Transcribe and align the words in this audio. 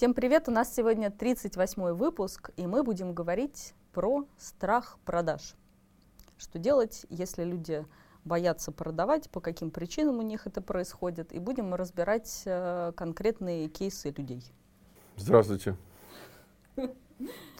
Всем 0.00 0.14
привет! 0.14 0.48
У 0.48 0.50
нас 0.50 0.74
сегодня 0.74 1.10
38 1.10 1.92
выпуск, 1.92 2.52
и 2.56 2.66
мы 2.66 2.82
будем 2.82 3.12
говорить 3.12 3.74
про 3.92 4.24
страх 4.38 4.96
продаж. 5.04 5.54
Что 6.38 6.58
делать, 6.58 7.04
если 7.10 7.44
люди 7.44 7.84
боятся 8.24 8.72
продавать, 8.72 9.28
по 9.28 9.40
каким 9.40 9.70
причинам 9.70 10.20
у 10.20 10.22
них 10.22 10.46
это 10.46 10.62
происходит, 10.62 11.34
и 11.34 11.38
будем 11.38 11.74
разбирать 11.74 12.44
э, 12.46 12.92
конкретные 12.96 13.68
кейсы 13.68 14.08
людей. 14.16 14.42
Здравствуйте. 15.18 15.76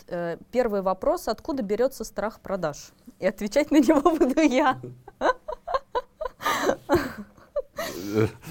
Э, 0.06 0.38
первый 0.50 0.80
вопрос, 0.80 1.28
откуда 1.28 1.62
берется 1.62 2.04
страх 2.04 2.40
продаж? 2.40 2.92
И 3.18 3.26
отвечать 3.26 3.70
на 3.70 3.80
него 3.80 4.00
буду 4.16 4.40
я. 4.40 4.80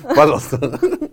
Пожалуйста. 0.03 1.08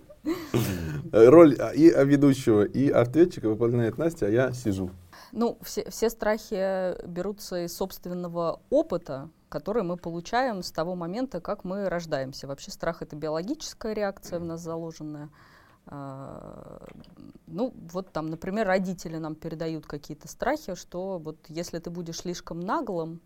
Роль 1.11 1.57
и 1.75 1.89
ведущего, 2.05 2.63
и 2.63 2.89
ответчика 2.89 3.49
выполняет 3.49 3.97
Настя, 3.97 4.27
а 4.27 4.29
я 4.29 4.51
сижу. 4.53 4.91
Ну, 5.31 5.57
все, 5.61 5.89
все 5.89 6.09
страхи 6.09 7.05
берутся 7.05 7.65
из 7.65 7.75
собственного 7.75 8.61
опыта, 8.69 9.29
который 9.49 9.83
мы 9.83 9.97
получаем 9.97 10.63
с 10.63 10.71
того 10.71 10.95
момента, 10.95 11.41
как 11.41 11.63
мы 11.63 11.89
рождаемся. 11.89 12.47
Вообще 12.47 12.71
страх— 12.71 13.01
это 13.01 13.15
биологическая 13.15 13.93
реакция 13.93 14.39
в 14.39 14.45
нас 14.45 14.61
заложенная. 14.61 15.29
А, 15.85 16.81
ну, 17.47 17.73
вот 17.91 18.11
там, 18.11 18.29
например, 18.29 18.67
родители 18.67 19.17
нам 19.17 19.35
передают 19.35 19.85
какие-то 19.85 20.27
страхи, 20.27 20.75
что 20.75 21.17
вот 21.17 21.37
если 21.47 21.79
ты 21.79 21.89
будешь 21.89 22.17
слишком 22.17 22.59
наглым, 22.59 23.21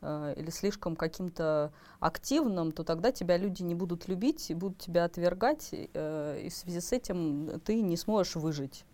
э, 0.00 0.34
или 0.36 0.50
слишком 0.50 0.96
каким-то 0.96 1.72
активным, 2.00 2.72
то 2.72 2.84
тогда 2.84 3.12
тебя 3.12 3.36
люди 3.36 3.62
не 3.62 3.74
будут 3.74 4.08
любить 4.08 4.50
и 4.50 4.54
будут 4.54 4.78
тебя 4.78 5.04
отвергать, 5.04 5.70
э, 5.72 6.40
и 6.44 6.48
в 6.48 6.54
связи 6.54 6.80
с 6.80 6.92
этим 6.92 7.60
ты 7.64 7.80
не 7.80 7.96
сможешь 7.96 8.36
выжить. 8.36 8.84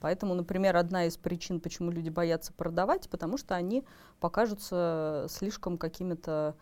Поэтому, 0.00 0.34
например, 0.34 0.76
одна 0.76 1.06
из 1.06 1.16
причин, 1.16 1.60
почему 1.60 1.90
люди 1.90 2.10
боятся 2.10 2.52
продавать, 2.52 3.08
потому 3.08 3.38
что 3.38 3.54
они 3.54 3.84
покажутся 4.20 5.26
слишком 5.30 5.78
какими-то 5.78 6.54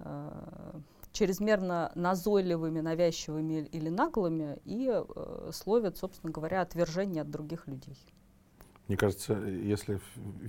э, 0.00 0.80
чрезмерно 1.12 1.92
назойливыми, 1.94 2.80
навязчивыми 2.80 3.68
или 3.72 3.88
наглыми 3.88 4.58
и 4.64 4.90
э, 4.92 5.50
словят, 5.52 5.98
собственно 5.98 6.32
говоря, 6.32 6.62
отвержение 6.62 7.22
от 7.22 7.30
других 7.30 7.66
людей. 7.66 7.98
Мне 8.90 8.96
кажется, 8.96 9.34
если 9.34 10.00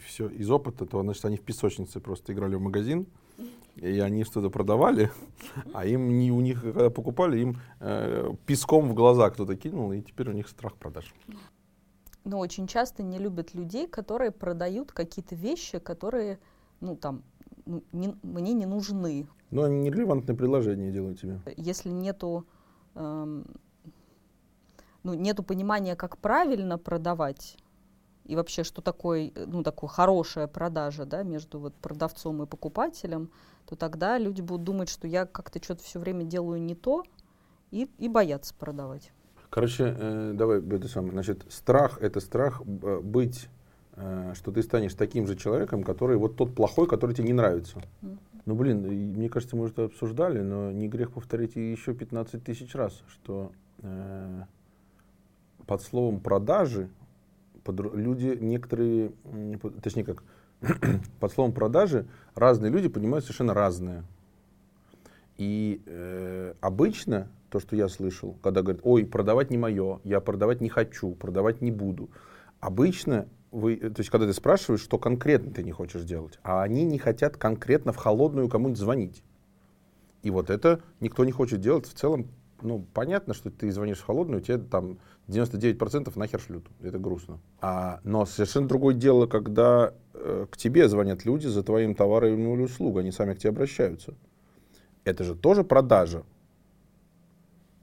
все 0.03 0.27
из 0.27 0.49
опыта, 0.49 0.87
то 0.87 1.03
значит 1.03 1.23
они 1.25 1.37
в 1.37 1.41
песочнице 1.41 1.99
просто 1.99 2.33
играли 2.33 2.55
в 2.55 2.61
магазин, 2.61 3.05
и 3.75 3.99
они 3.99 4.23
что-то 4.23 4.49
продавали, 4.49 5.11
а 5.75 5.85
им 5.85 6.17
не 6.17 6.31
у 6.31 6.41
них, 6.41 6.63
когда 6.63 6.89
покупали, 6.89 7.39
им 7.39 7.57
э, 7.79 8.33
песком 8.47 8.89
в 8.89 8.95
глаза 8.95 9.29
кто-то 9.29 9.55
кинул, 9.55 9.91
и 9.91 10.01
теперь 10.01 10.29
у 10.29 10.31
них 10.31 10.49
страх 10.49 10.75
продаж. 10.75 11.13
Но 12.23 12.39
очень 12.39 12.65
часто 12.65 13.03
не 13.03 13.19
любят 13.19 13.53
людей, 13.53 13.85
которые 13.85 14.31
продают 14.31 14.91
какие-то 14.91 15.35
вещи, 15.35 15.77
которые, 15.77 16.39
ну 16.79 16.95
там, 16.95 17.21
ну, 17.67 17.83
не, 17.91 18.15
мне 18.23 18.53
не 18.53 18.65
нужны. 18.65 19.27
Но 19.51 19.65
они 19.65 19.81
нерелевантное 19.81 20.35
предложение 20.35 20.91
делают 20.91 21.19
тебе. 21.19 21.41
Если 21.57 21.89
нету, 21.89 22.47
эм, 22.95 23.45
ну, 25.03 25.13
нету 25.13 25.43
понимания, 25.43 25.95
как 25.95 26.17
правильно 26.17 26.79
продавать, 26.79 27.55
и 28.25 28.35
вообще, 28.35 28.63
что 28.63 28.81
такое, 28.81 29.31
ну, 29.35 29.63
такое 29.63 29.89
хорошая 29.89 30.47
продажа, 30.47 31.05
да, 31.05 31.23
между 31.23 31.59
вот 31.59 31.73
продавцом 31.75 32.43
и 32.43 32.45
покупателем, 32.45 33.31
то 33.65 33.75
тогда 33.75 34.17
люди 34.17 34.41
будут 34.41 34.63
думать, 34.63 34.89
что 34.89 35.07
я 35.07 35.25
как-то 35.25 35.63
что-то 35.63 35.83
все 35.83 35.99
время 35.99 36.23
делаю 36.23 36.61
не 36.61 36.75
то, 36.75 37.03
и, 37.71 37.89
и 37.97 38.07
боятся 38.09 38.53
продавать. 38.53 39.11
Короче, 39.49 39.95
э, 39.97 40.33
давай 40.35 40.59
это 40.59 40.87
самое. 40.87 41.13
Значит, 41.13 41.45
страх 41.49 41.97
это 42.01 42.19
страх 42.19 42.63
быть, 42.65 43.49
э, 43.95 44.33
что 44.35 44.51
ты 44.51 44.61
станешь 44.61 44.93
таким 44.93 45.27
же 45.27 45.35
человеком, 45.35 45.83
который 45.83 46.17
вот 46.17 46.35
тот 46.35 46.55
плохой, 46.55 46.87
который 46.87 47.15
тебе 47.15 47.27
не 47.27 47.33
нравится. 47.33 47.81
Mm. 48.01 48.17
Ну, 48.45 48.55
блин, 48.55 48.81
мне 48.81 49.29
кажется, 49.29 49.55
мы 49.55 49.67
это 49.67 49.85
обсуждали, 49.85 50.39
но 50.39 50.71
не 50.71 50.87
грех 50.87 51.11
повторить 51.11 51.55
еще 51.55 51.93
15 51.93 52.43
тысяч 52.43 52.73
раз, 52.75 53.01
что 53.07 53.51
э, 53.79 54.43
под 55.65 55.81
словом 55.81 56.19
продажи 56.19 56.89
под, 57.63 57.95
люди 57.95 58.37
некоторые, 58.39 59.11
точнее 59.81 60.03
как, 60.03 60.23
под 61.19 61.31
словом 61.31 61.53
продажи 61.53 62.07
разные 62.35 62.71
люди 62.71 62.87
понимают 62.87 63.25
совершенно 63.25 63.53
разное. 63.53 64.03
И 65.37 65.81
э, 65.85 66.53
обычно 66.61 67.29
то, 67.49 67.59
что 67.59 67.75
я 67.75 67.87
слышал, 67.89 68.37
когда 68.43 68.61
говорят, 68.61 68.81
ой, 68.83 69.05
продавать 69.05 69.49
не 69.49 69.57
мое, 69.57 69.99
я 70.03 70.21
продавать 70.21 70.61
не 70.61 70.69
хочу, 70.69 71.15
продавать 71.15 71.61
не 71.61 71.71
буду. 71.71 72.09
Обычно 72.59 73.27
вы, 73.51 73.75
то 73.75 73.99
есть, 73.99 74.09
когда 74.09 74.25
ты 74.25 74.33
спрашиваешь, 74.33 74.81
что 74.81 74.97
конкретно 74.97 75.51
ты 75.51 75.63
не 75.63 75.71
хочешь 75.71 76.03
делать, 76.03 76.39
а 76.43 76.63
они 76.63 76.83
не 76.83 76.97
хотят 76.97 77.37
конкретно 77.37 77.91
в 77.91 77.97
холодную 77.97 78.47
кому-нибудь 78.47 78.79
звонить. 78.79 79.23
И 80.23 80.29
вот 80.29 80.49
это 80.49 80.81
никто 80.99 81.25
не 81.25 81.31
хочет 81.31 81.59
делать. 81.59 81.87
В 81.87 81.93
целом, 81.93 82.27
ну, 82.63 82.85
понятно, 82.93 83.33
что 83.33 83.49
ты 83.49 83.71
звонишь 83.71 83.99
в 83.99 84.05
холодную, 84.05 84.41
тебе 84.41 84.57
там 84.57 84.97
99% 85.27 86.11
нахер 86.17 86.39
шлют. 86.39 86.67
Это 86.81 86.99
грустно. 86.99 87.39
А, 87.59 87.99
но 88.03 88.25
совершенно 88.25 88.67
другое 88.67 88.95
дело, 88.95 89.27
когда 89.27 89.93
э, 90.13 90.45
к 90.49 90.57
тебе 90.57 90.87
звонят 90.87 91.25
люди 91.25 91.47
за 91.47 91.63
твоим 91.63 91.95
товаром 91.95 92.39
или 92.39 92.63
услугой, 92.63 93.03
они 93.03 93.11
сами 93.11 93.33
к 93.33 93.39
тебе 93.39 93.49
обращаются. 93.49 94.15
Это 95.03 95.23
же 95.23 95.35
тоже 95.35 95.63
продажа. 95.63 96.23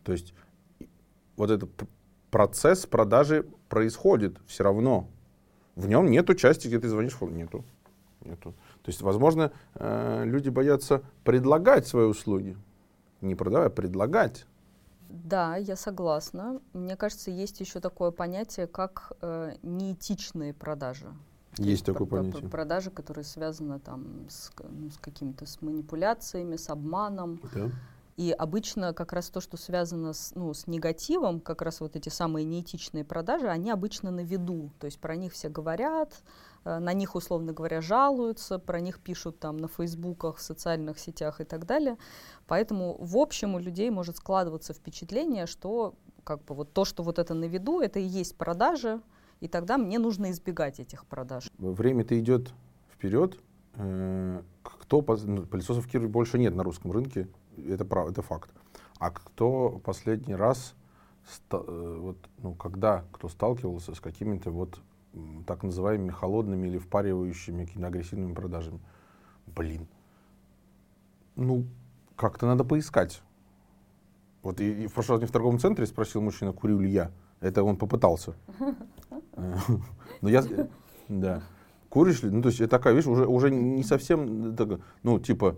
То 0.05 0.13
есть 0.13 0.35
вот 1.37 1.51
этот 1.51 1.71
процесс 2.31 2.87
продажи 2.87 3.47
происходит 3.69 4.39
все 4.47 4.65
равно. 4.65 5.09
В 5.77 5.89
нем 5.89 6.11
нет 6.11 6.37
части, 6.39 6.67
где 6.67 6.81
ты 6.81 6.89
звонишь, 6.89 7.21
нету. 7.21 7.65
нету. 8.25 8.55
То 8.83 8.89
есть, 8.89 9.01
возможно, 9.03 9.53
э, 9.75 10.23
люди 10.25 10.49
боятся 10.49 11.03
предлагать 11.25 11.87
свои 11.87 12.07
услуги. 12.07 12.57
Не 13.21 13.35
продавать, 13.35 13.69
а 13.69 13.71
предлагать. 13.71 14.47
Да, 15.09 15.57
я 15.57 15.77
согласна. 15.77 16.61
Мне 16.73 16.97
кажется, 16.97 17.31
есть 17.31 17.61
еще 17.61 17.81
такое 17.81 18.11
понятие, 18.11 18.67
как 18.67 19.13
э, 19.21 19.55
неэтичные 19.63 20.53
продажи. 20.53 21.07
Есть 21.57 21.85
такое 21.87 22.07
понятие. 22.07 22.49
Продажи, 22.49 22.91
которые 22.91 23.25
связаны 23.25 23.81
там 23.81 24.27
с, 24.29 24.53
ну, 24.59 24.91
с 24.91 24.99
какими-то 24.99 25.47
с 25.47 25.61
манипуляциями, 25.63 26.57
с 26.57 26.69
обманом. 26.69 27.41
Да. 27.55 27.71
И 28.17 28.33
обычно 28.33 28.93
как 28.93 29.13
раз 29.13 29.31
то, 29.31 29.41
что 29.41 29.57
связано 29.57 30.13
с, 30.13 30.33
ну, 30.35 30.53
с 30.53 30.67
негативом, 30.67 31.41
как 31.41 31.63
раз 31.63 31.81
вот 31.81 31.97
эти 31.97 32.09
самые 32.09 32.45
неэтичные 32.45 33.05
продажи, 33.05 33.49
они 33.49 33.71
обычно 33.71 34.11
на 34.11 34.21
виду. 34.21 34.71
То 34.79 34.87
есть 34.87 34.99
про 34.99 35.17
них 35.17 35.33
все 35.33 35.49
говорят, 35.49 36.23
на 36.65 36.93
них, 36.93 37.15
условно 37.15 37.53
говоря, 37.53 37.81
жалуются, 37.81 38.59
про 38.59 38.81
них 38.81 39.01
пишут 39.01 39.39
там 39.39 39.57
на 39.57 39.69
фейсбуках, 39.69 40.37
в 40.37 40.43
социальных 40.43 40.99
сетях 40.99 41.41
и 41.41 41.45
так 41.45 41.67
далее. 41.67 41.97
Поэтому 42.47 42.97
в 42.99 43.17
общем 43.17 43.55
у 43.55 43.59
людей 43.59 43.91
может 43.91 44.17
складываться 44.17 44.73
впечатление, 44.75 45.47
что 45.47 45.95
как 46.25 46.45
бы 46.45 46.55
вот 46.55 46.73
то, 46.73 46.85
что 46.85 47.03
вот 47.03 47.19
это 47.19 47.35
на 47.35 47.47
виду, 47.47 47.81
это 47.81 47.99
и 47.99 48.05
есть 48.05 48.37
продажи, 48.37 49.01
и 49.41 49.49
тогда 49.49 49.79
мне 49.79 49.99
нужно 49.99 50.31
избегать 50.31 50.81
этих 50.81 51.07
продаж. 51.07 51.51
Время-то 51.59 52.19
идет 52.19 52.53
вперед. 52.93 53.39
Э, 53.75 54.43
кто, 54.63 55.05
ну, 55.25 55.47
пылесосов 55.47 55.87
в 55.87 56.09
больше 56.09 56.39
нет 56.39 56.55
на 56.55 56.65
русском 56.65 56.93
рынке, 56.93 57.29
это, 57.57 57.85
прав, 57.85 58.11
это 58.11 58.23
факт. 58.23 58.51
А 58.99 59.11
кто 59.11 59.81
последний 59.85 60.35
раз, 60.35 60.75
э, 61.51 61.97
вот, 62.01 62.19
ну, 62.39 62.55
когда 62.55 63.05
кто 63.13 63.29
сталкивался 63.29 63.95
с 63.95 64.01
какими-то 64.01 64.51
вот 64.51 64.81
так 65.47 65.63
называемыми 65.63 66.11
холодными 66.11 66.69
или 66.69 66.79
впаривающими 66.79 67.85
агрессивными 67.85 68.35
продажами? 68.35 68.81
Блин. 69.47 69.87
Ну, 71.37 71.65
как-то 72.17 72.47
надо 72.47 72.65
поискать. 72.65 73.23
Вот 74.43 74.61
и, 74.61 74.85
и 74.85 74.87
в 74.87 74.95
прошлый 74.95 75.17
раз 75.17 75.23
не 75.23 75.27
в 75.27 75.33
торговом 75.33 75.59
центре 75.59 75.87
спросил 75.87 76.21
мужчина, 76.21 76.53
курю 76.53 76.81
ли 76.81 76.91
я. 76.91 77.11
Это 77.41 77.63
он 77.63 77.77
попытался. 77.77 78.35
Но 80.21 80.29
я, 80.29 80.45
да. 81.09 81.43
Куришь 81.89 82.23
ли? 82.23 82.31
Ну, 82.31 82.43
то 82.43 82.49
есть 82.49 82.61
это 82.61 82.71
такая, 82.71 82.93
видишь, 82.93 83.09
уже, 83.09 83.27
уже 83.27 83.51
не 83.51 83.83
совсем, 83.83 84.55
ну, 85.03 85.19
типа, 85.19 85.57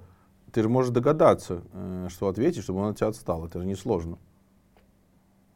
ты 0.52 0.62
же 0.62 0.68
можешь 0.68 0.92
догадаться, 0.92 1.62
э, 1.72 2.08
что 2.10 2.28
ответить, 2.28 2.62
чтобы 2.62 2.80
он 2.80 2.90
от 2.90 2.98
тебя 2.98 3.08
отстал. 3.08 3.46
Это 3.46 3.58
же 3.58 3.66
несложно. 3.66 4.18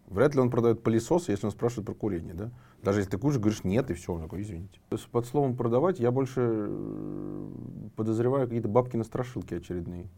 Вряд 0.06 0.34
ли 0.34 0.40
он 0.40 0.50
продает 0.50 0.82
пылесос, 0.82 1.28
если 1.28 1.46
он 1.46 1.52
спрашивает 1.52 1.86
про 1.86 1.94
курение, 1.94 2.34
да? 2.34 2.50
Даже 2.82 3.00
если 3.00 3.12
ты 3.12 3.18
куришь, 3.18 3.38
говоришь 3.38 3.64
нет, 3.64 3.90
и 3.90 3.94
все, 3.94 4.12
он 4.12 4.22
такой, 4.22 4.42
извините. 4.42 4.78
Под 5.10 5.26
словом 5.26 5.56
продавать 5.56 5.98
я 5.98 6.10
больше 6.10 6.40
э, 6.40 7.50
подозреваю 7.96 8.46
какие-то 8.46 8.68
бабки 8.68 8.96
на 8.96 9.04
страшилки 9.04 9.54
очередные. 9.54 10.08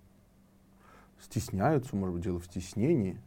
Стесняются, 1.21 1.95
может 1.95 2.15
быть, 2.15 2.25
дело 2.25 2.41
в 2.41 2.45
стеснении. 2.45 3.21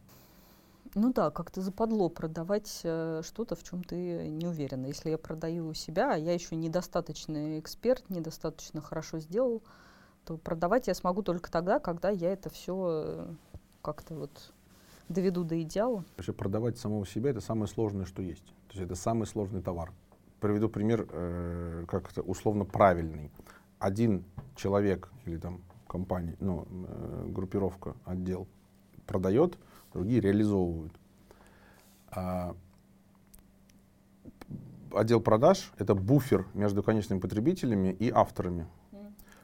Ну 0.96 1.14
да, 1.14 1.32
как-то 1.32 1.62
западло 1.62 2.10
продавать 2.10 2.82
э, 2.84 3.22
что-то, 3.24 3.56
в 3.56 3.64
чем 3.64 3.84
ты 3.84 4.28
не 4.28 4.48
уверена. 4.48 4.88
Если 4.88 5.12
я 5.12 5.18
продаю 5.18 5.74
себя, 5.74 6.14
а 6.14 6.18
я 6.18 6.34
еще 6.34 6.56
недостаточный 6.56 7.60
эксперт, 7.60 8.10
недостаточно 8.10 8.82
хорошо 8.82 9.20
сделал, 9.20 9.64
то 10.26 10.38
продавать 10.38 10.88
я 10.88 10.94
смогу 10.94 11.22
только 11.22 11.50
тогда, 11.50 11.80
когда 11.80 12.10
я 12.10 12.34
это 12.34 12.50
все 12.50 12.88
э, 13.06 13.34
как-то 13.82 14.16
вот 14.16 14.52
доведу 15.10 15.44
до 15.44 15.62
идеала. 15.62 16.06
Вообще 16.18 16.34
продавать 16.34 16.78
самого 16.78 17.06
себя 17.06 17.32
это 17.32 17.42
самое 17.42 17.68
сложное, 17.68 18.06
что 18.06 18.22
есть. 18.22 18.46
То 18.46 18.74
есть 18.74 18.82
это 18.86 18.96
самый 18.96 19.28
сложный 19.28 19.62
товар. 19.62 19.92
Приведу 20.40 20.70
пример, 20.70 21.08
э, 21.12 21.86
как 21.88 22.12
это 22.12 22.22
условно 22.22 22.66
правильный. 22.66 23.32
Один 23.80 24.24
человек 24.56 25.12
или 25.26 25.38
там 25.38 25.62
компания, 25.88 26.36
ну, 26.40 26.66
э, 26.70 27.26
группировка, 27.28 27.96
отдел 28.06 28.48
продает, 29.06 29.58
другие 29.92 30.22
реализовывают. 30.22 30.94
А, 32.12 32.56
отдел 34.94 35.20
продаж— 35.20 35.72
это 35.78 35.96
буфер 35.96 36.46
между 36.54 36.84
конечными 36.84 37.20
потребителями 37.20 37.90
и 37.90 38.10
авторами. 38.10 38.68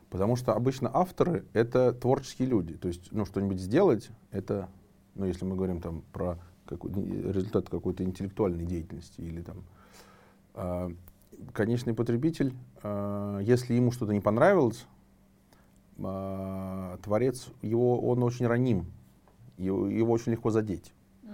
Потому 0.09 0.35
что 0.35 0.53
обычно 0.53 0.89
авторы— 0.93 1.45
это 1.53 1.91
творческие 1.91 2.47
люди. 2.47 2.75
То 2.75 2.87
есть, 2.87 3.11
ну, 3.11 3.25
что-нибудь 3.25 3.59
сделать— 3.59 4.09
это, 4.31 4.69
ну, 5.15 5.25
если 5.25 5.45
мы 5.45 5.55
говорим 5.55 5.81
там 5.81 6.03
про 6.13 6.37
какой, 6.65 6.91
результат 6.91 7.69
какой-то 7.69 8.03
интеллектуальной 8.03 8.65
деятельности 8.65 9.21
или 9.21 9.41
там 9.41 9.63
э, 10.55 10.89
конечный 11.53 11.93
потребитель, 11.93 12.53
э, 12.83 13.39
если 13.43 13.73
ему 13.73 13.91
что-то 13.91 14.13
не 14.13 14.21
понравилось, 14.21 14.85
э, 15.97 16.97
творец, 17.03 17.47
его, 17.61 17.99
он 17.99 18.23
очень 18.23 18.47
раним, 18.47 18.85
его, 19.57 19.87
его 19.87 20.11
очень 20.13 20.33
легко 20.33 20.49
задеть. 20.49 20.93
Mm. 21.23 21.29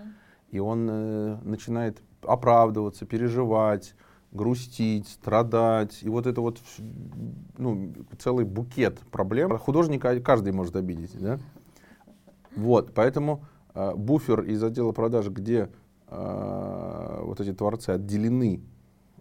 И 0.51 0.60
он 0.60 0.88
э, 0.89 1.38
начинает 1.44 2.01
оправдываться, 2.22 3.06
переживать, 3.06 3.95
грустить, 4.31 5.07
страдать. 5.07 6.04
И 6.04 6.10
вот 6.10 6.28
это 6.28 6.42
вот 6.42 6.60
ну, 7.57 7.94
целый 8.19 8.45
букет 8.45 9.00
проблем. 9.12 9.57
Художника 9.57 10.19
каждый 10.22 10.54
может 10.54 10.75
обидеть. 10.75 11.18
Да? 11.19 11.39
Вот, 12.56 12.94
поэтому 12.94 13.44
буфер 13.73 14.41
из 14.41 14.63
отдела 14.63 14.91
продаж, 14.91 15.27
где 15.29 15.69
э, 16.07 17.19
вот 17.23 17.39
эти 17.39 17.53
творцы 17.53 17.91
отделены 17.91 18.62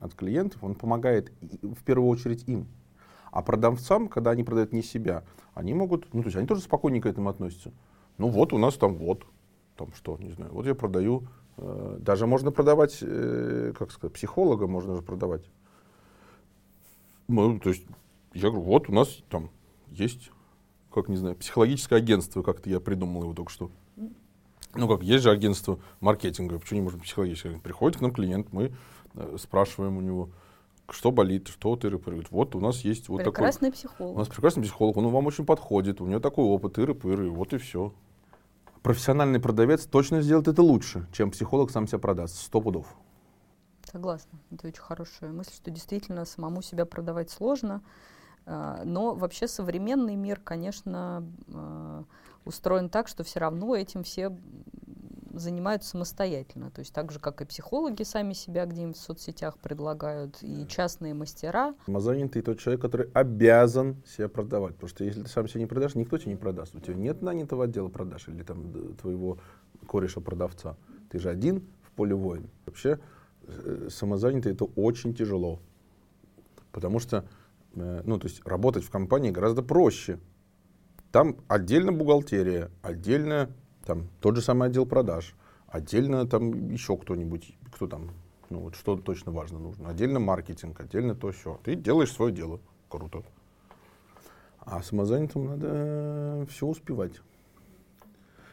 от 0.00 0.14
клиентов, 0.14 0.62
он 0.62 0.74
помогает 0.74 1.32
в 1.62 1.82
первую 1.84 2.08
очередь 2.08 2.48
им. 2.48 2.66
А 3.30 3.42
продавцам, 3.42 4.08
когда 4.08 4.30
они 4.30 4.42
продают 4.42 4.72
не 4.72 4.82
себя, 4.82 5.24
они 5.54 5.74
могут, 5.74 6.12
ну 6.14 6.22
то 6.22 6.28
есть 6.28 6.36
они 6.36 6.46
тоже 6.46 6.62
спокойненько 6.62 7.08
к 7.08 7.12
этому 7.12 7.28
относятся. 7.28 7.72
Ну 8.18 8.28
вот 8.28 8.52
у 8.52 8.58
нас 8.58 8.74
там 8.74 8.96
вот, 8.96 9.24
там 9.76 9.92
что, 9.94 10.16
не 10.18 10.32
знаю, 10.32 10.52
вот 10.52 10.66
я 10.66 10.74
продаю 10.74 11.28
Э, 11.60 11.98
даже 12.00 12.26
можно 12.26 12.50
продавать, 12.50 12.98
э, 13.02 13.72
как 13.78 13.90
сказать, 13.92 14.14
психолога 14.14 14.66
можно 14.66 14.96
же 14.96 15.02
продавать. 15.02 15.44
Ну, 17.28 17.60
то 17.60 17.68
есть, 17.68 17.84
я 18.32 18.48
говорю, 18.48 18.64
вот 18.64 18.88
у 18.88 18.92
нас 18.92 19.08
там 19.28 19.50
есть, 19.90 20.30
как 20.92 21.08
не 21.08 21.16
знаю, 21.16 21.36
психологическое 21.36 21.96
агентство, 21.96 22.42
как-то 22.42 22.70
я 22.70 22.80
придумал 22.80 23.22
его 23.24 23.34
только 23.34 23.52
что. 23.52 23.70
Ну 24.74 24.88
как, 24.88 25.02
есть 25.02 25.24
же 25.24 25.30
агентство 25.30 25.78
маркетинга, 26.00 26.58
почему 26.58 26.80
не 26.80 26.84
можем 26.84 27.00
психологическое? 27.00 27.58
Приходит 27.58 27.98
к 27.98 28.00
нам 28.00 28.12
клиент, 28.12 28.52
мы 28.52 28.72
э, 29.14 29.36
спрашиваем 29.38 29.96
у 29.96 30.00
него, 30.00 30.30
что 30.88 31.10
болит, 31.10 31.48
что 31.48 31.74
ты 31.76 31.88
рыпыры. 31.90 32.24
Вот 32.30 32.54
у 32.54 32.60
нас 32.60 32.80
есть 32.80 33.08
вот 33.08 33.22
прекрасный 33.22 33.70
такой... 33.70 33.78
психолог. 33.78 34.16
У 34.16 34.18
нас 34.18 34.28
прекрасный 34.28 34.62
психолог, 34.62 34.96
он 34.96 35.08
вам 35.08 35.26
очень 35.26 35.44
подходит, 35.44 36.00
у 36.00 36.06
него 36.06 36.20
такой 36.20 36.44
опыт, 36.44 36.78
иры-пыры, 36.78 37.30
вот 37.30 37.52
и 37.52 37.58
все 37.58 37.92
профессиональный 38.82 39.40
продавец 39.40 39.86
точно 39.86 40.22
сделает 40.22 40.48
это 40.48 40.62
лучше, 40.62 41.06
чем 41.12 41.30
психолог 41.30 41.70
сам 41.70 41.86
себя 41.86 41.98
продаст. 41.98 42.36
Сто 42.36 42.60
пудов. 42.60 42.86
Согласна. 43.90 44.38
Это 44.50 44.68
очень 44.68 44.80
хорошая 44.80 45.32
мысль, 45.32 45.52
что 45.52 45.70
действительно 45.70 46.24
самому 46.24 46.62
себя 46.62 46.86
продавать 46.86 47.30
сложно. 47.30 47.82
А, 48.46 48.82
но 48.84 49.14
вообще 49.14 49.48
современный 49.48 50.16
мир, 50.16 50.40
конечно, 50.42 51.24
а, 51.52 52.04
устроен 52.44 52.88
так, 52.88 53.08
что 53.08 53.24
все 53.24 53.40
равно 53.40 53.76
этим 53.76 54.02
все 54.02 54.36
занимаются 55.32 55.90
самостоятельно. 55.90 56.70
То 56.70 56.80
есть 56.80 56.92
так 56.92 57.12
же, 57.12 57.18
как 57.18 57.40
и 57.40 57.44
психологи 57.44 58.02
сами 58.02 58.32
себя 58.32 58.66
где-нибудь 58.66 58.96
в 58.96 59.00
соцсетях 59.00 59.58
предлагают, 59.58 60.38
и 60.42 60.66
частные 60.66 61.14
мастера. 61.14 61.74
Самозанятый 61.86 62.42
тот 62.42 62.58
человек, 62.58 62.80
который 62.80 63.10
обязан 63.12 63.96
себя 64.06 64.28
продавать. 64.28 64.74
Потому 64.74 64.88
что 64.88 65.04
если 65.04 65.22
ты 65.22 65.28
сам 65.28 65.48
себя 65.48 65.60
не 65.60 65.66
продашь, 65.66 65.94
никто 65.94 66.18
тебе 66.18 66.32
не 66.32 66.36
продаст. 66.36 66.74
У 66.74 66.80
тебя 66.80 66.94
нет 66.94 67.22
нанятого 67.22 67.64
отдела 67.64 67.88
продаж 67.88 68.28
или 68.28 68.42
там 68.42 68.94
твоего 68.96 69.38
кореша-продавца. 69.86 70.76
Ты 71.10 71.18
же 71.18 71.30
один 71.30 71.64
в 71.82 71.92
поле 71.92 72.14
воин. 72.14 72.48
Вообще 72.66 72.98
э, 73.42 73.88
самозанятый 73.90 74.52
это 74.52 74.64
очень 74.64 75.14
тяжело. 75.14 75.60
Потому 76.72 76.98
что 76.98 77.24
э, 77.74 78.02
ну, 78.04 78.18
то 78.18 78.26
есть 78.26 78.44
работать 78.44 78.84
в 78.84 78.90
компании 78.90 79.30
гораздо 79.30 79.62
проще. 79.62 80.18
Там 81.12 81.36
отдельно 81.48 81.92
бухгалтерия, 81.92 82.70
отдельно 82.82 83.50
там 83.84 84.08
тот 84.20 84.36
же 84.36 84.42
самый 84.42 84.68
отдел 84.68 84.86
продаж, 84.86 85.34
отдельно 85.66 86.26
там 86.26 86.70
еще 86.70 86.96
кто-нибудь, 86.96 87.56
кто 87.72 87.88
там, 87.88 88.10
ну 88.48 88.60
вот 88.60 88.76
что 88.76 88.96
точно 88.96 89.32
важно 89.32 89.58
нужно, 89.58 89.88
отдельно 89.88 90.20
маркетинг, 90.20 90.80
отдельно 90.80 91.14
то 91.16 91.32
все. 91.32 91.58
Ты 91.64 91.74
делаешь 91.74 92.12
свое 92.12 92.32
дело, 92.32 92.60
круто. 92.88 93.24
А 94.60 94.82
самозанятым 94.82 95.46
надо 95.46 96.46
все 96.48 96.66
успевать. 96.66 97.20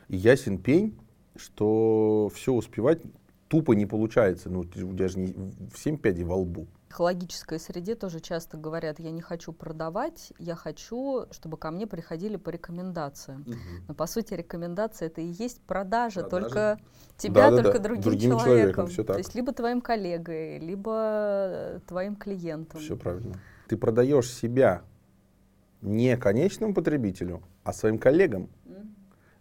И 0.08 0.18
ясен 0.18 0.58
пень, 0.58 0.98
что 1.36 2.32
все 2.34 2.54
успевать 2.54 3.02
тупо 3.48 3.74
не 3.74 3.86
получается. 3.86 4.50
Ну, 4.50 4.64
даже 4.64 5.20
не 5.20 5.34
в 5.74 5.78
7 5.78 5.98
пядей 5.98 6.24
во 6.24 6.36
лбу 6.36 6.68
психологической 6.98 7.60
среде 7.60 7.94
тоже 7.94 8.20
часто 8.20 8.58
говорят, 8.58 9.00
я 9.00 9.12
не 9.12 9.22
хочу 9.22 9.54
продавать, 9.54 10.34
я 10.40 10.56
хочу, 10.56 11.26
чтобы 11.32 11.58
ко 11.58 11.70
мне 11.70 11.86
приходили 11.86 12.38
по 12.38 12.50
рекомендациям. 12.50 13.42
Угу. 13.42 13.56
Но 13.90 13.94
по 13.94 14.08
сути 14.08 14.34
рекомендация 14.34 15.08
это 15.08 15.22
и 15.22 15.26
есть 15.26 15.62
продажа, 15.62 16.22
продажа. 16.22 16.30
только 16.30 16.80
тебя, 17.18 17.52
да, 17.52 17.62
только 17.62 17.78
да, 17.78 17.84
другим, 17.84 18.02
другим 18.02 18.32
человеком. 18.32 18.54
человеком 18.54 18.88
все 18.88 19.04
так. 19.04 19.16
То 19.16 19.20
есть 19.20 19.36
либо 19.36 19.52
твоим 19.52 19.82
коллегой, 19.82 20.58
либо 20.58 21.82
твоим 21.88 22.16
клиентом. 22.16 22.80
Все 22.80 22.98
правильно. 22.98 23.36
Ты 23.68 23.78
продаешь 23.78 24.32
себя 24.34 24.82
не 25.82 26.18
конечному 26.18 26.74
потребителю, 26.74 27.44
а 27.64 27.74
своим 27.74 28.00
коллегам. 28.00 28.50
Угу. 28.66 28.76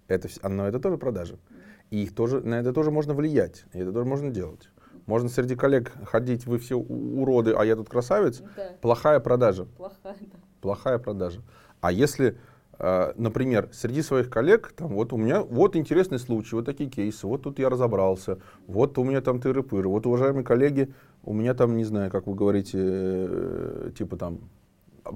Это, 0.08 0.28
но 0.48 0.66
это 0.66 0.78
тоже 0.78 0.98
продажа. 0.98 1.34
Угу. 1.34 1.55
И 1.90 2.02
их 2.02 2.14
тоже, 2.14 2.40
на 2.40 2.60
это 2.60 2.72
тоже 2.72 2.90
можно 2.90 3.14
влиять, 3.14 3.64
и 3.72 3.78
это 3.78 3.92
тоже 3.92 4.08
можно 4.08 4.30
делать. 4.30 4.68
Можно 5.06 5.28
среди 5.28 5.54
коллег 5.54 5.92
ходить, 6.04 6.46
вы 6.46 6.58
все 6.58 6.76
уроды, 6.76 7.54
а 7.56 7.64
я 7.64 7.76
тут 7.76 7.88
красавец. 7.88 8.42
Да. 8.56 8.72
Плохая 8.80 9.20
продажа. 9.20 9.66
Плохая, 9.76 10.16
да. 10.20 10.38
Плохая 10.60 10.98
продажа. 10.98 11.42
А 11.80 11.92
если, 11.92 12.36
э, 12.80 13.12
например, 13.16 13.68
среди 13.72 14.02
своих 14.02 14.28
коллег, 14.28 14.72
там, 14.76 14.94
вот 14.94 15.12
у 15.12 15.16
меня, 15.16 15.42
вот 15.42 15.76
интересный 15.76 16.18
случай, 16.18 16.56
вот 16.56 16.64
такие 16.64 16.90
кейсы, 16.90 17.24
вот 17.26 17.42
тут 17.42 17.60
я 17.60 17.68
разобрался, 17.68 18.40
вот 18.66 18.98
у 18.98 19.04
меня 19.04 19.20
там 19.20 19.38
тыры-пыры, 19.38 19.86
вот, 19.86 20.06
уважаемые 20.06 20.44
коллеги, 20.44 20.92
у 21.22 21.32
меня 21.32 21.54
там, 21.54 21.76
не 21.76 21.84
знаю, 21.84 22.10
как 22.10 22.26
вы 22.26 22.34
говорите, 22.34 22.78
э, 22.80 23.90
типа 23.96 24.16
там, 24.16 24.40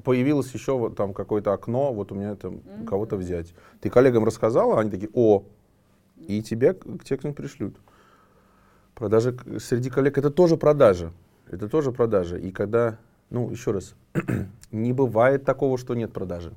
появилось 0.05 0.53
еще 0.53 0.79
вот 0.79 0.97
там 0.97 1.13
какое-то 1.13 1.53
окно, 1.53 1.93
вот 1.93 2.13
у 2.13 2.15
меня 2.15 2.37
там 2.37 2.55
mm-hmm. 2.55 2.85
кого-то 2.85 3.17
взять. 3.17 3.55
Ты 3.81 3.91
коллегам 3.91 4.25
рассказала, 4.25 4.79
они 4.79 4.91
такие, 4.91 5.11
о, 5.15 5.45
и 6.27 6.43
тебя 6.43 6.75
к 6.75 7.05
тебе 7.05 7.17
кто-нибудь 7.17 7.37
пришлют. 7.37 7.77
Продажи 8.95 9.37
среди 9.59 9.91
коллег 9.91 10.19
это 10.19 10.31
тоже 10.31 10.57
продажа. 10.57 11.13
Это 11.51 11.69
тоже 11.69 11.91
продажа. 11.91 12.37
И 12.37 12.51
когда, 12.51 12.99
ну, 13.31 13.51
еще 13.51 13.73
раз, 13.73 13.95
не 14.71 14.93
бывает 14.93 15.45
такого, 15.45 15.79
что 15.79 15.95
нет 15.95 16.13
продажи. 16.13 16.53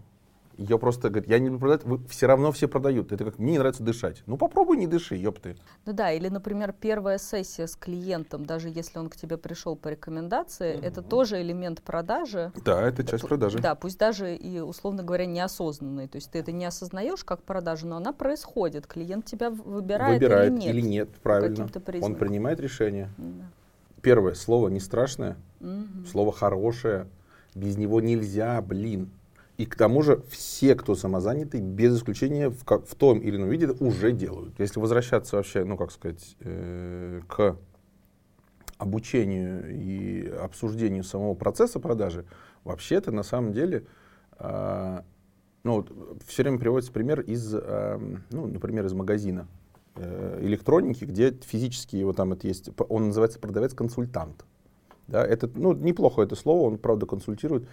Я 0.58 0.78
просто, 0.78 1.10
говорю, 1.10 1.30
я 1.30 1.40
не 1.40 1.50
буду 1.50 1.60
продать, 1.60 1.84
вы 1.84 2.00
все 2.08 2.28
равно 2.28 2.52
все 2.52 2.68
продают. 2.68 3.12
Это 3.12 3.26
как, 3.26 3.40
мне 3.40 3.54
не 3.54 3.58
нравится 3.58 3.82
дышать. 3.84 4.24
Ну 4.28 4.38
попробуй 4.38 4.78
не 4.78 4.86
дыши, 4.86 5.16
ёпты. 5.16 5.58
Ну 5.86 5.94
да, 5.94 6.12
или, 6.12 6.30
например, 6.30 6.74
первая 6.80 7.18
сессия 7.18 7.68
с 7.68 7.76
клиентом, 7.76 8.46
даже 8.46 8.70
если 8.70 9.00
он 9.00 9.10
к 9.10 9.16
тебе 9.16 9.38
пришел 9.38 9.76
по 9.76 9.88
рекомендации, 9.88 10.76
mm-hmm. 10.76 10.86
это 10.86 11.02
тоже 11.02 11.42
элемент 11.42 11.82
продажи. 11.82 12.52
Да, 12.64 12.82
это 12.82 13.04
часть 13.04 13.28
продажи. 13.28 13.60
Да, 13.60 13.74
пусть 13.74 13.98
даже 13.98 14.36
и, 14.36 14.60
условно 14.60 15.04
говоря, 15.04 15.26
неосознанный. 15.26 16.08
То 16.08 16.18
есть 16.18 16.32
ты 16.32 16.40
это 16.40 16.52
не 16.52 16.66
осознаешь 16.66 17.24
как 17.24 17.42
продажу, 17.42 17.88
но 17.88 17.98
она 17.98 18.14
происходит. 18.14 18.86
Клиент 18.86 19.26
тебя 19.26 19.50
выбирает, 19.50 20.22
выбирает 20.22 20.52
или 20.52 20.60
нет. 20.60 20.76
Или 20.76 20.82
нет, 20.82 21.10
правильно. 21.24 21.68
Он 22.02 22.16
принимает 22.16 22.60
решение. 22.60 23.10
Да. 23.18 23.46
Первое, 24.02 24.34
слово 24.36 24.68
не 24.68 24.80
страшное, 24.80 25.38
mm-hmm. 25.62 26.08
слово 26.12 26.32
хорошее. 26.32 27.08
Без 27.56 27.78
него 27.78 28.02
нельзя, 28.02 28.62
блин. 28.62 29.10
И 29.58 29.66
к 29.66 29.76
тому 29.76 30.02
же 30.02 30.24
все, 30.30 30.74
кто 30.74 30.96
самозанятый, 30.96 31.62
без 31.62 31.96
исключения 31.96 32.50
в, 32.50 32.66
как, 32.66 32.88
в 32.88 32.96
том 32.96 33.20
или 33.20 33.36
ином 33.36 33.50
виде 33.50 33.68
уже 33.68 34.12
делают. 34.12 34.60
Если 34.60 34.80
возвращаться 34.80 35.36
вообще, 35.36 35.64
ну 35.64 35.78
как 35.78 35.92
сказать, 35.92 36.36
э, 36.40 37.22
к 37.28 37.58
обучению 38.80 39.72
и 39.72 40.28
обсуждению 40.28 41.04
самого 41.04 41.36
процесса 41.36 41.80
продажи, 41.80 42.26
вообще-то 42.64 43.12
на 43.12 43.22
самом 43.22 43.54
деле, 43.54 43.86
э, 44.40 45.02
ну 45.64 45.76
вот, 45.76 45.92
все 46.26 46.42
время 46.42 46.58
приводится 46.58 46.92
пример 46.92 47.22
из, 47.22 47.54
э, 47.54 48.00
ну, 48.32 48.48
например, 48.48 48.88
из 48.88 48.94
магазина 48.94 49.48
э, 49.96 50.40
электроники, 50.42 51.06
где 51.06 51.32
физически 51.32 51.96
его 51.96 52.14
там 52.14 52.34
это 52.34 52.48
есть, 52.48 52.70
он 52.90 53.08
называется 53.08 53.40
продавец-консультант. 53.40 54.46
Да, 55.08 55.24
это, 55.24 55.50
ну, 55.54 55.74
неплохо 55.74 56.22
это 56.24 56.36
слово, 56.36 56.68
он, 56.68 56.78
правда, 56.78 57.06
консультирует 57.06 57.68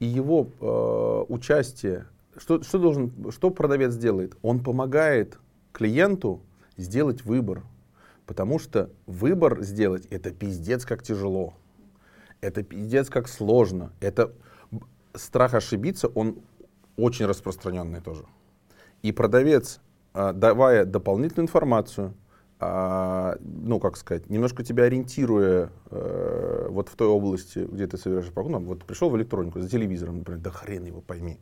и 0.00 0.06
его 0.06 0.48
э, 0.60 1.32
участие, 1.32 2.06
что, 2.36 2.62
что, 2.62 2.78
должен, 2.78 3.12
что 3.30 3.50
продавец 3.50 3.96
делает? 3.96 4.36
Он 4.42 4.62
помогает 4.62 5.38
клиенту 5.72 6.40
сделать 6.76 7.24
выбор. 7.24 7.62
Потому 8.26 8.58
что 8.58 8.90
выбор 9.06 9.62
сделать 9.62 10.06
это 10.10 10.30
пиздец 10.30 10.84
как 10.84 11.02
тяжело. 11.02 11.54
Это 12.40 12.62
пиздец 12.62 13.08
как 13.08 13.26
сложно. 13.26 13.92
Это 14.00 14.32
страх 15.14 15.54
ошибиться, 15.54 16.08
он 16.08 16.38
очень 16.96 17.26
распространенный 17.26 18.00
тоже. 18.00 18.24
И 19.02 19.12
продавец, 19.12 19.80
а, 20.12 20.32
давая 20.32 20.84
дополнительную 20.84 21.46
информацию, 21.46 22.12
а, 22.60 23.36
ну, 23.40 23.78
как 23.78 23.96
сказать, 23.96 24.28
немножко 24.28 24.64
тебя 24.64 24.84
ориентируя 24.84 25.70
э, 25.90 26.66
вот 26.70 26.88
в 26.88 26.96
той 26.96 27.06
области, 27.06 27.60
где 27.60 27.86
ты 27.86 27.96
совершаешь 27.96 28.34
покупку, 28.34 28.58
ну, 28.58 28.66
вот 28.66 28.84
пришел 28.84 29.10
в 29.10 29.16
электронику 29.16 29.60
за 29.60 29.68
телевизором, 29.68 30.18
например, 30.18 30.40
да 30.40 30.50
хрен 30.50 30.84
его 30.84 31.00
пойми, 31.00 31.38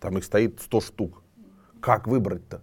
там 0.00 0.18
их 0.18 0.24
стоит 0.24 0.60
100 0.60 0.80
штук, 0.80 1.22
как 1.80 2.06
выбрать-то? 2.06 2.60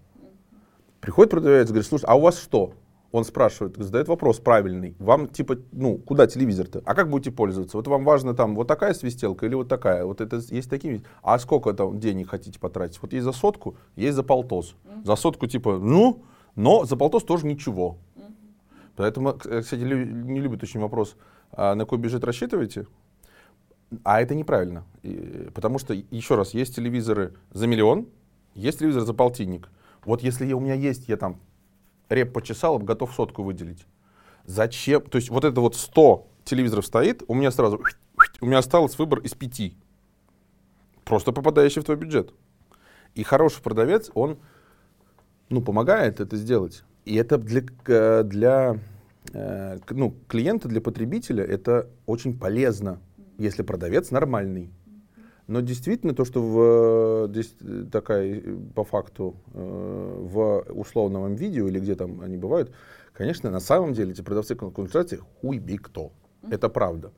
Приходит 1.00 1.32
продавец, 1.32 1.68
говорит, 1.68 1.88
слушай, 1.88 2.06
а 2.06 2.16
у 2.16 2.22
вас 2.22 2.38
что? 2.40 2.74
Он 3.12 3.26
спрашивает, 3.26 3.76
задает 3.78 4.08
вопрос 4.08 4.40
правильный. 4.40 4.96
Вам 5.00 5.28
типа, 5.28 5.58
ну, 5.72 5.98
куда 5.98 6.28
телевизор-то? 6.28 6.82
А 6.86 6.96
как 6.96 7.10
будете 7.10 7.32
пользоваться? 7.32 7.76
Вот 7.76 7.88
вам 7.88 8.06
важно 8.06 8.34
там 8.34 8.56
вот 8.56 8.68
такая 8.68 8.94
свистелка 8.94 9.46
или 9.48 9.56
вот 9.56 9.68
такая? 9.68 10.06
Вот 10.06 10.22
это 10.22 10.40
есть 10.50 10.70
такие. 10.70 11.02
А 11.22 11.38
сколько 11.40 11.74
там 11.74 12.00
денег 12.00 12.30
хотите 12.30 12.58
потратить? 12.58 13.02
Вот 13.02 13.12
есть 13.12 13.26
за 13.26 13.34
сотку, 13.34 13.76
есть 13.96 14.16
за 14.16 14.24
полтос. 14.24 14.76
За 15.04 15.16
сотку 15.16 15.48
типа, 15.48 15.78
ну, 15.78 16.24
но 16.56 16.86
за 16.86 16.96
полтос 16.96 17.24
тоже 17.24 17.46
ничего. 17.46 17.98
Поэтому, 18.96 19.34
кстати, 19.34 19.82
не 19.82 20.40
любят 20.40 20.64
очень 20.64 20.80
вопрос, 20.80 21.16
а 21.52 21.76
на 21.76 21.86
какой 21.86 21.98
бюджет 21.98 22.24
рассчитываете? 22.24 22.88
А 24.04 24.22
это 24.22 24.36
неправильно. 24.36 24.86
И, 25.04 25.50
потому 25.54 25.80
что, 25.80 25.94
еще 25.94 26.36
раз, 26.36 26.54
есть 26.54 26.76
телевизоры 26.76 27.34
за 27.52 27.68
миллион, 27.68 28.08
есть 28.54 28.80
телевизор 28.80 29.04
за 29.04 29.14
полтинник. 29.14 29.70
Вот 30.06 30.24
если 30.24 30.46
я, 30.46 30.56
у 30.56 30.60
меня 30.60 30.76
есть, 30.76 31.10
я 31.10 31.18
там 31.18 31.40
реп 32.10 32.34
почесал, 32.34 32.80
готов 32.80 33.14
сотку 33.14 33.44
выделить. 33.44 33.86
Зачем? 34.46 35.02
То 35.02 35.18
есть 35.18 35.30
вот 35.30 35.46
это 35.46 35.62
вот 35.62 35.76
100 35.76 36.28
телевизоров 36.44 36.86
стоит, 36.86 37.24
у 37.28 37.34
меня 37.34 37.52
сразу, 37.52 37.82
у 38.40 38.46
меня 38.46 38.60
осталось 38.60 38.98
выбор 38.98 39.20
из 39.20 39.34
пяти. 39.34 39.76
Просто 41.04 41.32
попадающий 41.32 41.82
в 41.82 41.86
твой 41.86 41.98
бюджет. 41.98 42.34
И 43.16 43.24
хороший 43.24 43.62
продавец, 43.62 44.10
он 44.14 44.40
ну, 45.52 45.62
помогает 45.62 46.20
это 46.20 46.38
сделать. 46.38 46.84
И 47.06 47.16
это 47.16 47.38
для, 47.38 48.24
для 48.24 48.80
э, 49.34 49.78
ну, 49.90 50.16
клиента, 50.28 50.68
для 50.68 50.82
потребителя 50.82 51.44
это 51.44 51.88
очень 52.06 52.38
полезно, 52.40 53.00
если 53.38 53.64
продавец 53.64 54.12
нормальный. 54.12 54.72
Но 55.48 55.60
действительно 55.60 56.14
то, 56.14 56.24
что 56.24 56.42
в, 56.42 57.28
здесь 57.32 57.54
такая 57.92 58.42
по 58.74 58.84
факту 58.84 59.36
э, 59.54 60.18
в 60.20 60.66
условном 60.70 61.36
видео 61.36 61.68
или 61.68 61.80
где 61.80 61.96
там 61.96 62.22
они 62.22 62.38
бывают, 62.38 62.72
конечно, 63.14 63.52
на 63.52 63.60
самом 63.60 63.94
деле 63.94 64.12
эти 64.12 64.22
продавцы 64.22 64.56
консультации 64.56 65.20
хуй 65.42 65.60
би 65.60 65.78
кто. 65.78 66.12
Это 66.50 66.70
правда. 66.70 67.12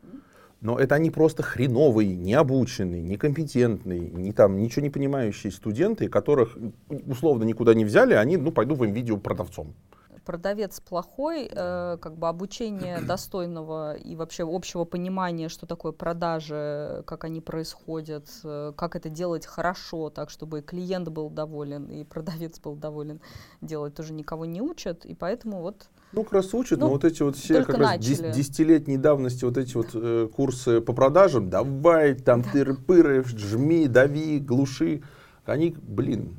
Но 0.64 0.80
это 0.80 0.96
они 0.96 1.12
просто 1.12 1.44
хреновые, 1.44 2.16
необученные, 2.16 3.02
некомпетентные, 3.02 4.00
не 4.00 4.32
там, 4.32 4.58
ничего 4.58 4.82
не 4.82 4.90
понимающие 4.90 5.52
студенты, 5.52 6.08
которых 6.08 6.58
условно 7.06 7.44
никуда 7.44 7.74
не 7.74 7.84
взяли, 7.84 8.14
они, 8.14 8.38
ну, 8.38 8.50
пойду 8.54 8.76
в 8.76 8.84
им 8.86 8.94
видео 8.94 9.18
продавцом. 9.18 9.76
Продавец 10.24 10.80
плохой, 10.80 11.50
э, 11.52 11.98
как 12.00 12.18
бы 12.18 12.30
обучение 12.30 13.02
достойного 13.08 13.96
и 13.96 14.16
вообще 14.16 14.46
общего 14.48 14.86
понимания, 14.86 15.50
что 15.50 15.66
такое 15.66 15.92
продажи, 15.92 17.04
как 17.08 17.26
они 17.26 17.42
происходят, 17.42 18.30
э, 18.46 18.72
как 18.78 18.96
это 18.96 19.10
делать 19.10 19.46
хорошо, 19.46 20.10
так 20.12 20.30
чтобы 20.30 20.60
и 20.60 20.62
клиент 20.62 21.10
был 21.10 21.30
доволен, 21.30 21.88
и 21.88 22.06
продавец 22.06 22.62
был 22.62 22.76
доволен, 22.76 23.20
делать 23.60 23.96
тоже 23.96 24.14
никого 24.14 24.46
не 24.46 24.62
учат, 24.62 25.04
и 25.04 25.14
поэтому 25.14 25.60
вот 25.60 25.90
ну, 26.14 26.24
как 26.24 26.34
раз 26.34 26.54
учат, 26.54 26.80
ну, 26.80 26.86
но 26.86 26.92
вот 26.94 27.04
эти 27.04 27.24
вот 27.24 27.36
все 27.36 27.64
как 27.64 27.78
начали. 27.80 28.22
раз 28.22 28.36
десятилетней 28.36 28.98
давности 28.98 29.46
вот 29.46 29.58
эти 29.58 29.76
вот 29.76 29.90
э, 29.96 30.30
курсы 30.34 30.80
по 30.80 30.94
продажам, 30.94 31.50
давай, 31.50 32.14
там, 32.14 32.42
тыры-пыры, 32.42 33.24
жми, 33.26 33.88
дави, 33.88 34.40
глуши, 34.40 35.02
они, 35.46 35.76
блин, 35.82 36.38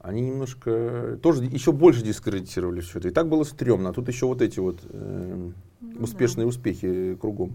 они 0.00 0.22
немножко 0.22 1.18
тоже 1.22 1.44
еще 1.44 1.72
больше 1.72 2.02
дискредитировали 2.02 2.80
все 2.80 2.98
это. 2.98 3.08
И 3.08 3.10
так 3.10 3.28
было 3.28 3.44
стрёмно, 3.44 3.90
а 3.90 3.92
тут 3.92 4.08
еще 4.08 4.26
вот 4.26 4.40
эти 4.40 4.58
вот 4.58 4.80
э, 4.82 5.50
ну, 5.80 6.00
успешные 6.00 6.44
да. 6.44 6.48
успехи 6.48 7.14
кругом. 7.20 7.54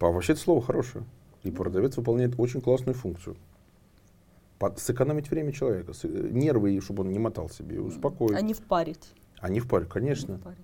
А 0.00 0.06
вообще 0.06 0.32
это 0.32 0.40
слово 0.40 0.62
хорошее. 0.62 1.04
И 1.44 1.50
продавец 1.50 1.96
выполняет 1.96 2.34
очень 2.38 2.60
классную 2.60 2.94
функцию. 2.94 3.36
Под, 4.58 4.78
сэкономить 4.78 5.30
время 5.30 5.52
человека, 5.52 5.92
с, 5.92 6.04
нервы, 6.04 6.80
чтобы 6.80 7.02
он 7.02 7.10
не 7.10 7.18
мотал 7.18 7.50
себе, 7.50 7.80
успокоить. 7.80 8.36
А 8.36 8.40
не 8.40 8.54
впарить. 8.54 9.12
А 9.40 9.48
не 9.48 9.60
впарить, 9.60 9.88
конечно. 9.88 10.40
А 10.44 10.54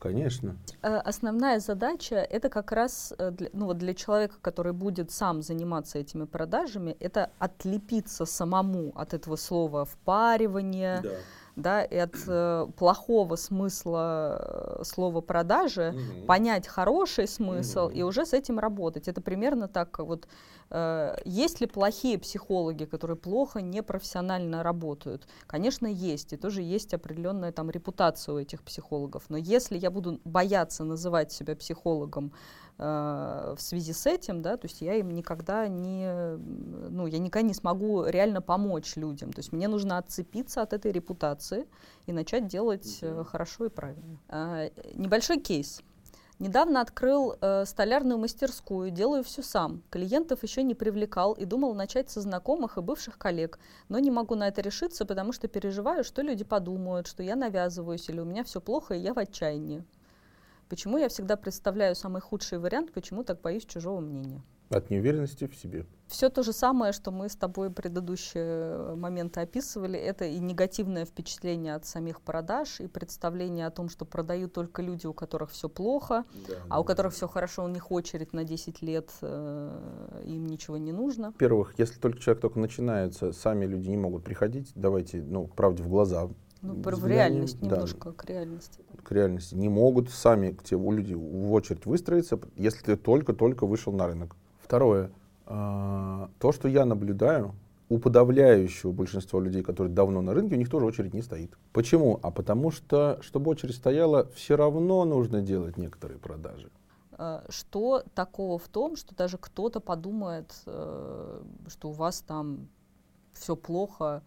Конечно. 0.00 0.56
Э, 0.82 0.96
основная 0.96 1.60
задача 1.60 2.16
это 2.16 2.48
как 2.48 2.72
раз 2.72 3.12
э, 3.18 3.30
для, 3.32 3.50
ну, 3.52 3.66
вот 3.66 3.76
для 3.76 3.92
человека, 3.92 4.36
который 4.40 4.72
будет 4.72 5.10
сам 5.10 5.42
заниматься 5.42 5.98
этими 5.98 6.24
продажами, 6.24 6.96
это 7.00 7.30
отлепиться 7.38 8.24
самому 8.24 8.92
от 8.94 9.12
этого 9.12 9.36
слова 9.36 9.84
впаривание. 9.84 11.00
Да 11.02 11.10
да, 11.62 11.82
и 11.82 11.96
от 11.96 12.14
э, 12.26 12.66
плохого 12.76 13.36
смысла 13.36 14.78
э, 14.80 14.84
слова 14.84 15.20
продажи 15.20 15.94
угу. 15.94 16.26
понять 16.26 16.66
хороший 16.66 17.28
смысл 17.28 17.86
угу. 17.86 17.90
и 17.90 18.02
уже 18.02 18.26
с 18.26 18.32
этим 18.32 18.58
работать. 18.58 19.08
Это 19.08 19.20
примерно 19.20 19.68
так 19.68 19.98
вот. 19.98 20.26
Э, 20.70 21.16
есть 21.24 21.60
ли 21.60 21.66
плохие 21.66 22.18
психологи, 22.18 22.84
которые 22.84 23.16
плохо 23.16 23.60
непрофессионально 23.60 24.62
работают? 24.62 25.26
Конечно, 25.46 25.86
есть. 25.86 26.32
И 26.32 26.36
тоже 26.36 26.62
есть 26.62 26.94
определенная 26.94 27.52
там 27.52 27.70
репутация 27.70 28.34
у 28.34 28.38
этих 28.38 28.62
психологов. 28.62 29.24
Но 29.28 29.36
если 29.36 29.78
я 29.78 29.90
буду 29.90 30.20
бояться 30.24 30.84
называть 30.84 31.32
себя 31.32 31.56
психологом, 31.56 32.32
Э, 32.32 32.59
в 32.80 33.58
связи 33.58 33.92
с 33.92 34.06
этим, 34.06 34.40
да, 34.40 34.56
то 34.56 34.66
есть 34.66 34.80
я 34.80 34.94
им 34.94 35.10
никогда 35.10 35.68
не, 35.68 36.10
ну, 36.88 37.06
я 37.06 37.18
никогда 37.18 37.46
не 37.46 37.52
смогу 37.52 38.06
реально 38.06 38.40
помочь 38.40 38.96
людям. 38.96 39.32
То 39.32 39.40
есть 39.40 39.52
мне 39.52 39.68
нужно 39.68 39.98
отцепиться 39.98 40.62
от 40.62 40.72
этой 40.72 40.90
репутации 40.90 41.66
и 42.06 42.12
начать 42.12 42.46
делать 42.46 42.98
э, 43.02 43.24
хорошо 43.28 43.66
и 43.66 43.68
правильно. 43.68 44.18
Э, 44.28 44.70
небольшой 44.94 45.40
кейс. 45.40 45.82
Недавно 46.38 46.80
открыл 46.80 47.36
э, 47.38 47.66
столярную 47.66 48.18
мастерскую, 48.18 48.90
делаю 48.90 49.22
все 49.22 49.42
сам. 49.42 49.82
Клиентов 49.90 50.42
еще 50.42 50.62
не 50.62 50.74
привлекал 50.74 51.34
и 51.34 51.44
думал 51.44 51.74
начать 51.74 52.08
со 52.08 52.22
знакомых 52.22 52.78
и 52.78 52.80
бывших 52.80 53.18
коллег. 53.18 53.58
Но 53.90 53.98
не 53.98 54.10
могу 54.10 54.34
на 54.36 54.48
это 54.48 54.62
решиться, 54.62 55.04
потому 55.04 55.32
что 55.32 55.48
переживаю, 55.48 56.02
что 56.02 56.22
люди 56.22 56.42
подумают, 56.42 57.06
что 57.06 57.22
я 57.22 57.36
навязываюсь 57.36 58.08
или 58.08 58.20
у 58.20 58.24
меня 58.24 58.42
все 58.42 58.62
плохо 58.62 58.94
и 58.94 59.00
я 59.00 59.12
в 59.12 59.18
отчаянии. 59.18 59.84
Почему 60.70 60.98
я 60.98 61.08
всегда 61.08 61.36
представляю 61.36 61.96
самый 61.96 62.22
худший 62.22 62.60
вариант, 62.60 62.92
почему 62.92 63.24
так 63.24 63.40
боюсь 63.40 63.66
чужого 63.66 63.98
мнения? 63.98 64.40
От 64.68 64.88
неуверенности 64.88 65.48
в 65.48 65.56
себе. 65.56 65.84
Все 66.06 66.28
то 66.30 66.44
же 66.44 66.52
самое, 66.52 66.92
что 66.92 67.10
мы 67.10 67.28
с 67.28 67.34
тобой 67.34 67.70
предыдущие 67.70 68.94
моменты 68.94 69.40
описывали, 69.40 69.98
это 69.98 70.26
и 70.26 70.38
негативное 70.38 71.04
впечатление 71.04 71.74
от 71.74 71.86
самих 71.86 72.20
продаж, 72.20 72.78
и 72.78 72.86
представление 72.86 73.66
о 73.66 73.72
том, 73.72 73.88
что 73.88 74.04
продают 74.04 74.52
только 74.52 74.80
люди, 74.80 75.08
у 75.08 75.12
которых 75.12 75.50
все 75.50 75.68
плохо, 75.68 76.24
да, 76.46 76.54
а 76.68 76.68
да. 76.68 76.78
у 76.78 76.84
которых 76.84 77.14
все 77.14 77.26
хорошо, 77.26 77.64
у 77.64 77.68
них 77.68 77.90
очередь 77.90 78.32
на 78.32 78.44
10 78.44 78.80
лет, 78.80 79.10
э, 79.22 80.22
им 80.24 80.46
ничего 80.46 80.76
не 80.76 80.92
нужно. 80.92 81.32
Во-первых, 81.32 81.74
если 81.78 81.98
только 81.98 82.20
человек 82.20 82.40
только 82.40 82.60
начинается, 82.60 83.32
сами 83.32 83.66
люди 83.66 83.88
не 83.88 83.96
могут 83.96 84.22
приходить, 84.22 84.70
давайте, 84.76 85.20
ну, 85.20 85.48
правде 85.48 85.82
в 85.82 85.88
глаза 85.88 86.28
ну, 86.62 86.74
в 86.74 87.06
реальность, 87.06 87.58
да, 87.60 87.76
немножко 87.76 88.12
к 88.12 88.24
реальности. 88.26 88.80
К 89.02 89.12
реальности. 89.12 89.54
Не 89.54 89.68
могут 89.68 90.10
сами 90.10 90.52
к 90.52 90.62
тебе, 90.62 90.78
у 90.78 90.92
людей 90.92 91.14
в 91.14 91.52
очередь 91.52 91.86
выстроиться, 91.86 92.38
если 92.56 92.82
ты 92.82 92.96
только-только 92.96 93.66
вышел 93.66 93.92
на 93.92 94.06
рынок. 94.06 94.36
Второе. 94.60 95.10
Э, 95.46 96.28
то, 96.38 96.52
что 96.52 96.68
я 96.68 96.84
наблюдаю, 96.84 97.54
у 97.88 97.98
подавляющего 97.98 98.92
большинства 98.92 99.40
людей, 99.40 99.62
которые 99.62 99.92
давно 99.92 100.22
на 100.22 100.32
рынке, 100.32 100.54
у 100.54 100.58
них 100.58 100.70
тоже 100.70 100.86
очередь 100.86 101.12
не 101.12 101.22
стоит. 101.22 101.56
Почему? 101.72 102.20
А 102.22 102.30
потому 102.30 102.70
что, 102.70 103.18
чтобы 103.20 103.50
очередь 103.50 103.74
стояла, 103.74 104.30
все 104.34 104.56
равно 104.56 105.04
нужно 105.04 105.42
делать 105.42 105.76
некоторые 105.76 106.18
продажи. 106.18 106.70
А, 107.12 107.44
что 107.48 108.04
такого 108.14 108.58
в 108.58 108.68
том, 108.68 108.96
что 108.96 109.14
даже 109.14 109.38
кто-то 109.38 109.80
подумает, 109.80 110.54
э, 110.66 111.42
что 111.66 111.88
у 111.88 111.92
вас 111.92 112.20
там 112.20 112.68
все 113.32 113.56
плохо, 113.56 114.22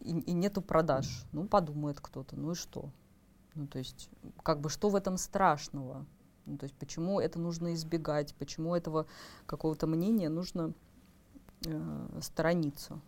и, 0.00 0.10
и 0.10 0.32
нету 0.32 0.62
продаж. 0.62 1.24
Ну, 1.32 1.46
подумает 1.46 2.00
кто-то, 2.00 2.36
ну 2.36 2.52
и 2.52 2.54
что? 2.54 2.90
Ну, 3.54 3.66
то 3.66 3.78
есть, 3.78 4.08
как 4.42 4.60
бы, 4.60 4.70
что 4.70 4.88
в 4.88 4.96
этом 4.96 5.16
страшного? 5.16 6.06
Ну, 6.46 6.58
то 6.58 6.64
есть, 6.64 6.74
почему 6.76 7.20
это 7.20 7.38
нужно 7.38 7.74
избегать? 7.74 8.34
Почему 8.38 8.74
этого 8.74 9.06
какого-то 9.46 9.86
мнения 9.86 10.28
нужно 10.28 10.72
э, 11.66 12.18
сторониться? 12.20 13.00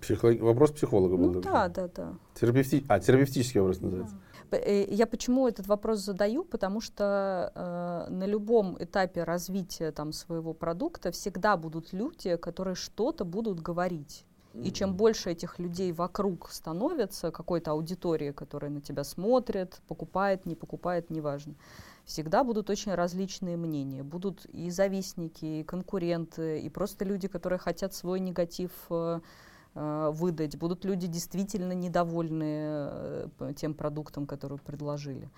Психолог... 0.00 0.40
Вопрос 0.40 0.72
психолога 0.72 1.16
был. 1.16 1.32
Ну, 1.32 1.40
да, 1.40 1.68
да, 1.68 1.88
да. 1.88 2.14
Терапевти... 2.34 2.84
А, 2.88 3.00
терапевтический 3.00 3.60
вопрос 3.60 3.80
называется. 3.80 4.16
Да. 4.50 4.58
Э, 4.58 4.84
я 4.88 5.06
почему 5.06 5.48
этот 5.48 5.66
вопрос 5.66 6.00
задаю? 6.00 6.44
Потому 6.44 6.80
что 6.80 7.52
э, 7.54 8.10
на 8.10 8.24
любом 8.24 8.76
этапе 8.78 9.24
развития 9.24 9.90
там, 9.90 10.12
своего 10.12 10.54
продукта 10.54 11.10
всегда 11.10 11.56
будут 11.56 11.92
люди, 11.92 12.36
которые 12.36 12.74
что-то 12.76 13.24
будут 13.24 13.60
говорить 13.60 14.24
И 14.62 14.70
чем 14.70 14.94
больше 14.94 15.30
этих 15.32 15.58
людей 15.58 15.90
вокруг 15.92 16.50
становится, 16.50 17.32
какой-то 17.32 17.72
аудитории, 17.72 18.30
которая 18.30 18.70
на 18.70 18.80
тебя 18.80 19.02
смотрит, 19.02 19.80
покупает, 19.88 20.46
не 20.46 20.54
покупает, 20.54 21.10
неважно, 21.10 21.54
всегда 22.04 22.44
будут 22.44 22.70
очень 22.70 22.94
различные 22.94 23.56
мнения. 23.56 24.04
Будут 24.04 24.46
и 24.46 24.70
завистники, 24.70 25.44
и 25.44 25.64
конкуренты, 25.64 26.60
и 26.60 26.68
просто 26.68 27.04
люди, 27.04 27.26
которые 27.26 27.58
хотят 27.58 27.94
свой 27.94 28.20
негатив 28.20 28.70
э, 28.90 29.20
э, 29.74 30.10
выдать. 30.14 30.56
Будут 30.56 30.84
люди 30.84 31.08
действительно 31.08 31.72
недовольны 31.72 32.44
э, 32.46 33.28
тем 33.56 33.74
продуктом, 33.74 34.26
который 34.26 34.58
предложили. 34.58 35.28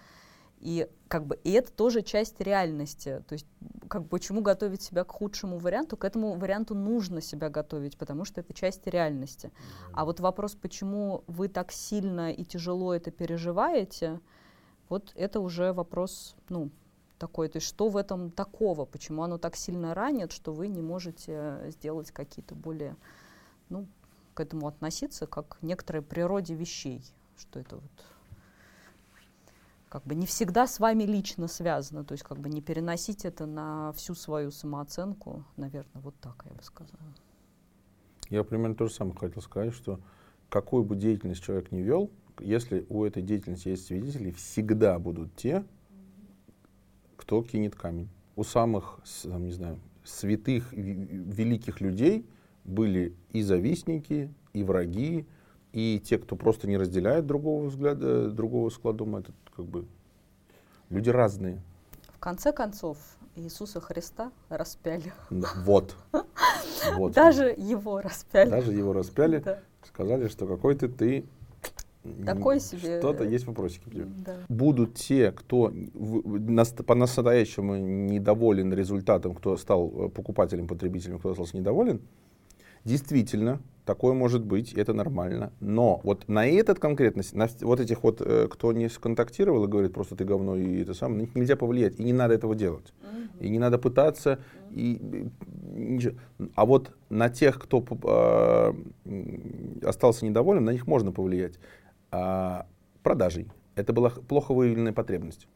И 0.59 0.89
как 1.09 1.27
бы 1.27 1.39
и 1.45 1.53
это 1.53 1.71
тоже 1.71 2.03
часть 2.03 2.41
реальности. 2.41 3.23
То 3.29 3.35
есть 3.35 3.47
как 3.89 4.09
почему 4.09 4.41
готовить 4.41 4.83
себя 4.83 5.05
к 5.05 5.13
худшему 5.13 5.59
варианту? 5.59 5.97
К 5.97 6.05
этому 6.05 6.35
варианту 6.35 6.75
нужно 6.75 7.21
себя 7.21 7.51
готовить, 7.51 7.97
потому 7.97 8.25
что 8.25 8.41
это 8.41 8.53
часть 8.53 8.87
реальности. 8.87 9.53
А 9.93 10.05
вот 10.05 10.21
вопрос, 10.21 10.55
почему 10.55 11.25
вы 11.27 11.49
так 11.49 11.73
сильно 11.73 12.33
и 12.33 12.45
тяжело 12.45 12.95
это 12.95 13.11
переживаете, 13.11 14.21
вот 14.89 15.13
это 15.15 15.41
уже 15.41 15.73
вопрос, 15.73 16.37
ну, 16.49 16.71
такой, 17.19 17.49
то 17.49 17.57
есть 17.57 17.67
что 17.67 17.89
в 17.89 17.97
этом 17.97 18.31
такого, 18.31 18.85
почему 18.85 19.23
оно 19.23 19.39
так 19.39 19.57
сильно 19.57 19.95
ранит, 19.95 20.33
что 20.33 20.53
вы 20.53 20.69
не 20.69 20.83
можете 20.83 21.71
сделать 21.71 22.11
какие-то 22.11 22.55
более, 22.55 22.97
ну, 23.69 23.87
к 24.35 24.41
этому 24.41 24.69
относиться 24.69 25.27
как 25.27 25.59
к 25.59 25.63
некоторой 25.63 26.03
природе 26.03 26.55
вещей, 26.55 27.03
что 27.39 27.59
это 27.59 27.77
вот 27.77 27.91
как 29.97 30.05
бы 30.05 30.15
не 30.15 30.27
всегда 30.27 30.67
с 30.67 30.79
вами 30.79 31.05
лично 31.05 31.49
связано, 31.49 32.05
то 32.05 32.13
есть 32.13 32.23
как 32.23 32.39
бы 32.39 32.51
не 32.51 32.61
переносить 32.61 33.25
это 33.25 33.47
на 33.47 33.95
всю 33.95 34.15
свою 34.15 34.51
самооценку, 34.51 35.43
наверное, 35.57 36.03
вот 36.03 36.15
так 36.21 36.45
я 36.45 36.53
бы 36.53 36.63
сказала. 36.63 37.15
Я 38.29 38.45
примерно 38.45 38.75
то 38.75 38.89
же 38.89 38.93
самое 38.93 39.17
хотел 39.17 39.41
сказать, 39.41 39.73
что 39.73 39.99
какую 40.51 40.85
бы 40.85 40.97
деятельность 40.97 41.43
человек 41.43 41.73
не 41.73 41.81
вел, 41.81 42.11
если 42.41 42.85
у 42.91 43.05
этой 43.05 43.23
деятельности 43.23 43.71
есть 43.71 43.87
свидетели, 43.87 44.33
всегда 44.33 44.99
будут 44.99 45.35
те, 45.35 45.65
кто 47.17 47.43
кинет 47.43 47.75
камень. 47.75 48.11
У 48.35 48.45
самых, 48.45 49.01
там, 49.23 49.47
не 49.47 49.53
знаю, 49.53 49.79
святых, 50.05 50.75
великих 50.75 51.81
людей 51.81 52.29
были 52.65 53.17
и 53.31 53.41
завистники, 53.41 54.31
и 54.53 54.63
враги, 54.63 55.27
и 55.77 56.01
те, 56.01 56.17
кто 56.17 56.37
просто 56.37 56.67
не 56.67 56.79
разделяет 56.79 57.27
другого 57.27 57.67
взгляда, 57.67 58.31
другого 58.31 58.71
склада 58.71 59.05
ума, 59.05 59.21
это 59.21 59.33
как 59.55 59.67
бы 59.67 59.85
люди 60.89 61.11
разные. 61.11 61.61
В 62.15 62.19
конце 62.19 62.51
концов, 62.51 62.97
Иисуса 63.35 63.79
Христа 63.79 64.33
распяли. 64.49 65.13
Вот. 65.29 65.95
вот. 66.95 67.13
Даже 67.13 67.55
его 67.59 68.01
распяли. 68.01 68.49
Даже 68.49 68.73
его 68.73 68.95
распяли. 68.95 69.41
Да. 69.41 69.59
Сказали, 69.85 70.29
что 70.29 70.47
какой-то 70.47 70.89
ты 70.89 71.27
такой 72.25 72.59
себе. 72.59 72.99
Что-то 72.99 73.25
есть 73.25 73.47
вопросики. 73.47 73.85
Да. 74.25 74.37
Будут 74.49 74.95
те, 74.95 75.31
кто 75.31 75.75
по-настоящему 76.87 77.77
недоволен 77.77 78.73
результатом, 78.73 79.35
кто 79.35 79.59
стал 79.59 80.07
э, 80.07 80.09
покупателем, 80.09 80.69
потребителем, 80.69 81.19
кто 81.19 81.33
остался 81.33 81.55
недоволен, 81.59 82.01
действительно, 82.87 83.61
такое 83.85 84.15
может 84.15 84.45
быть, 84.45 84.73
это 84.73 84.93
нормально. 84.95 85.53
Но 85.61 86.01
вот 86.05 86.29
на 86.29 86.47
этот 86.47 86.79
конкретно, 86.79 87.23
на 87.33 87.49
вот 87.61 87.81
этих 87.81 88.03
вот, 88.03 88.21
э, 88.21 88.49
кто 88.51 88.73
не 88.73 88.89
сконтактировал 88.89 89.65
и 89.65 89.69
говорит, 89.69 89.93
просто 89.93 90.17
ты 90.17 90.25
говно 90.25 90.57
и 90.57 90.83
это 90.83 90.95
самое, 90.95 91.19
на 91.19 91.21
них 91.23 91.35
нельзя 91.35 91.57
повлиять, 91.57 91.99
и 91.99 92.05
не 92.05 92.13
надо 92.13 92.35
этого 92.35 92.55
делать. 92.55 92.95
Mm-hmm. 93.03 93.45
И 93.45 93.49
не 93.49 93.59
надо 93.59 93.79
пытаться, 93.79 94.39
mm-hmm. 94.71 94.75
и, 94.75 95.31
ничего. 95.75 96.15
А 96.55 96.65
вот 96.65 96.93
на 97.11 97.29
тех, 97.29 97.59
кто 97.59 97.85
э, 98.05 98.73
остался 99.85 100.25
недоволен, 100.25 100.65
на 100.65 100.71
них 100.71 100.87
можно 100.87 101.13
повлиять. 101.13 101.59
А, 102.11 102.67
продажей. 103.03 103.49
Это 103.75 103.93
была 103.93 104.11
плохо 104.11 104.55
выявленная 104.55 104.93
потребность. 104.93 105.49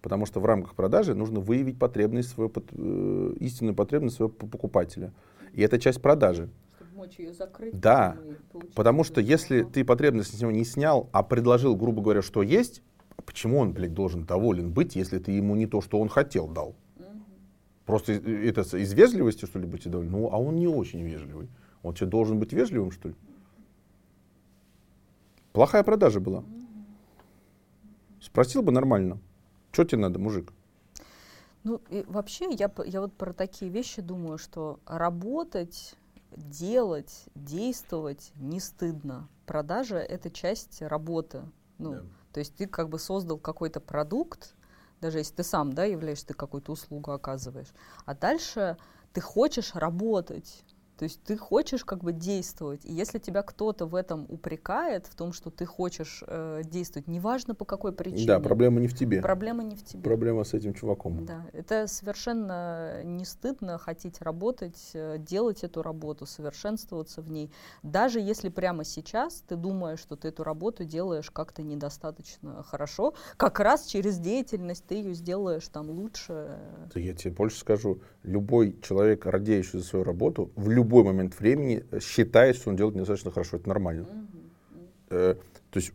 Потому 0.00 0.26
что 0.26 0.40
в 0.40 0.46
рамках 0.46 0.74
продажи 0.74 1.14
нужно 1.14 1.38
выявить 1.38 1.78
потребность 1.78 2.30
своего, 2.30 2.52
э, 2.56 3.34
истинную 3.38 3.74
потребность 3.74 4.16
своего 4.16 4.32
покупателя. 4.32 5.12
И 5.52 5.62
это 5.62 5.78
часть 5.78 6.02
продажи 6.02 6.48
помочь 7.02 7.18
ее 7.18 7.32
закрыть. 7.32 7.78
Да, 7.78 8.16
потому 8.74 9.04
что 9.04 9.20
если 9.20 9.62
ты 9.62 9.84
потребность 9.84 10.36
с 10.36 10.40
него 10.40 10.50
не 10.50 10.64
снял, 10.64 11.08
а 11.12 11.22
предложил, 11.22 11.76
грубо 11.76 12.02
говоря, 12.02 12.22
что 12.22 12.42
есть, 12.42 12.82
почему 13.24 13.58
он, 13.58 13.72
блядь, 13.72 13.94
должен 13.94 14.24
доволен 14.24 14.72
быть, 14.72 14.96
если 14.96 15.18
ты 15.18 15.32
ему 15.32 15.56
не 15.56 15.66
то, 15.66 15.80
что 15.80 15.98
он 16.00 16.08
хотел, 16.08 16.48
дал? 16.48 16.74
Просто 17.84 18.12
это 18.12 18.62
из 18.76 18.92
вежливости, 18.92 19.44
что 19.44 19.58
ли, 19.58 19.66
быть 19.66 19.88
доволен? 19.90 20.10
Ну, 20.10 20.28
а 20.32 20.38
он 20.38 20.56
не 20.56 20.68
очень 20.68 21.02
вежливый. 21.02 21.48
Он 21.82 21.94
тебе 21.94 22.06
должен 22.06 22.38
быть 22.38 22.52
вежливым, 22.52 22.92
что 22.92 23.08
ли? 23.08 23.14
Плохая 25.52 25.82
продажа 25.82 26.20
была. 26.20 26.44
Спросил 28.20 28.62
бы 28.62 28.70
нормально. 28.70 29.18
Что 29.72 29.84
тебе 29.84 30.00
надо, 30.02 30.20
мужик? 30.20 30.52
Ну, 31.64 31.80
и 31.90 32.04
вообще, 32.06 32.50
я, 32.52 32.70
я 32.86 33.00
вот 33.00 33.12
про 33.12 33.32
такие 33.32 33.70
вещи 33.70 34.00
думаю, 34.00 34.38
что 34.38 34.78
работать 34.86 35.96
делать, 36.36 37.24
действовать 37.34 38.32
не 38.36 38.60
стыдно. 38.60 39.28
Продажа— 39.46 39.96
это 39.98 40.30
часть 40.30 40.82
работы. 40.82 41.42
Ну, 41.78 41.94
да. 41.94 42.02
То 42.32 42.40
есть 42.40 42.56
ты 42.56 42.66
как 42.66 42.88
бы 42.88 42.98
создал 42.98 43.38
какой-то 43.38 43.80
продукт, 43.80 44.54
даже 45.00 45.18
если 45.18 45.34
ты 45.34 45.42
сам 45.42 45.72
да, 45.72 45.84
являешься, 45.84 46.28
ты 46.28 46.34
какую-то 46.34 46.72
услугу 46.72 47.12
оказываешь, 47.12 47.72
а 48.04 48.14
дальше 48.14 48.76
ты 49.12 49.20
хочешь 49.20 49.74
работать, 49.74 50.64
то 51.02 51.06
есть 51.06 51.20
ты 51.24 51.36
хочешь 51.36 51.84
как 51.84 52.04
бы 52.04 52.12
действовать. 52.12 52.84
И 52.84 52.92
если 52.92 53.18
тебя 53.18 53.42
кто-то 53.42 53.86
в 53.86 53.96
этом 53.96 54.24
упрекает, 54.28 55.06
в 55.06 55.16
том, 55.16 55.32
что 55.32 55.50
ты 55.50 55.66
хочешь 55.66 56.22
э, 56.24 56.62
действовать, 56.64 57.08
неважно 57.08 57.56
по 57.56 57.64
какой 57.64 57.90
причине. 57.90 58.28
Да, 58.28 58.38
проблема 58.38 58.78
не 58.78 58.86
в 58.86 58.96
тебе. 58.96 59.20
Проблема 59.20 59.64
не 59.64 59.74
в 59.74 59.82
тебе. 59.82 60.00
Проблема 60.00 60.44
с 60.44 60.54
этим 60.54 60.74
чуваком. 60.74 61.26
Да, 61.26 61.44
это 61.52 61.88
совершенно 61.88 63.02
не 63.02 63.24
стыдно 63.24 63.78
хотеть 63.78 64.20
работать, 64.22 64.92
э, 64.94 65.16
делать 65.18 65.64
эту 65.64 65.82
работу, 65.82 66.24
совершенствоваться 66.24 67.20
в 67.20 67.28
ней. 67.28 67.50
Даже 67.82 68.20
если 68.20 68.48
прямо 68.48 68.84
сейчас 68.84 69.42
ты 69.48 69.56
думаешь, 69.56 69.98
что 69.98 70.14
ты 70.14 70.28
эту 70.28 70.44
работу 70.44 70.84
делаешь 70.84 71.32
как-то 71.32 71.64
недостаточно 71.64 72.62
хорошо, 72.62 73.14
как 73.36 73.58
раз 73.58 73.86
через 73.86 74.18
деятельность 74.18 74.84
ты 74.86 74.94
ее 74.94 75.14
сделаешь 75.14 75.66
там 75.66 75.90
лучше. 75.90 76.60
Да 76.94 77.00
я 77.00 77.12
тебе 77.12 77.32
больше 77.32 77.58
скажу. 77.58 78.02
Любой 78.22 78.78
человек, 78.82 79.26
радеющий 79.26 79.80
за 79.80 79.84
свою 79.84 80.04
работу, 80.04 80.52
в 80.54 80.70
любом 80.70 80.91
любой 80.92 81.04
момент 81.04 81.40
времени 81.40 81.84
считает, 82.00 82.56
что 82.56 82.68
он 82.68 82.76
делает 82.76 82.94
недостаточно 82.94 83.30
хорошо. 83.30 83.56
Это 83.56 83.66
нормально. 83.66 84.06
Э, 85.08 85.36
то 85.70 85.78
есть 85.78 85.92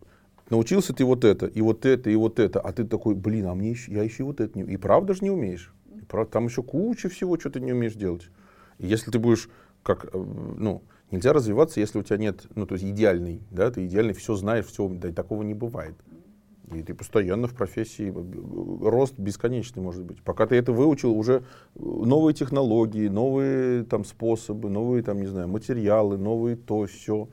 научился 0.50 0.92
ты 0.94 1.06
вот 1.06 1.24
это, 1.24 1.46
и 1.46 1.62
вот 1.62 1.86
это, 1.86 2.10
и 2.10 2.16
вот 2.16 2.40
это, 2.40 2.60
а 2.60 2.74
ты 2.74 2.84
такой, 2.84 3.14
блин, 3.14 3.46
а 3.46 3.54
мне 3.54 3.72
еще, 3.72 3.92
я 3.92 4.02
еще 4.02 4.24
вот 4.24 4.42
это 4.42 4.58
не 4.58 4.74
И 4.74 4.78
правда 4.78 5.14
же 5.14 5.20
не 5.22 5.30
умеешь. 5.30 5.72
И 5.96 6.04
правда, 6.06 6.32
там 6.32 6.46
еще 6.46 6.64
куча 6.64 7.10
всего, 7.10 7.40
что 7.40 7.52
ты 7.52 7.60
не 7.60 7.74
умеешь 7.74 7.94
делать. 7.94 8.30
И 8.80 8.88
если 8.88 9.12
ты 9.12 9.20
будешь 9.20 9.50
как, 9.84 10.06
э, 10.06 10.18
ну, 10.18 10.82
нельзя 11.12 11.32
развиваться, 11.32 11.80
если 11.80 12.00
у 12.00 12.04
тебя 12.04 12.18
нет, 12.18 12.48
ну, 12.56 12.66
то 12.66 12.74
есть 12.74 12.86
идеальный, 12.86 13.42
да, 13.52 13.70
ты 13.70 13.86
идеальный, 13.86 14.14
все 14.14 14.34
знаешь, 14.34 14.66
все, 14.66 14.88
да, 14.90 15.12
такого 15.12 15.44
не 15.44 15.54
бывает. 15.54 15.96
И 16.72 16.84
ты 16.84 16.94
постоянно 16.94 17.48
в 17.48 17.54
профессии, 17.54 18.14
рост 18.84 19.18
бесконечный 19.18 19.82
может 19.82 20.04
быть. 20.04 20.22
Пока 20.22 20.46
ты 20.48 20.56
это 20.56 20.74
выучил, 20.74 21.18
уже 21.18 21.46
новые 21.76 22.34
технологии, 22.34 23.08
новые 23.08 23.86
там 23.86 24.04
способы, 24.04 24.70
новые 24.70 25.02
там, 25.02 25.22
не 25.22 25.28
знаю, 25.28 25.48
материалы, 25.48 26.18
новые 26.18 26.58
то, 26.58 26.86
все. 26.86 27.30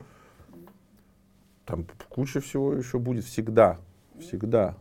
Там 1.65 1.85
куча 2.07 2.39
всего 2.39 2.73
еще 2.73 2.97
будет 2.97 3.25
всегда, 3.25 3.79
всегда. 4.19 4.77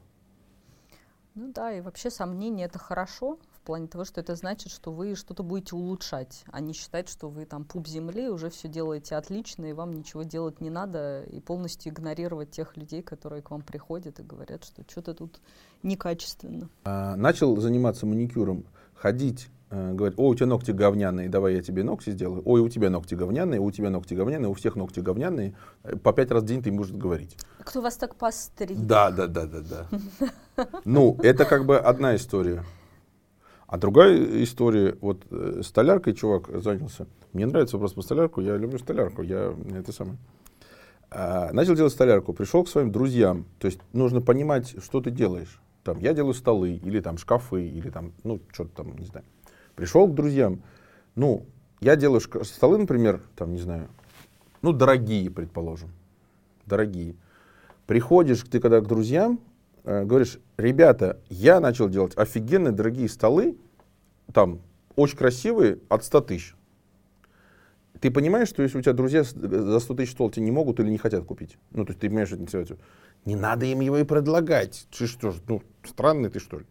Ну 1.35 1.51
да, 1.53 1.73
и 1.73 1.81
вообще 1.81 2.11
сомнения 2.11 2.67
это 2.67 2.79
хорошо, 2.79 3.39
плане 3.65 3.89
того, 3.89 4.05
что 4.05 4.21
это 4.21 4.37
значит, 4.37 4.71
что 4.71 4.93
вы 4.93 5.15
что-то 5.15 5.43
будете 5.43 5.75
улучшать, 5.75 6.45
а 6.53 6.61
не 6.61 6.73
считать, 6.73 7.09
что 7.09 7.29
вы 7.29 7.47
там 7.47 7.65
пуп 7.65 7.89
земли, 7.89 8.29
уже 8.29 8.51
все 8.51 8.69
делаете 8.69 9.17
отлично, 9.17 9.67
и 9.67 9.73
вам 9.73 9.93
ничего 9.93 10.23
делать 10.23 10.61
не 10.61 10.71
надо, 10.71 11.25
и 11.25 11.41
полностью 11.41 11.93
игнорировать 11.93 12.51
тех 12.51 12.77
людей, 12.77 13.03
которые 13.03 13.43
к 13.43 13.51
вам 13.51 13.63
приходят 13.63 14.21
и 14.21 14.23
говорят, 14.23 14.65
что 14.65 14.83
что-то 14.89 15.15
тут 15.15 15.41
некачественно. 15.83 16.69
А, 16.85 17.17
начал 17.17 17.57
заниматься 17.61 18.07
маникюром, 18.07 18.65
ходить 18.95 19.49
э, 19.71 19.93
говорит, 19.93 20.19
ой, 20.19 20.33
у 20.33 20.35
тебя 20.35 20.47
ногти 20.47 20.71
говняные, 20.71 21.29
давай 21.29 21.55
я 21.55 21.63
тебе 21.63 21.83
ногти 21.83 22.11
сделаю. 22.11 22.43
Ой, 22.45 22.61
у 22.61 22.69
тебя 22.69 22.91
ногти 22.91 23.15
говняные, 23.15 23.61
у 23.61 23.71
тебя 23.71 23.91
ногти 23.91 24.15
говняные, 24.15 24.49
у 24.49 24.55
всех 24.55 24.77
ногти 24.77 25.01
говняные. 25.01 25.55
По 26.03 26.13
пять 26.13 26.31
раз 26.31 26.43
в 26.43 26.47
день 26.47 26.63
ты 26.63 26.71
можешь 26.71 26.95
говорить. 26.95 27.37
Кто 27.61 27.81
вас 27.81 27.97
так 27.97 28.15
постриг? 28.15 28.79
Да, 28.79 29.11
да, 29.11 29.27
да, 29.27 29.47
да, 29.47 29.61
да. 29.61 30.69
Ну, 30.85 31.19
это 31.23 31.45
как 31.45 31.67
бы 31.67 31.79
одна 31.79 32.15
история. 32.15 32.63
А 33.75 33.77
другая 33.77 34.45
история, 34.45 34.97
вот 35.01 35.27
э, 35.33 35.63
столяркой 35.65 36.15
чувак 36.15 36.49
занялся. 36.63 37.09
Мне 37.33 37.45
нравится 37.45 37.77
вопрос 37.77 37.95
по 37.95 38.03
столярку, 38.03 38.41
я 38.41 38.57
люблю 38.57 38.79
столярку, 38.79 39.23
я 39.23 39.53
это 39.75 39.91
самое. 39.91 40.17
А, 41.11 41.53
начал 41.53 41.75
делать 41.75 41.93
столярку, 41.93 42.33
пришел 42.33 42.63
к 42.63 42.69
своим 42.69 42.93
друзьям. 42.93 43.47
То 43.59 43.67
есть 43.67 43.81
нужно 43.93 44.21
понимать, 44.21 44.77
что 44.81 45.01
ты 45.01 45.11
делаешь. 45.11 45.61
Там, 45.83 45.99
я 45.99 46.15
делаю 46.15 46.35
столы, 46.35 46.75
или 46.75 47.01
там 47.01 47.19
шкафы, 47.19 47.67
или 47.67 47.91
там, 47.91 48.13
ну, 48.23 48.39
что-то 48.53 48.71
там, 48.77 48.97
не 48.97 49.07
знаю. 49.07 49.27
Пришел 49.75 50.07
к 50.07 50.15
друзьям. 50.15 50.63
Ну, 51.17 51.45
я 51.81 51.97
делаю 51.97 52.21
столы, 52.21 52.79
например, 52.79 53.23
там, 53.35 53.55
не 53.55 53.61
знаю, 53.61 53.89
ну, 54.63 54.73
дорогие, 54.73 55.33
предположим, 55.33 55.91
дорогие. 56.65 57.17
Приходишь 57.89 58.45
ты 58.49 58.61
когда 58.61 58.81
к 58.81 58.87
друзьям, 58.87 59.41
э, 59.83 60.05
говоришь, 60.05 60.39
ребята, 60.59 61.19
я 61.29 61.59
начал 61.59 61.89
делать 61.89 62.17
офигенные 62.17 62.71
дорогие 62.71 63.09
столы, 63.09 63.57
там, 64.33 64.61
очень 64.97 65.17
красивые, 65.17 65.79
от 65.89 66.05
100 66.05 66.21
тысяч. 66.23 66.55
Ты 68.01 68.11
понимаешь, 68.11 68.49
что 68.49 68.63
если 68.63 68.79
у 68.79 68.83
тебя 68.83 68.93
друзья 68.93 69.23
за 69.25 69.81
100 69.81 69.95
тысяч 69.95 70.13
стол 70.13 70.31
тебе 70.31 70.45
не 70.45 70.51
могут 70.51 70.81
или 70.81 70.91
не 70.91 70.99
хотят 70.99 71.25
купить? 71.25 71.57
Ну, 71.71 71.85
то 71.85 71.91
есть 71.91 72.01
ты 72.01 72.09
понимаешь, 72.09 72.29
что 72.29 72.59
это 72.59 72.77
не 73.25 73.37
надо 73.37 73.67
им 73.67 73.81
его 73.81 73.99
и 73.99 74.05
предлагать. 74.05 74.87
Ты 74.97 75.07
что 75.07 75.31
ж, 75.31 75.37
ну, 75.49 75.63
странный 75.85 76.29
ты 76.29 76.39
что 76.39 76.59
ли? 76.59 76.67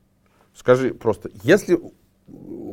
Скажи 0.54 0.94
просто, 0.94 1.32
если 1.44 1.80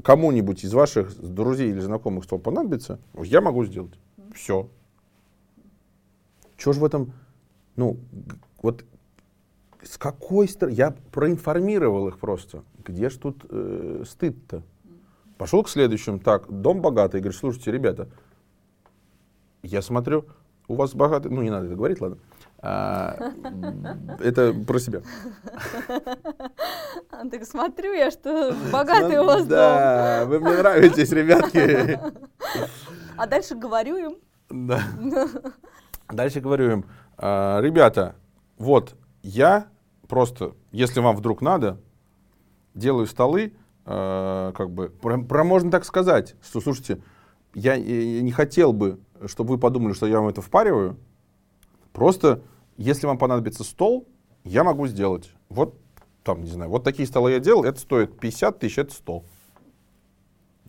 кому-нибудь 0.04 0.64
из 0.64 0.72
ваших 0.74 1.18
друзей 1.18 1.70
или 1.70 1.80
знакомых 1.80 2.24
стол 2.24 2.38
понадобится, 2.38 3.00
я 3.14 3.40
могу 3.40 3.64
сделать. 3.64 3.98
Все. 4.34 4.68
Чего 6.56 6.74
же 6.74 6.80
в 6.80 6.84
этом, 6.84 7.12
ну, 7.76 7.98
вот 8.60 8.84
с 9.82 9.98
какой 9.98 10.48
стороны, 10.48 10.74
я 10.74 10.94
проинформировал 11.12 12.08
их 12.08 12.18
просто, 12.18 12.62
где 12.84 13.10
ж 13.10 13.16
тут 13.16 13.44
э, 13.48 14.04
стыд-то? 14.06 14.62
Пошел 15.38 15.62
к 15.62 15.68
следующему, 15.68 16.18
так, 16.18 16.50
дом 16.50 16.82
богатый, 16.82 17.20
говорит, 17.20 17.38
слушайте, 17.38 17.72
ребята, 17.72 18.08
я 19.62 19.80
смотрю, 19.80 20.26
у 20.68 20.74
вас 20.74 20.94
богатый, 20.94 21.30
ну 21.30 21.42
не 21.42 21.50
надо 21.50 21.66
это 21.66 21.76
говорить, 21.76 22.00
ладно, 22.00 22.18
а, 22.62 23.32
это 24.20 24.52
про 24.52 24.78
себя. 24.78 25.02
Так 27.30 27.44
смотрю 27.44 27.92
я, 27.92 28.10
что 28.10 28.54
богатый 28.72 29.18
у 29.18 29.24
вас 29.24 29.46
Да, 29.46 30.24
вы 30.26 30.40
мне 30.40 30.56
нравитесь, 30.56 31.10
ребятки. 31.12 32.00
А 33.16 33.26
дальше 33.26 33.54
говорю 33.54 33.96
им. 33.96 34.16
Да. 34.48 34.82
Дальше 36.08 36.40
говорю 36.40 36.70
им, 36.70 36.84
«А, 37.18 37.60
ребята, 37.60 38.16
вот 38.56 38.96
я 39.22 39.68
просто, 40.08 40.54
если 40.72 41.00
вам 41.00 41.16
вдруг 41.16 41.42
надо, 41.42 41.80
делаю 42.74 43.06
столы, 43.06 43.54
а, 43.84 44.52
как 44.52 44.70
бы, 44.70 44.88
про, 44.88 45.20
про 45.22 45.44
можно 45.44 45.70
так 45.70 45.84
сказать, 45.84 46.36
что, 46.42 46.60
слушайте, 46.60 47.02
я, 47.54 47.74
я 47.74 48.22
не 48.22 48.32
хотел 48.32 48.72
бы, 48.72 49.00
чтобы 49.26 49.54
вы 49.54 49.58
подумали, 49.58 49.92
что 49.92 50.06
я 50.06 50.20
вам 50.20 50.28
это 50.28 50.42
впариваю, 50.42 50.96
просто 51.92 52.42
если 52.76 53.06
вам 53.06 53.18
понадобится 53.18 53.64
стол, 53.64 54.08
я 54.44 54.64
могу 54.64 54.86
сделать. 54.86 55.32
Вот 55.48 55.78
там, 56.22 56.42
не 56.42 56.50
знаю, 56.50 56.70
вот 56.70 56.84
такие 56.84 57.06
столы 57.06 57.32
я 57.32 57.40
делал, 57.40 57.64
это 57.64 57.80
стоит 57.80 58.18
50 58.18 58.58
тысяч, 58.58 58.78
это 58.78 58.94
100. 58.94 59.24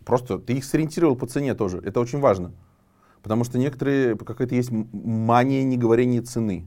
Просто 0.04 0.38
ты 0.38 0.54
их 0.54 0.64
сориентировал 0.64 1.16
по 1.16 1.26
цене 1.26 1.54
тоже. 1.54 1.78
Это 1.78 2.00
очень 2.00 2.18
важно. 2.18 2.52
Потому 3.22 3.44
что 3.44 3.58
некоторые, 3.58 4.16
какая-то 4.16 4.54
есть 4.54 4.70
мания 4.70 5.62
неговорения 5.62 6.22
цены. 6.22 6.66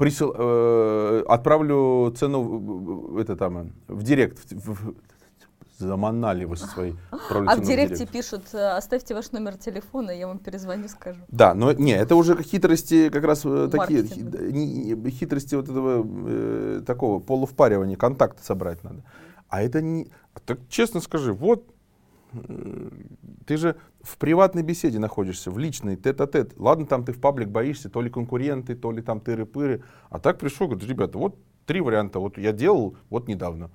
Присыл, 0.00 0.34
э, 0.34 1.22
отправлю 1.28 2.10
цену 2.16 3.18
это 3.18 3.36
там, 3.36 3.72
в 3.86 4.02
директ, 4.02 4.38
в, 4.50 4.72
в, 4.72 4.94
заманали 5.78 6.46
вы 6.46 6.56
со 6.56 6.66
своей 6.66 6.94
А 7.10 7.56
в 7.56 7.60
директе 7.60 8.06
пишут, 8.06 8.54
э, 8.54 8.76
оставьте 8.78 9.14
ваш 9.14 9.32
номер 9.32 9.58
телефона, 9.58 10.10
я 10.10 10.26
вам 10.26 10.38
перезвоню, 10.38 10.88
скажу. 10.88 11.20
Да, 11.28 11.52
но 11.52 11.72
не, 11.72 11.92
это 11.92 12.16
уже 12.16 12.42
хитрости 12.42 13.10
как 13.10 13.24
раз 13.24 13.42
э, 13.44 13.68
такие, 13.70 14.04
хитрости 15.10 15.54
вот 15.54 15.68
этого 15.68 16.06
э, 16.28 16.82
такого 16.86 17.20
полувпаривания, 17.20 17.96
контакты 17.96 18.42
собрать 18.42 18.82
надо. 18.82 19.02
А 19.48 19.60
это 19.60 19.82
не, 19.82 20.10
так 20.46 20.60
честно 20.70 21.00
скажи, 21.00 21.34
вот 21.34 21.64
ты 23.46 23.56
же 23.58 23.76
в 24.02 24.16
приватной 24.18 24.62
беседе 24.62 24.98
находишься, 24.98 25.50
в 25.50 25.58
личной, 25.58 25.96
тет-а-тет. 25.96 26.58
Ладно, 26.58 26.86
там 26.86 27.04
ты 27.04 27.12
в 27.12 27.20
паблик 27.20 27.48
боишься, 27.48 27.90
то 27.90 28.00
ли 28.00 28.10
конкуренты, 28.10 28.74
то 28.74 28.92
ли 28.92 29.02
там 29.02 29.18
тыры-пыры. 29.18 29.82
А 30.08 30.18
так 30.18 30.38
пришел, 30.38 30.68
говорит, 30.68 30.88
ребята, 30.88 31.18
вот 31.18 31.38
три 31.66 31.80
варианта. 31.80 32.18
Вот 32.18 32.38
я 32.38 32.52
делал 32.52 32.96
вот 33.10 33.28
недавно. 33.28 33.70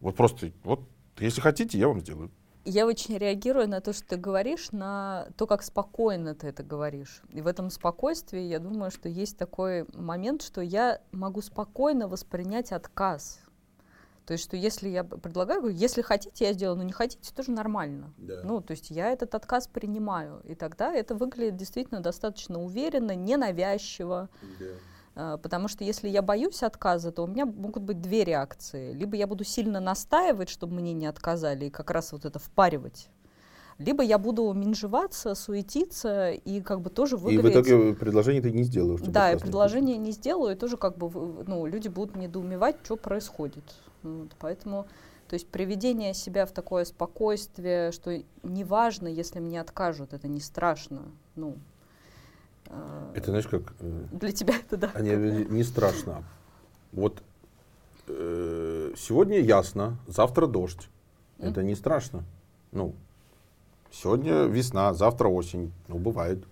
Вот 0.00 0.16
просто, 0.16 0.52
вот 0.64 0.80
если 1.18 1.40
хотите, 1.40 1.78
я 1.78 1.88
вам 1.88 2.00
сделаю. 2.00 2.30
Я 2.64 2.86
очень 2.86 3.16
реагирую 3.16 3.68
на 3.68 3.80
то, 3.80 3.92
что 3.92 4.06
ты 4.06 4.16
говоришь, 4.16 4.70
на 4.70 5.28
то, 5.36 5.46
как 5.46 5.62
спокойно 5.62 6.34
ты 6.34 6.48
это 6.48 6.62
говоришь. 6.62 7.22
И 7.30 7.40
в 7.40 7.46
этом 7.46 7.70
спокойствии, 7.70 8.40
я 8.40 8.58
думаю, 8.58 8.90
что 8.90 9.08
есть 9.08 9.38
такой 9.38 9.86
момент, 9.94 10.42
что 10.42 10.60
я 10.60 11.00
могу 11.10 11.40
спокойно 11.40 12.06
воспринять 12.06 12.72
отказ. 12.72 13.40
То 14.30 14.34
есть, 14.34 14.44
что 14.44 14.56
если 14.56 14.88
я 14.88 15.02
предлагаю, 15.02 15.60
говорю, 15.60 15.76
если 15.76 16.02
хотите, 16.02 16.44
я 16.44 16.52
сделаю, 16.52 16.76
но 16.76 16.84
не 16.84 16.92
хотите, 16.92 17.34
тоже 17.34 17.50
нормально. 17.50 18.14
Да. 18.16 18.42
Ну, 18.44 18.60
то 18.60 18.70
есть 18.70 18.88
я 18.88 19.10
этот 19.10 19.34
отказ 19.34 19.66
принимаю. 19.66 20.40
И 20.44 20.54
тогда 20.54 20.94
это 20.94 21.16
выглядит 21.16 21.56
действительно 21.56 21.98
достаточно 21.98 22.62
уверенно, 22.62 23.16
ненавязчиво. 23.16 24.28
Да. 24.60 24.66
А, 25.16 25.36
потому 25.36 25.66
что 25.66 25.82
если 25.82 26.08
я 26.08 26.22
боюсь 26.22 26.62
отказа, 26.62 27.10
то 27.10 27.24
у 27.24 27.26
меня 27.26 27.44
могут 27.44 27.82
быть 27.82 28.00
две 28.00 28.22
реакции. 28.22 28.92
Либо 28.92 29.16
я 29.16 29.26
буду 29.26 29.42
сильно 29.42 29.80
настаивать, 29.80 30.48
чтобы 30.48 30.74
мне 30.74 30.92
не 30.92 31.06
отказали, 31.06 31.64
и 31.64 31.70
как 31.70 31.90
раз 31.90 32.12
вот 32.12 32.24
это 32.24 32.38
впаривать. 32.38 33.08
Либо 33.78 34.04
я 34.04 34.16
буду 34.16 34.52
менжеваться, 34.52 35.34
суетиться 35.34 36.30
и 36.30 36.60
как 36.60 36.82
бы 36.82 36.90
тоже 36.90 37.16
выиграть. 37.16 37.46
И 37.46 37.48
в 37.48 37.62
итоге 37.62 37.94
предложение 37.94 38.42
ты 38.42 38.52
не 38.52 38.62
сделаешь. 38.62 39.00
Да, 39.00 39.32
и 39.32 39.36
предложение 39.36 39.96
не 39.96 40.12
сделаю, 40.12 40.54
и 40.54 40.56
тоже 40.56 40.76
как 40.76 40.96
бы 40.96 41.10
ну, 41.48 41.66
люди 41.66 41.88
будут 41.88 42.14
недоумевать, 42.14 42.76
что 42.84 42.96
происходит. 42.96 43.64
Вот, 44.02 44.34
поэтому, 44.38 44.86
то 45.28 45.34
есть 45.34 45.48
приведение 45.48 46.14
себя 46.14 46.46
в 46.46 46.52
такое 46.52 46.84
спокойствие, 46.84 47.92
что 47.92 48.22
неважно, 48.42 49.08
если 49.08 49.40
мне 49.40 49.60
откажут, 49.60 50.12
это 50.12 50.28
не 50.28 50.40
страшно. 50.40 51.02
Ну, 51.36 51.56
а, 52.70 53.12
это 53.14 53.30
знаешь 53.30 53.48
как? 53.48 53.74
Э, 53.80 54.04
Для 54.12 54.32
тебя 54.32 54.54
это 54.54 54.76
да. 54.76 54.90
Они, 54.94 55.10
не 55.10 55.64
страшно. 55.64 56.24
Вот 56.92 57.22
э, 58.06 58.92
сегодня 58.96 59.40
ясно, 59.40 59.98
завтра 60.06 60.46
дождь. 60.46 60.88
Mm. 61.38 61.50
Это 61.50 61.62
не 61.62 61.74
страшно. 61.74 62.24
Ну, 62.72 62.94
сегодня 63.90 64.44
весна, 64.44 64.94
завтра 64.94 65.28
осень. 65.28 65.72
Ну, 65.88 65.98
бывает. 65.98 66.44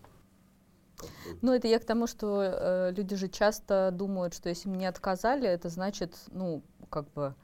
Ну, 1.42 1.52
это 1.52 1.68
я 1.68 1.78
к 1.78 1.84
тому, 1.84 2.08
что 2.08 2.42
э, 2.42 2.92
люди 2.92 3.14
же 3.14 3.28
часто 3.28 3.90
думают, 3.92 4.34
что 4.34 4.48
если 4.48 4.68
мне 4.68 4.88
отказали, 4.88 5.48
это 5.48 5.68
значит, 5.68 6.16
ну, 6.32 6.62
как 6.88 7.11
бы 7.12 7.35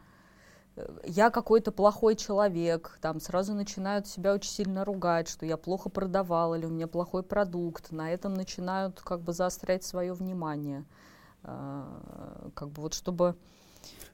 я 1.05 1.31
какой-то 1.31 1.71
плохой 1.71 2.17
человек, 2.17 2.99
там 3.01 3.21
сразу 3.21 3.55
начинают 3.55 4.07
себя 4.09 4.35
очень 4.35 4.51
сильно 4.51 4.85
ругать, 4.85 5.29
что 5.29 5.47
я 5.47 5.57
плохо 5.57 5.89
продавал 5.89 6.55
или 6.55 6.67
у 6.67 6.71
меня 6.71 6.89
плохой 6.89 7.23
продукт, 7.23 7.93
на 7.93 8.13
этом 8.13 8.35
начинают 8.35 9.01
как 9.01 9.21
бы 9.21 9.33
заострять 9.33 9.85
свое 9.85 10.13
внимание, 10.13 10.85
а, 11.43 12.51
как 12.55 12.71
бы 12.71 12.83
вот 12.83 12.95
чтобы... 12.95 13.37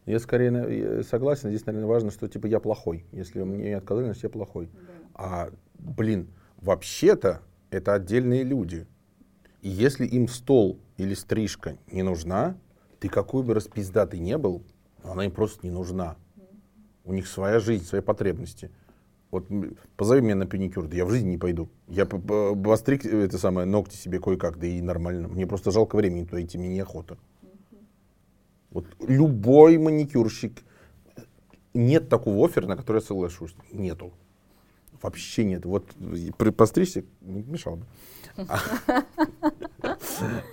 Я 0.04 0.18
скорее 0.18 1.02
согласен, 1.04 1.50
здесь, 1.50 1.64
наверное, 1.64 1.88
важно, 1.88 2.10
что 2.10 2.28
типа 2.28 2.46
я 2.46 2.60
плохой, 2.60 3.06
если 3.12 3.42
мне 3.42 3.76
отказали, 3.76 4.06
значит 4.06 4.24
я 4.24 4.28
плохой. 4.28 4.70
Да. 4.72 4.80
А, 5.14 5.50
блин, 5.78 6.28
вообще-то 6.58 7.40
это 7.70 7.94
отдельные 7.94 8.42
люди. 8.42 8.86
И 9.62 9.68
если 9.68 10.06
им 10.06 10.26
стол 10.28 10.80
или 10.96 11.14
стрижка 11.14 11.76
не 11.90 12.02
нужна, 12.02 12.56
ты 12.98 13.08
какой 13.08 13.42
бы 13.42 13.54
распиздатый 13.54 14.18
не 14.18 14.36
был, 14.36 14.62
она 15.04 15.24
им 15.24 15.30
просто 15.30 15.66
не 15.66 15.70
нужна. 15.70 16.16
У 17.04 17.12
них 17.12 17.26
своя 17.26 17.60
жизнь, 17.60 17.84
свои 17.84 18.00
потребности. 18.00 18.70
Вот 19.30 19.46
позови 19.96 20.22
меня 20.22 20.34
на 20.34 20.46
педикюр, 20.46 20.88
да 20.88 20.96
я 20.96 21.04
в 21.04 21.10
жизни 21.10 21.30
не 21.30 21.38
пойду. 21.38 21.68
Я 21.86 22.04
постриг 22.04 23.06
это 23.06 23.38
самое, 23.38 23.66
ногти 23.66 23.94
себе 23.94 24.18
кое-как, 24.18 24.58
да 24.58 24.66
и 24.66 24.80
нормально. 24.80 25.28
Мне 25.28 25.46
просто 25.46 25.70
жалко 25.70 25.96
времени 25.96 26.24
туда 26.24 26.42
идти, 26.42 26.58
мне 26.58 26.68
неохота. 26.68 27.16
Вот 28.70 28.86
любой 29.06 29.78
маникюрщик, 29.78 30.62
нет 31.74 32.08
такого 32.08 32.44
оффера, 32.46 32.66
на 32.66 32.76
который 32.76 32.98
я 32.98 33.06
соглашусь. 33.06 33.54
Нету. 33.72 34.12
Вообще 35.00 35.44
нет. 35.44 35.64
Вот 35.64 35.86
постричься 36.56 37.04
не 37.20 37.42
мешало 37.42 37.76
бы. 37.76 37.86
А, 38.36 38.60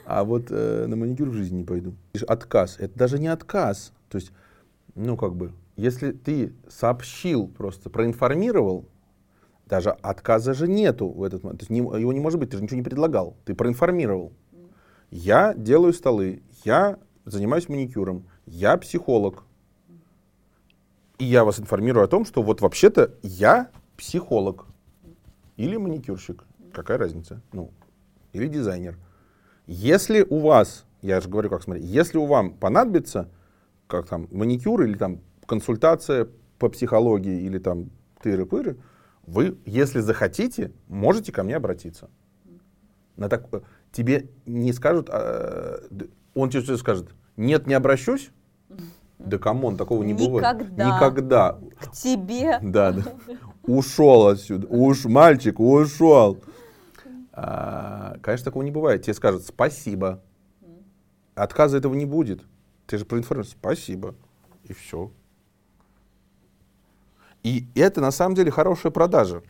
а 0.06 0.24
вот 0.24 0.46
э, 0.50 0.86
на 0.88 0.96
маникюр 0.96 1.30
в 1.30 1.34
жизни 1.34 1.58
не 1.58 1.64
пойду. 1.64 1.96
Отказ. 2.28 2.78
Это 2.80 2.98
даже 2.98 3.20
не 3.20 3.28
отказ. 3.28 3.92
То 4.10 4.18
есть, 4.18 4.32
ну 4.96 5.18
как 5.18 5.36
бы, 5.36 5.54
если 5.76 6.12
ты 6.12 6.54
сообщил, 6.68 7.48
просто 7.48 7.90
проинформировал, 7.90 8.88
даже 9.66 9.92
отказа 9.92 10.54
же 10.54 10.68
нету 10.68 11.10
в 11.10 11.24
этот 11.24 11.44
момент. 11.44 11.60
То 11.60 11.64
есть 11.64 11.70
не, 11.70 11.80
его 11.80 12.14
не 12.14 12.20
может 12.20 12.40
быть, 12.40 12.50
ты 12.50 12.58
же 12.58 12.64
ничего 12.64 12.78
не 12.78 12.84
предлагал. 12.84 13.36
Ты 13.46 13.54
проинформировал. 13.54 14.34
Я 15.12 15.54
делаю 15.54 15.94
столы, 15.94 16.42
я 16.64 16.98
занимаюсь 17.26 17.70
маникюром, 17.70 18.26
я 18.46 18.78
психолог. 18.78 19.44
И 21.18 21.26
я 21.26 21.44
вас 21.44 21.60
информирую 21.60 22.06
о 22.06 22.08
том, 22.08 22.26
что 22.26 22.42
вот 22.42 22.62
вообще-то 22.62 23.16
я 23.24 23.70
психолог 23.98 24.68
или 25.56 25.78
маникюрщик. 25.78 26.44
Какая 26.74 26.98
разница? 26.98 27.42
Ну, 27.52 27.72
или 28.34 28.48
дизайнер. 28.48 28.98
Если 29.66 30.22
у 30.22 30.40
вас, 30.40 30.86
я 31.02 31.20
же 31.20 31.28
говорю, 31.28 31.50
как 31.50 31.64
смотри, 31.64 31.84
если 31.84 32.18
у 32.18 32.26
вам 32.26 32.54
понадобится, 32.54 33.30
как 33.88 34.08
там, 34.08 34.28
маникюр 34.32 34.84
или 34.84 34.96
там 34.96 35.22
консультация 35.46 36.28
по 36.60 36.70
психологии 36.70 37.42
или 37.42 37.58
там 37.58 37.90
тыры-пыры, 38.22 38.78
вы, 39.26 39.58
если 39.66 40.00
захотите, 40.00 40.72
можете 40.88 41.32
ко 41.32 41.44
мне 41.44 41.56
обратиться. 41.56 42.10
На 43.16 43.30
так, 43.30 43.48
тебе 43.92 44.30
не 44.46 44.72
скажут, 44.74 45.10
а, 45.12 45.82
он 46.34 46.50
тебе 46.50 46.78
скажет, 46.78 47.10
нет, 47.36 47.68
не 47.68 47.74
обращусь? 47.74 48.32
Да 49.18 49.40
come 49.40 49.61
on, 49.61 49.78
такого 49.78 50.04
не 50.04 50.14
Никогда. 50.14 50.54
бывает. 50.54 50.72
Никогда. 50.72 51.60
К 51.80 51.92
тебе. 51.92 52.60
Да, 52.62 52.92
да. 52.92 53.04
Ушел 53.64 54.28
отсюда. 54.28 54.68
Уж, 54.68 55.06
мальчик, 55.06 55.60
ушел. 55.60 56.40
А, 57.34 58.18
конечно, 58.22 58.46
такого 58.46 58.64
не 58.64 58.72
бывает. 58.72 59.02
Тебе 59.02 59.14
скажут 59.16 59.44
спасибо. 59.44 60.22
Отказа 61.34 61.78
этого 61.78 61.96
не 61.96 62.06
будет. 62.06 62.44
Ты 62.88 62.98
же 62.98 63.06
проинформируешь. 63.06 63.52
Спасибо. 63.52 64.16
И 64.64 64.74
все. 64.74 65.12
И 67.44 67.68
это 67.76 68.02
на 68.02 68.12
самом 68.12 68.36
деле 68.36 68.50
хорошая 68.50 68.92
продажа. 68.92 69.44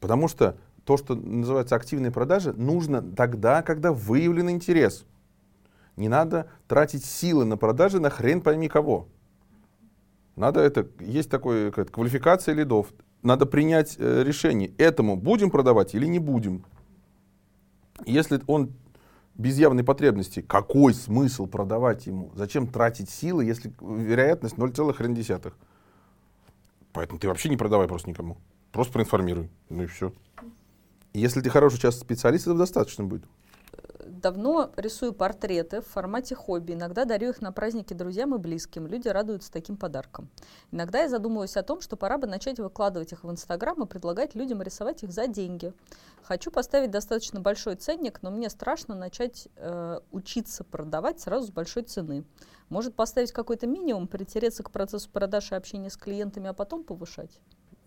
Потому 0.00 0.28
что 0.28 0.56
то, 0.84 0.96
что 0.96 1.14
называется 1.14 1.76
активной 1.76 2.10
продажи, 2.10 2.52
нужно 2.52 3.02
тогда, 3.02 3.62
когда 3.62 3.92
выявлен 3.92 4.50
интерес. 4.50 5.04
Не 5.96 6.08
надо 6.08 6.48
тратить 6.68 7.04
силы 7.04 7.44
на 7.44 7.56
продажи 7.56 8.00
на 8.00 8.10
хрен 8.10 8.40
пойми 8.40 8.68
кого. 8.68 9.08
Надо 10.36 10.60
это, 10.60 10.88
есть 11.00 11.30
такая 11.30 11.70
квалификация 11.70 12.54
лидов. 12.54 12.92
Надо 13.22 13.46
принять 13.46 13.96
э, 13.98 14.24
решение, 14.24 14.72
этому 14.78 15.16
будем 15.16 15.50
продавать 15.50 15.94
или 15.94 16.06
не 16.06 16.18
будем. 16.18 16.64
Если 18.04 18.40
он 18.46 18.72
без 19.34 19.58
явной 19.58 19.84
потребности, 19.84 20.42
какой 20.42 20.94
смысл 20.94 21.46
продавать 21.46 22.06
ему? 22.06 22.30
Зачем 22.34 22.66
тратить 22.66 23.10
силы, 23.10 23.44
если 23.44 23.72
вероятность 23.80 24.56
0,1? 24.56 25.52
Поэтому 26.92 27.18
ты 27.18 27.28
вообще 27.28 27.48
не 27.48 27.56
продавай 27.56 27.88
просто 27.88 28.10
никому. 28.10 28.36
Просто 28.70 28.92
проинформируй. 28.92 29.50
Ну 29.68 29.84
и 29.84 29.86
все. 29.86 30.12
Если 31.14 31.40
ты 31.40 31.50
хороший 31.50 31.78
часто 31.78 32.00
специалист, 32.00 32.44
этого 32.44 32.58
достаточно 32.58 33.04
будет. 33.04 33.24
Давно 34.22 34.70
рисую 34.76 35.12
портреты 35.14 35.80
в 35.80 35.86
формате 35.88 36.36
хобби. 36.36 36.74
Иногда 36.74 37.04
дарю 37.04 37.30
их 37.30 37.40
на 37.40 37.50
праздники 37.50 37.92
друзьям 37.92 38.32
и 38.36 38.38
близким. 38.38 38.86
Люди 38.86 39.08
радуются 39.08 39.50
таким 39.50 39.76
подарком. 39.76 40.28
Иногда 40.70 41.00
я 41.00 41.08
задумываюсь 41.08 41.56
о 41.56 41.64
том, 41.64 41.80
что 41.80 41.96
пора 41.96 42.18
бы 42.18 42.28
начать 42.28 42.60
выкладывать 42.60 43.10
их 43.10 43.24
в 43.24 43.30
Инстаграм 43.32 43.82
и 43.82 43.86
предлагать 43.86 44.36
людям 44.36 44.62
рисовать 44.62 45.02
их 45.02 45.10
за 45.10 45.26
деньги. 45.26 45.72
Хочу 46.22 46.52
поставить 46.52 46.92
достаточно 46.92 47.40
большой 47.40 47.74
ценник, 47.74 48.22
но 48.22 48.30
мне 48.30 48.48
страшно 48.48 48.94
начать 48.94 49.48
э, 49.56 49.98
учиться 50.12 50.62
продавать 50.62 51.18
сразу 51.18 51.48
с 51.48 51.50
большой 51.50 51.82
цены. 51.82 52.22
Может 52.68 52.94
поставить 52.94 53.32
какой-то 53.32 53.66
минимум, 53.66 54.06
притереться 54.06 54.62
к 54.62 54.70
процессу 54.70 55.10
продаж 55.10 55.50
и 55.50 55.56
общения 55.56 55.90
с 55.90 55.96
клиентами, 55.96 56.48
а 56.48 56.52
потом 56.52 56.84
повышать? 56.84 57.40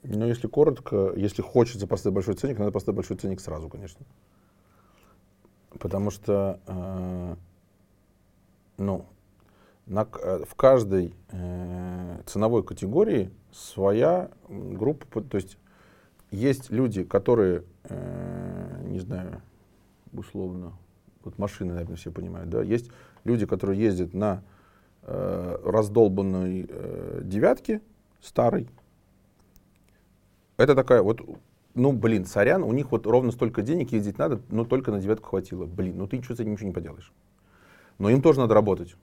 Ну, 0.03 0.27
если 0.27 0.47
коротко, 0.47 1.13
если 1.15 1.41
хочется 1.41 1.87
поставить 1.87 2.13
большой 2.13 2.35
ценник, 2.35 2.59
надо 2.59 2.73
поставить 2.73 2.97
большой 2.97 3.15
ценник 3.15 3.39
сразу, 3.39 3.69
конечно. 3.69 4.05
Потому 5.79 6.09
что, 6.11 6.59
э, 6.67 7.35
ну, 8.77 9.05
на, 9.85 10.07
э, 10.21 10.43
в 10.47 10.55
каждой 10.55 11.13
э, 11.29 12.21
ценовой 12.25 12.63
категории 12.63 13.31
своя 13.51 14.29
группа, 14.49 15.21
то 15.21 15.37
есть 15.37 15.57
есть 16.31 16.71
люди, 16.71 17.03
которые, 17.03 17.63
э, 17.83 18.81
не 18.87 18.99
знаю, 18.99 19.41
условно, 20.13 20.73
вот 21.23 21.37
машины, 21.37 21.73
наверное, 21.73 21.97
все 21.97 22.11
понимают, 22.11 22.49
да, 22.49 22.61
есть 22.61 22.89
люди, 23.23 23.45
которые 23.45 23.79
ездят 23.79 24.13
на 24.13 24.43
э, 25.03 25.59
раздолбанной 25.63 26.65
э, 26.67 27.21
девятке 27.23 27.81
старой, 28.21 28.67
это 30.57 30.73
такая 30.73 31.01
вот, 31.01 31.21
ну, 31.75 31.91
блин, 31.91 32.25
сорян, 32.25 32.63
у 32.63 32.71
них 32.71 32.91
вот 32.91 33.05
ровно 33.05 33.31
столько 33.31 33.61
денег 33.61 33.91
ездить 33.91 34.17
надо, 34.17 34.41
но 34.49 34.65
только 34.65 34.91
на 34.91 34.99
девятку 34.99 35.29
хватило. 35.29 35.65
Блин, 35.65 35.97
ну 35.97 36.07
ты 36.07 36.17
ничего 36.17 36.35
с 36.35 36.39
этим 36.39 36.53
ничего 36.53 36.67
не 36.67 36.73
поделаешь. 36.73 37.13
Но 37.99 38.09
им 38.09 38.21
тоже 38.21 38.39
надо 38.39 38.53
работать. 38.53 38.95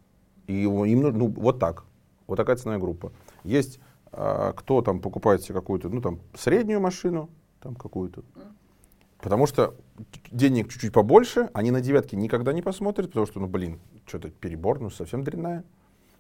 И 0.47 0.63
им, 0.63 1.01
ну, 1.01 1.29
вот 1.29 1.59
так. 1.59 1.85
Вот 2.27 2.37
такая 2.37 2.57
ценовая 2.57 2.81
группа. 2.81 3.13
Есть 3.45 3.79
а, 4.13 4.53
кто 4.53 4.83
там 4.83 5.01
покупает 5.01 5.43
себе 5.43 5.55
какую-то, 5.55 5.89
ну, 5.89 6.01
там, 6.01 6.21
среднюю 6.35 6.81
машину, 6.81 7.31
там, 7.61 7.75
какую-то. 7.75 8.23
Потому 9.19 9.47
что 9.47 9.75
денег 10.31 10.69
чуть-чуть 10.69 10.93
побольше, 10.93 11.49
они 11.55 11.71
на 11.71 11.81
девятке 11.81 12.17
никогда 12.17 12.53
не 12.53 12.61
посмотрят, 12.61 13.09
потому 13.09 13.27
что, 13.27 13.41
ну, 13.41 13.47
блин, 13.47 13.81
что-то 14.07 14.31
перебор, 14.31 14.81
ну, 14.81 14.91
совсем 14.91 15.25
дрянная. 15.25 15.65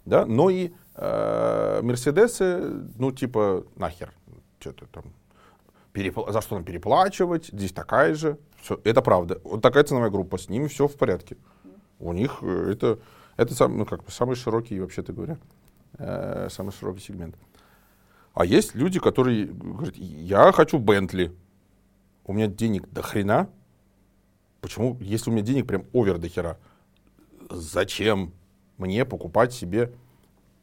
Да, 0.04 0.24
но 0.24 0.50
и 0.50 0.72
э, 0.94 1.80
Мерседесы, 1.82 2.60
ну, 2.98 3.12
типа, 3.12 3.64
нахер, 3.76 4.12
что-то 4.58 4.86
там, 4.86 5.04
перепла- 5.92 6.32
за 6.32 6.40
что 6.40 6.54
нам 6.56 6.64
переплачивать, 6.64 7.46
здесь 7.46 7.72
такая 7.72 8.14
же. 8.14 8.38
Все, 8.60 8.80
это 8.84 9.02
правда. 9.02 9.40
Вот 9.44 9.62
такая 9.62 9.84
ценовая 9.84 10.10
группа, 10.10 10.38
с 10.38 10.48
ними 10.48 10.66
все 10.68 10.88
в 10.88 10.96
порядке. 10.96 11.36
У 11.98 12.12
них 12.12 12.38
э, 12.42 12.72
это, 12.72 12.98
это 13.36 13.54
сам, 13.54 13.76
ну, 13.76 13.84
как 13.84 14.04
бы 14.04 14.10
самый 14.10 14.36
широкий, 14.36 14.80
вообще-то 14.80 15.12
говоря, 15.12 15.38
э, 15.98 16.48
самый 16.50 16.72
широкий 16.72 17.00
сегмент. 17.00 17.36
А 18.34 18.44
есть 18.44 18.74
люди, 18.74 18.98
которые 18.98 19.46
говорят, 19.46 19.96
я 19.96 20.52
хочу 20.52 20.78
Бентли, 20.78 21.34
у 22.24 22.32
меня 22.32 22.46
денег 22.46 22.88
до 22.90 23.02
хрена. 23.02 23.48
Почему, 24.60 24.96
если 25.00 25.30
у 25.30 25.32
меня 25.32 25.42
денег 25.42 25.66
прям 25.66 25.84
овер 25.92 26.18
до 26.18 26.28
хера, 26.28 26.56
зачем 27.50 28.32
мне 28.78 29.04
покупать 29.04 29.52
себе 29.52 29.92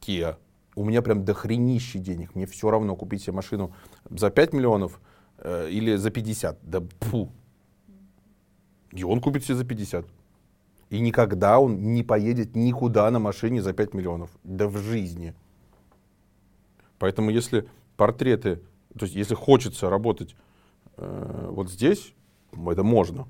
Kia? 0.02 0.38
У 0.76 0.86
меня 0.86 1.02
прям 1.02 1.26
до 1.26 1.34
хренища 1.34 2.00
денег. 2.00 2.34
Мне 2.34 2.46
все 2.46 2.72
равно 2.72 2.96
купить 2.96 3.24
себе 3.24 3.34
машину 3.34 3.74
за 4.10 4.30
5 4.30 4.54
миллионов 4.54 5.02
э, 5.44 5.70
или 5.70 5.96
за 5.96 6.10
50. 6.10 6.58
Да 6.64 6.82
фу. 7.02 7.30
И 8.92 9.04
он 9.04 9.22
купит 9.22 9.44
себе 9.44 9.56
за 9.56 9.66
50. 9.66 10.06
И 10.90 11.00
никогда 11.00 11.60
он 11.60 11.94
не 11.94 12.04
поедет 12.04 12.56
никуда 12.56 13.12
на 13.12 13.20
машине 13.20 13.62
за 13.62 13.74
5 13.74 13.94
миллионов. 13.94 14.30
Да 14.44 14.68
в 14.68 14.78
жизни. 14.78 15.36
Поэтому 16.98 17.30
если 17.30 17.68
портреты, 17.96 18.62
то 18.98 19.06
есть 19.06 19.16
если 19.16 19.36
хочется 19.36 19.90
работать 19.90 20.36
э, 20.98 21.48
вот 21.52 21.70
здесь, 21.70 22.14
это 22.52 22.84
можно. 22.84 23.28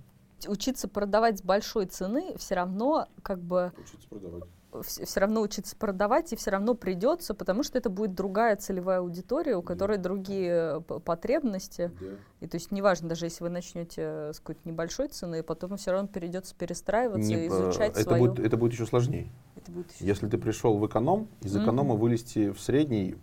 Учиться 0.47 0.87
продавать 0.87 1.39
с 1.39 1.41
большой 1.41 1.85
цены 1.85 2.35
все 2.37 2.55
равно 2.55 3.07
как 3.21 3.41
бы... 3.41 3.73
Учиться 3.77 4.07
продавать 4.07 4.43
все, 4.84 5.19
равно 5.19 5.41
учиться 5.41 5.75
продавать, 5.75 6.32
и 6.32 6.36
все 6.36 6.51
равно 6.51 6.75
придется, 6.75 7.34
потому 7.34 7.63
что 7.63 7.77
это 7.77 7.89
будет 7.89 8.13
другая 8.13 8.55
целевая 8.55 8.99
аудитория, 8.99 9.55
у 9.55 9.62
которой 9.62 9.97
да. 9.97 10.03
другие 10.03 10.82
э, 10.88 10.99
потребности. 10.99 11.91
Да. 11.99 12.08
И 12.41 12.47
то 12.47 12.55
есть 12.55 12.71
неважно, 12.71 13.10
даже 13.10 13.25
если 13.25 13.43
вы 13.43 13.49
начнете 13.49 14.32
с 14.34 14.39
какой-то 14.39 14.62
небольшой 14.65 15.08
цены, 15.08 15.41
потом 15.43 15.77
все 15.77 15.91
равно 15.91 16.08
придется 16.08 16.53
перестраиваться 16.55 17.29
Не, 17.29 17.45
и 17.45 17.47
изучать 17.47 17.93
это 17.93 18.03
свою... 18.03 18.25
Будет, 18.25 18.45
это 18.45 18.58
будет 18.58 18.73
еще 18.73 18.86
сложнее. 18.86 19.32
Это 19.55 19.71
будет 19.71 19.91
еще 19.91 20.05
если 20.05 20.27
ты 20.27 20.38
пришел 20.38 20.77
в 20.77 20.86
эконом, 20.86 21.27
из 21.41 21.55
эконома 21.55 21.95
mm-hmm. 21.95 21.97
вылезти 21.97 22.49
в 22.51 22.60
средний, 22.60 23.15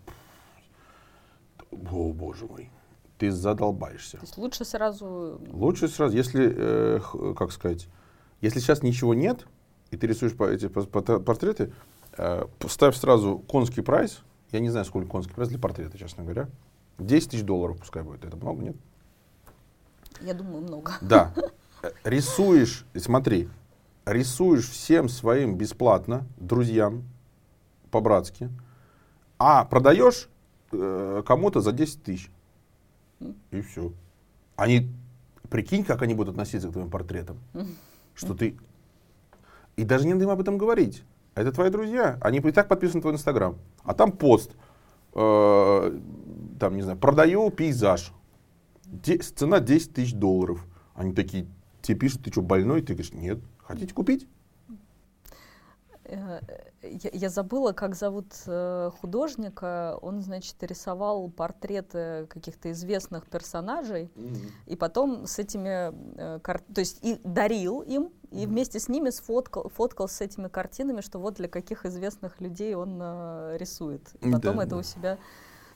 о 1.71 2.11
боже 2.11 2.45
мой, 2.45 2.69
ты 3.17 3.31
задолбаешься. 3.31 4.17
То 4.17 4.23
есть 4.23 4.37
лучше 4.37 4.65
сразу... 4.65 5.41
Лучше 5.51 5.87
сразу, 5.87 6.15
если, 6.15 6.53
э, 6.55 7.33
как 7.35 7.51
сказать, 7.51 7.87
если 8.41 8.59
сейчас 8.59 8.83
ничего 8.83 9.13
нет, 9.13 9.47
и 9.91 9.97
ты 9.97 10.07
рисуешь 10.07 10.33
эти 10.33 10.67
портреты, 10.67 11.71
э, 12.17 12.45
ставь 12.67 12.95
сразу 12.95 13.39
конский 13.39 13.81
прайс, 13.81 14.21
я 14.51 14.59
не 14.59 14.69
знаю, 14.69 14.85
сколько 14.85 15.07
конский 15.07 15.33
прайс 15.33 15.49
для 15.49 15.59
портрета, 15.59 15.97
честно 15.97 16.23
говоря, 16.23 16.49
10 16.99 17.31
тысяч 17.31 17.43
долларов 17.43 17.77
пускай 17.79 18.03
будет, 18.03 18.25
это 18.25 18.37
много, 18.37 18.63
нет? 18.63 18.75
Я 20.21 20.33
думаю, 20.33 20.61
много. 20.61 20.93
Да. 21.01 21.33
Рисуешь, 22.03 22.85
смотри, 22.95 23.49
рисуешь 24.05 24.67
всем 24.69 25.09
своим 25.09 25.57
бесплатно, 25.57 26.25
друзьям, 26.37 27.03
по-братски, 27.91 28.49
а 29.37 29.65
продаешь 29.65 30.29
э, 30.71 31.23
кому-то 31.25 31.61
за 31.61 31.71
10 31.71 32.03
тысяч. 32.03 32.31
И 33.51 33.61
все. 33.61 33.91
Они, 34.55 34.89
прикинь, 35.49 35.83
как 35.83 36.01
они 36.01 36.13
будут 36.13 36.31
относиться 36.33 36.69
к 36.69 36.71
твоим 36.71 36.89
портретам. 36.89 37.37
Что 38.15 38.33
ты 38.33 38.57
и 39.77 39.83
даже 39.83 40.05
не 40.05 40.13
надо 40.13 40.25
им 40.25 40.31
об 40.31 40.41
этом 40.41 40.57
говорить. 40.57 41.03
Это 41.35 41.51
твои 41.51 41.69
друзья. 41.69 42.17
Они 42.19 42.39
и 42.39 42.51
так 42.51 42.67
подписаны 42.67 42.97
на 42.97 43.01
твой 43.01 43.13
Инстаграм. 43.13 43.57
А 43.83 43.93
там 43.93 44.11
пост. 44.11 44.55
Э, 45.13 45.97
там, 46.59 46.75
не 46.75 46.81
знаю, 46.81 46.97
продаю 46.97 47.49
пейзаж. 47.51 48.11
Де, 48.85 49.19
цена 49.19 49.59
10 49.59 49.93
тысяч 49.93 50.13
долларов. 50.13 50.65
Они 50.95 51.13
такие, 51.13 51.45
тебе 51.81 51.97
пишут, 51.99 52.23
ты 52.23 52.31
что, 52.31 52.41
больной? 52.41 52.81
Ты 52.81 52.93
говоришь, 52.93 53.13
нет. 53.13 53.39
Хотите 53.59 53.93
купить? 53.93 54.27
Э, 56.07 56.39
я, 56.81 57.09
я 57.13 57.29
забыла, 57.29 57.73
как 57.73 57.95
зовут 57.95 58.33
э, 58.45 58.91
художника. 58.99 59.97
Он, 60.01 60.21
значит, 60.21 60.55
рисовал 60.61 61.29
портреты 61.29 62.27
каких-то 62.27 62.71
известных 62.71 63.27
персонажей, 63.27 64.09
mm-hmm. 64.15 64.51
и 64.67 64.75
потом 64.75 65.27
с 65.27 65.39
этими, 65.39 65.91
э, 66.17 66.39
кар... 66.39 66.61
то 66.73 66.79
есть 66.79 66.99
и 67.03 67.19
дарил 67.23 67.81
им, 67.81 68.11
и 68.31 68.43
mm-hmm. 68.43 68.47
вместе 68.47 68.79
с 68.79 68.87
ними 68.87 69.09
сфоткал, 69.09 69.69
фоткал 69.69 70.07
с 70.07 70.21
этими 70.21 70.47
картинами, 70.47 71.01
что 71.01 71.19
вот 71.19 71.35
для 71.35 71.47
каких 71.47 71.85
известных 71.85 72.39
людей 72.41 72.73
он 72.75 72.99
э, 73.01 73.57
рисует. 73.59 74.01
И 74.21 74.31
потом 74.31 74.57
да, 74.57 74.63
это 74.63 74.71
да. 74.71 74.77
у 74.77 74.83
себя 74.83 75.17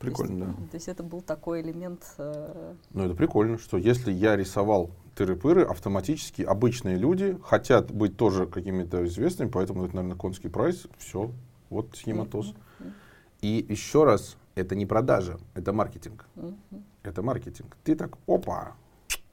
Прикольно, 0.02 0.46
то 0.46 0.50
есть, 0.50 0.60
да. 0.60 0.68
То 0.72 0.76
есть 0.76 0.88
это 0.88 1.04
был 1.04 1.22
такой 1.22 1.62
элемент. 1.62 2.04
Э... 2.18 2.74
Ну, 2.92 3.06
это 3.06 3.14
прикольно, 3.14 3.60
что 3.60 3.78
если 3.78 4.12
я 4.12 4.36
рисовал 4.36 4.90
тыры-пыры, 5.16 5.64
автоматически 5.64 6.42
обычные 6.42 6.98
люди 6.98 7.38
хотят 7.44 7.92
быть 7.92 8.18
тоже 8.18 8.46
какими-то 8.46 9.06
известными, 9.06 9.50
поэтому 9.50 9.86
это, 9.86 9.96
наверное, 9.96 10.18
конский 10.18 10.50
прайс. 10.50 10.88
Все, 10.98 11.32
вот 11.70 11.90
схематоз. 11.96 12.48
Mm-hmm. 12.48 12.92
И 13.42 13.66
еще 13.70 14.04
раз, 14.04 14.38
это 14.56 14.76
не 14.76 14.86
продажа, 14.86 15.38
это 15.54 15.74
маркетинг. 15.74 16.26
Mm-hmm. 16.36 16.84
Это 17.04 17.22
маркетинг. 17.22 17.78
Ты 17.84 17.96
так, 17.96 18.18
опа, 18.28 18.76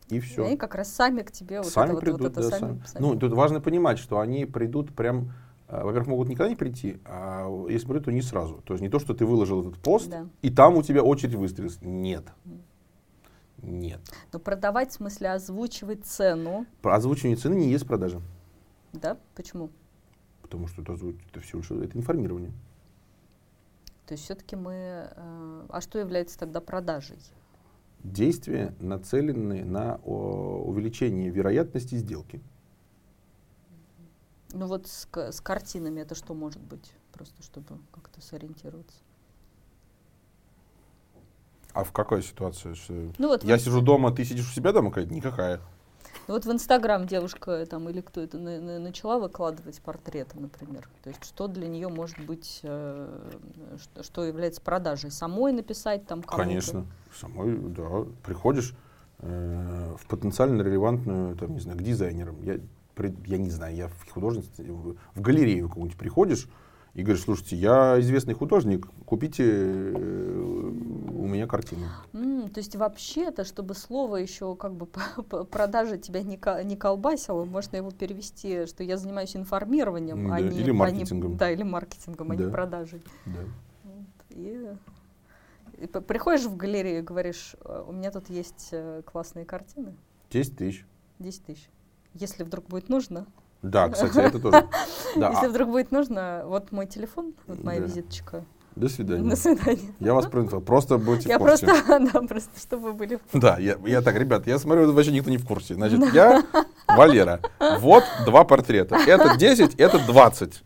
и 0.08 0.20
все. 0.20 0.44
И 0.44 0.46
они 0.46 0.56
как 0.56 0.74
раз 0.74 0.92
сами 0.92 1.22
к 1.22 1.30
тебе 1.30 1.58
вот 1.58 1.68
сами 1.68 1.92
это, 1.92 2.00
придут, 2.00 2.20
вот, 2.20 2.32
это 2.32 2.50
да, 2.50 2.58
сами, 2.58 2.82
сами. 2.86 3.02
Ну, 3.02 3.18
тут 3.18 3.32
важно 3.32 3.60
понимать, 3.60 3.98
что 3.98 4.20
они 4.20 4.46
придут 4.46 4.94
прям 4.94 5.32
а, 5.68 5.84
во-первых, 5.84 6.08
могут 6.08 6.28
никогда 6.28 6.48
не 6.48 6.56
прийти, 6.56 6.98
а 7.04 7.46
если 7.68 7.86
придут, 7.86 8.06
то 8.06 8.10
не 8.10 8.22
сразу. 8.22 8.62
То 8.64 8.72
есть 8.72 8.82
не 8.82 8.88
то, 8.88 8.98
что 8.98 9.12
ты 9.12 9.26
выложил 9.26 9.60
этот 9.60 9.78
пост, 9.78 10.08
да. 10.08 10.26
и 10.40 10.48
там 10.48 10.76
у 10.76 10.82
тебя 10.82 11.02
очередь 11.02 11.34
выстрелилась. 11.34 11.78
Нет. 11.82 12.24
Нет. 13.62 14.00
Но 14.32 14.38
продавать, 14.38 14.90
в 14.90 14.94
смысле 14.94 15.32
озвучивать 15.32 16.04
цену. 16.04 16.66
Про 16.82 16.96
озвучивание 16.96 17.36
цены 17.36 17.54
не 17.54 17.70
есть 17.70 17.86
продажа. 17.86 18.20
Да? 18.92 19.18
Почему? 19.34 19.70
Потому 20.42 20.66
что 20.68 20.82
это, 20.82 20.94
это 21.30 21.40
все 21.40 21.58
это 21.58 21.98
информирование. 21.98 22.52
То 24.06 24.12
есть 24.12 24.24
все-таки 24.24 24.56
мы... 24.56 24.72
Э, 25.14 25.66
а 25.68 25.80
что 25.80 25.98
является 25.98 26.38
тогда 26.38 26.60
продажей? 26.60 27.18
Действия, 28.02 28.74
нацеленные 28.80 29.64
на 29.64 30.00
о, 30.04 30.62
увеличение 30.64 31.30
вероятности 31.30 31.96
сделки. 31.96 32.40
Ну 34.52 34.66
вот 34.66 34.86
с, 34.86 35.06
с 35.12 35.40
картинами 35.40 36.00
это 36.00 36.14
что 36.14 36.32
может 36.32 36.62
быть? 36.62 36.92
Просто 37.12 37.42
чтобы 37.42 37.80
как-то 37.92 38.22
сориентироваться. 38.22 38.96
А 41.72 41.84
в 41.84 41.92
какой 41.92 42.22
ситуации? 42.22 42.74
Ну, 43.18 43.28
вот 43.28 43.44
я 43.44 43.56
в... 43.56 43.60
сижу 43.60 43.80
дома, 43.80 44.10
ты 44.12 44.24
сидишь 44.24 44.50
у 44.50 44.54
себя 44.54 44.72
дома? 44.72 44.90
Какая-то 44.90 45.12
никакая. 45.12 45.60
Ну, 46.26 46.34
вот 46.34 46.44
в 46.44 46.52
Инстаграм 46.52 47.06
девушка 47.06 47.64
там 47.66 47.88
или 47.88 48.02
кто 48.02 48.20
это 48.20 48.38
на, 48.38 48.60
на, 48.60 48.78
начала 48.78 49.18
выкладывать 49.18 49.80
портреты, 49.80 50.38
например. 50.38 50.88
То 51.02 51.08
есть 51.08 51.24
что 51.24 51.48
для 51.48 51.68
нее 51.68 51.88
может 51.88 52.18
быть, 52.20 52.60
э, 52.62 53.30
что, 53.80 54.02
что 54.02 54.24
является 54.24 54.60
продажей? 54.60 55.10
Самой 55.10 55.52
написать 55.52 56.06
там 56.06 56.22
кому-то? 56.22 56.44
Конечно, 56.46 56.86
самой, 57.18 57.56
да. 57.56 58.04
Приходишь 58.26 58.74
э, 59.20 59.96
в 59.98 60.06
потенциально 60.06 60.60
релевантную, 60.60 61.34
там, 61.36 61.54
не 61.54 61.60
знаю, 61.60 61.78
к 61.78 61.82
дизайнерам. 61.82 62.42
Я 62.42 62.58
я 63.26 63.38
не 63.38 63.50
знаю, 63.50 63.76
я 63.76 63.88
в 63.88 64.10
художнице, 64.10 64.50
в 64.58 65.20
галерею 65.20 65.68
какую-нибудь 65.68 65.96
приходишь 65.96 66.48
и 66.98 67.02
говоришь, 67.04 67.22
слушайте, 67.22 67.54
я 67.54 68.00
известный 68.00 68.34
художник, 68.34 68.88
купите 69.06 69.44
э, 69.46 69.92
у 69.94 71.26
меня 71.28 71.46
картину. 71.46 71.86
Mm, 72.12 72.50
то 72.50 72.58
есть 72.58 72.74
вообще-то, 72.74 73.44
чтобы 73.44 73.74
слово 73.74 74.16
еще 74.16 74.56
как 74.56 74.74
бы 74.74 74.86
продажа 75.46 75.96
тебя 75.96 76.24
не, 76.24 76.40
не 76.64 76.76
колбасило, 76.76 77.44
можно 77.44 77.76
его 77.76 77.92
перевести, 77.92 78.66
что 78.66 78.82
я 78.82 78.96
занимаюсь 78.96 79.36
информированием, 79.36 80.26
да, 80.26 80.34
а 80.34 80.40
не, 80.40 80.58
или 80.58 80.72
маркетингом. 80.72 81.30
А 81.30 81.32
не, 81.34 81.38
да, 81.38 81.50
или 81.52 81.62
маркетингом, 81.62 82.32
а 82.32 82.34
да. 82.34 82.44
не 82.44 82.50
продажей. 82.50 83.02
Да. 83.26 83.40
Вот, 83.84 84.06
и, 84.30 84.66
и 85.78 85.86
приходишь 85.86 86.46
в 86.46 86.56
галерею 86.56 86.98
и 86.98 87.02
говоришь, 87.02 87.54
«Э, 87.64 87.84
у 87.86 87.92
меня 87.92 88.10
тут 88.10 88.28
есть 88.28 88.70
э, 88.72 89.02
классные 89.06 89.44
картины. 89.44 89.94
10 90.30 90.56
тысяч. 90.56 90.84
10 91.20 91.44
тысяч 91.44 91.70
если 92.14 92.42
вдруг 92.42 92.66
будет 92.66 92.88
нужно. 92.88 93.26
Да, 93.62 93.88
кстати, 93.90 94.18
это 94.18 94.38
тоже. 94.38 94.66
Да. 95.16 95.30
Если 95.30 95.48
вдруг 95.48 95.70
будет 95.70 95.90
нужно, 95.90 96.42
вот 96.46 96.72
мой 96.72 96.86
телефон, 96.86 97.34
вот 97.46 97.62
моя 97.64 97.80
да. 97.80 97.86
визиточка. 97.86 98.44
До 98.76 98.88
свидания. 98.88 99.28
До 99.28 99.34
свидания. 99.34 99.92
Я 99.98 100.14
вас 100.14 100.26
проинформировал. 100.26 100.64
Просто 100.64 100.98
будьте 100.98 101.28
я 101.28 101.38
в 101.38 101.40
курсе. 101.40 101.66
просто, 101.66 102.10
да, 102.12 102.20
просто, 102.22 102.60
чтобы 102.60 102.84
вы 102.84 102.92
были 102.92 103.16
в 103.16 103.22
курсе. 103.22 103.38
Да, 103.38 103.58
я, 103.58 103.76
я 103.84 104.02
так, 104.02 104.14
ребят, 104.16 104.46
я 104.46 104.58
смотрю, 104.58 104.92
вообще 104.92 105.10
никто 105.10 105.30
не 105.30 105.38
в 105.38 105.46
курсе. 105.46 105.74
Значит, 105.74 106.00
я 106.12 106.44
Валера. 106.86 107.40
Вот 107.80 108.04
два 108.24 108.44
портрета. 108.44 108.96
Это 108.96 109.36
10, 109.36 109.74
это 109.74 109.98
20. 110.06 110.62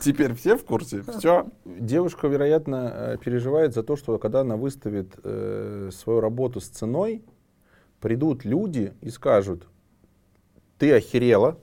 Теперь 0.00 0.34
все 0.34 0.56
в 0.56 0.64
курсе. 0.64 1.02
Все. 1.18 1.46
Девушка, 1.64 2.28
вероятно, 2.28 2.92
э, 2.94 3.16
переживает 3.18 3.74
за 3.74 3.82
то, 3.82 3.96
что 3.96 4.18
когда 4.18 4.40
она 4.40 4.56
выставит 4.56 5.18
э, 5.24 5.90
свою 5.92 6.20
работу 6.20 6.60
с 6.60 6.68
ценой, 6.68 7.24
придут 8.00 8.44
люди 8.44 8.92
и 9.00 9.10
скажут, 9.10 9.66
ты 10.78 10.92
охерела 10.92 11.58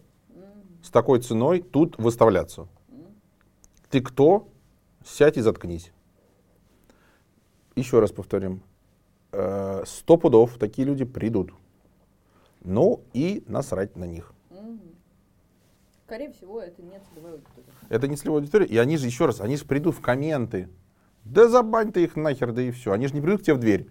с 0.87 0.89
такой 0.89 1.19
ценой 1.19 1.59
тут 1.59 1.97
выставляться. 1.97 2.67
Ты 3.89 4.01
кто? 4.01 4.47
Сядь 5.05 5.37
и 5.37 5.41
заткнись. 5.41 5.91
Еще 7.75 7.99
раз 7.99 8.11
повторим. 8.11 8.61
Э, 9.33 9.83
сто 9.85 10.17
пудов 10.17 10.57
такие 10.57 10.87
люди 10.87 11.03
придут. 11.03 11.51
Ну 12.63 13.01
и 13.13 13.43
насрать 13.47 13.97
на 13.97 14.05
них. 14.05 14.33
Скорее 16.05 16.31
всего, 16.31 16.61
это 16.61 16.81
не 16.81 17.01
целевая 17.13 17.33
аудитория. 17.33 17.67
Это 17.89 18.07
не 18.07 18.15
целевая 18.15 18.39
аудитория. 18.39 18.65
И 18.65 18.77
они 18.77 18.95
же, 18.95 19.07
еще 19.07 19.25
раз, 19.25 19.41
они 19.41 19.57
же 19.57 19.65
придут 19.65 19.93
в 19.93 19.99
комменты. 19.99 20.69
Да 21.25 21.49
забань 21.49 21.91
ты 21.91 22.05
их 22.05 22.15
нахер, 22.15 22.53
да 22.53 22.61
и 22.61 22.71
все. 22.71 22.93
Они 22.93 23.07
же 23.07 23.13
не 23.13 23.19
придут 23.19 23.41
к 23.41 23.43
тебе 23.43 23.55
в 23.55 23.59
дверь. 23.59 23.89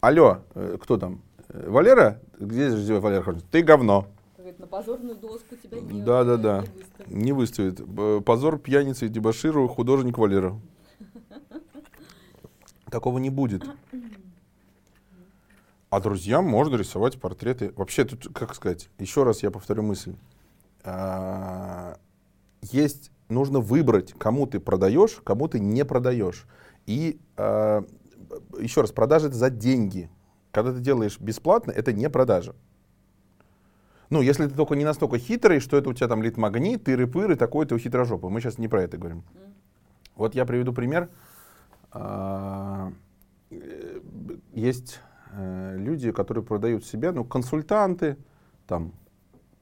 Алло, 0.00 0.40
э, 0.56 0.76
кто 0.82 0.98
там? 0.98 1.22
Э, 1.48 1.70
Валера? 1.70 2.20
Где 2.40 2.70
же 2.70 2.98
Валера? 2.98 3.38
Ты 3.52 3.62
говно 3.62 4.08
на 4.64 4.66
позорную 4.66 5.14
доску 5.16 5.56
тебя 5.56 5.78
не, 5.80 6.02
да, 6.02 6.24
да, 6.24 6.36
да. 6.36 6.64
не 7.06 7.32
выставит. 7.32 7.78
Не 7.78 7.82
выставит. 7.82 8.24
Позор 8.24 8.58
пьяницы 8.58 9.06
и 9.06 9.08
дебаширу 9.08 9.68
художник 9.68 10.16
Валера. 10.16 10.58
Такого 12.90 13.18
не 13.18 13.30
будет. 13.30 13.62
А 15.90 16.00
друзьям 16.00 16.46
можно 16.46 16.76
рисовать 16.76 17.20
портреты. 17.20 17.72
Вообще, 17.76 18.04
тут, 18.04 18.34
как 18.34 18.54
сказать, 18.54 18.88
еще 18.98 19.22
раз 19.22 19.42
я 19.42 19.50
повторю 19.50 19.82
мысль. 19.82 20.14
А, 20.82 21.98
есть, 22.62 23.10
нужно 23.28 23.60
выбрать, 23.60 24.12
кому 24.14 24.46
ты 24.46 24.60
продаешь, 24.60 25.20
кому 25.24 25.46
ты 25.46 25.60
не 25.60 25.84
продаешь. 25.84 26.46
И 26.86 27.20
а, 27.36 27.84
еще 28.58 28.80
раз, 28.80 28.92
продажа 28.92 29.28
это 29.28 29.36
за 29.36 29.50
деньги. 29.50 30.10
Когда 30.50 30.72
ты 30.72 30.80
делаешь 30.80 31.20
бесплатно, 31.20 31.70
это 31.70 31.92
не 31.92 32.08
продажа. 32.08 32.54
Ну, 34.14 34.22
если 34.22 34.46
ты 34.46 34.54
только 34.54 34.76
не 34.76 34.84
настолько 34.84 35.18
хитрый, 35.18 35.58
что 35.58 35.76
это 35.76 35.90
у 35.90 35.92
тебя 35.92 36.06
там 36.06 36.22
лид-магнит, 36.22 36.86
тыры-пыры, 36.86 37.34
такой-то 37.34 37.74
у 37.74 37.78
хитрожопый. 37.78 38.30
Мы 38.30 38.40
сейчас 38.40 38.58
не 38.58 38.68
про 38.68 38.84
это 38.84 38.96
говорим. 38.96 39.24
Mm. 39.34 39.52
Вот 40.14 40.34
я 40.36 40.44
приведу 40.44 40.72
пример. 40.72 41.08
А, 41.90 42.92
э, 43.50 44.00
есть 44.52 45.00
э, 45.32 45.74
люди, 45.78 46.12
которые 46.12 46.44
продают 46.44 46.86
себя, 46.86 47.10
ну, 47.10 47.24
консультанты, 47.24 48.16
там, 48.68 48.92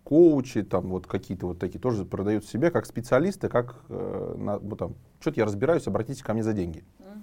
коучи, 0.05 0.63
там, 0.65 0.89
вот 0.89 1.07
какие-то 1.07 1.47
вот 1.47 1.59
такие, 1.59 1.81
тоже 1.81 2.05
продают 2.05 2.45
себя 2.45 2.71
как 2.71 2.85
специалисты, 2.85 3.49
как, 3.49 3.77
на, 3.89 4.59
вот 4.59 4.79
там, 4.79 4.97
что-то 5.21 5.41
я 5.41 5.47
разбираюсь, 5.47 5.87
обратитесь 5.87 6.23
ко 6.23 6.35
мне 6.35 6.43
за 6.43 6.53
деньги. 6.53 6.85
Mm. 6.99 7.23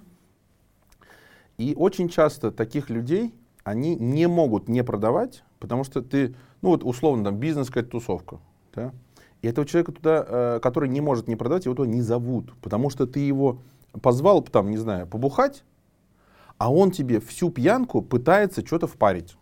И 1.58 1.74
очень 1.76 2.08
часто 2.08 2.50
таких 2.50 2.90
людей, 2.90 3.32
они 3.62 3.94
не 3.94 4.26
могут 4.26 4.68
не 4.68 4.82
продавать, 4.82 5.44
потому 5.60 5.84
что 5.84 6.02
ты, 6.02 6.34
ну 6.62 6.70
вот 6.70 6.84
условно 6.84 7.24
там 7.24 7.36
бизнес 7.36 7.68
какая-то 7.68 7.90
тусовка, 7.90 8.38
да, 8.74 8.92
и 9.42 9.48
этого 9.48 9.66
человека 9.66 9.92
туда, 9.92 10.24
э, 10.26 10.60
который 10.62 10.88
не 10.88 11.00
может 11.00 11.28
не 11.28 11.36
продавать, 11.36 11.64
его 11.64 11.74
туда 11.74 11.88
не 11.88 12.02
зовут, 12.02 12.52
потому 12.60 12.90
что 12.90 13.06
ты 13.06 13.20
его 13.20 13.58
позвал 14.02 14.42
там, 14.42 14.70
не 14.70 14.76
знаю, 14.76 15.06
побухать, 15.06 15.64
а 16.58 16.72
он 16.72 16.90
тебе 16.90 17.20
всю 17.20 17.50
пьянку 17.50 18.02
пытается 18.02 18.64
что-то 18.64 18.86
впарить. 18.86 19.36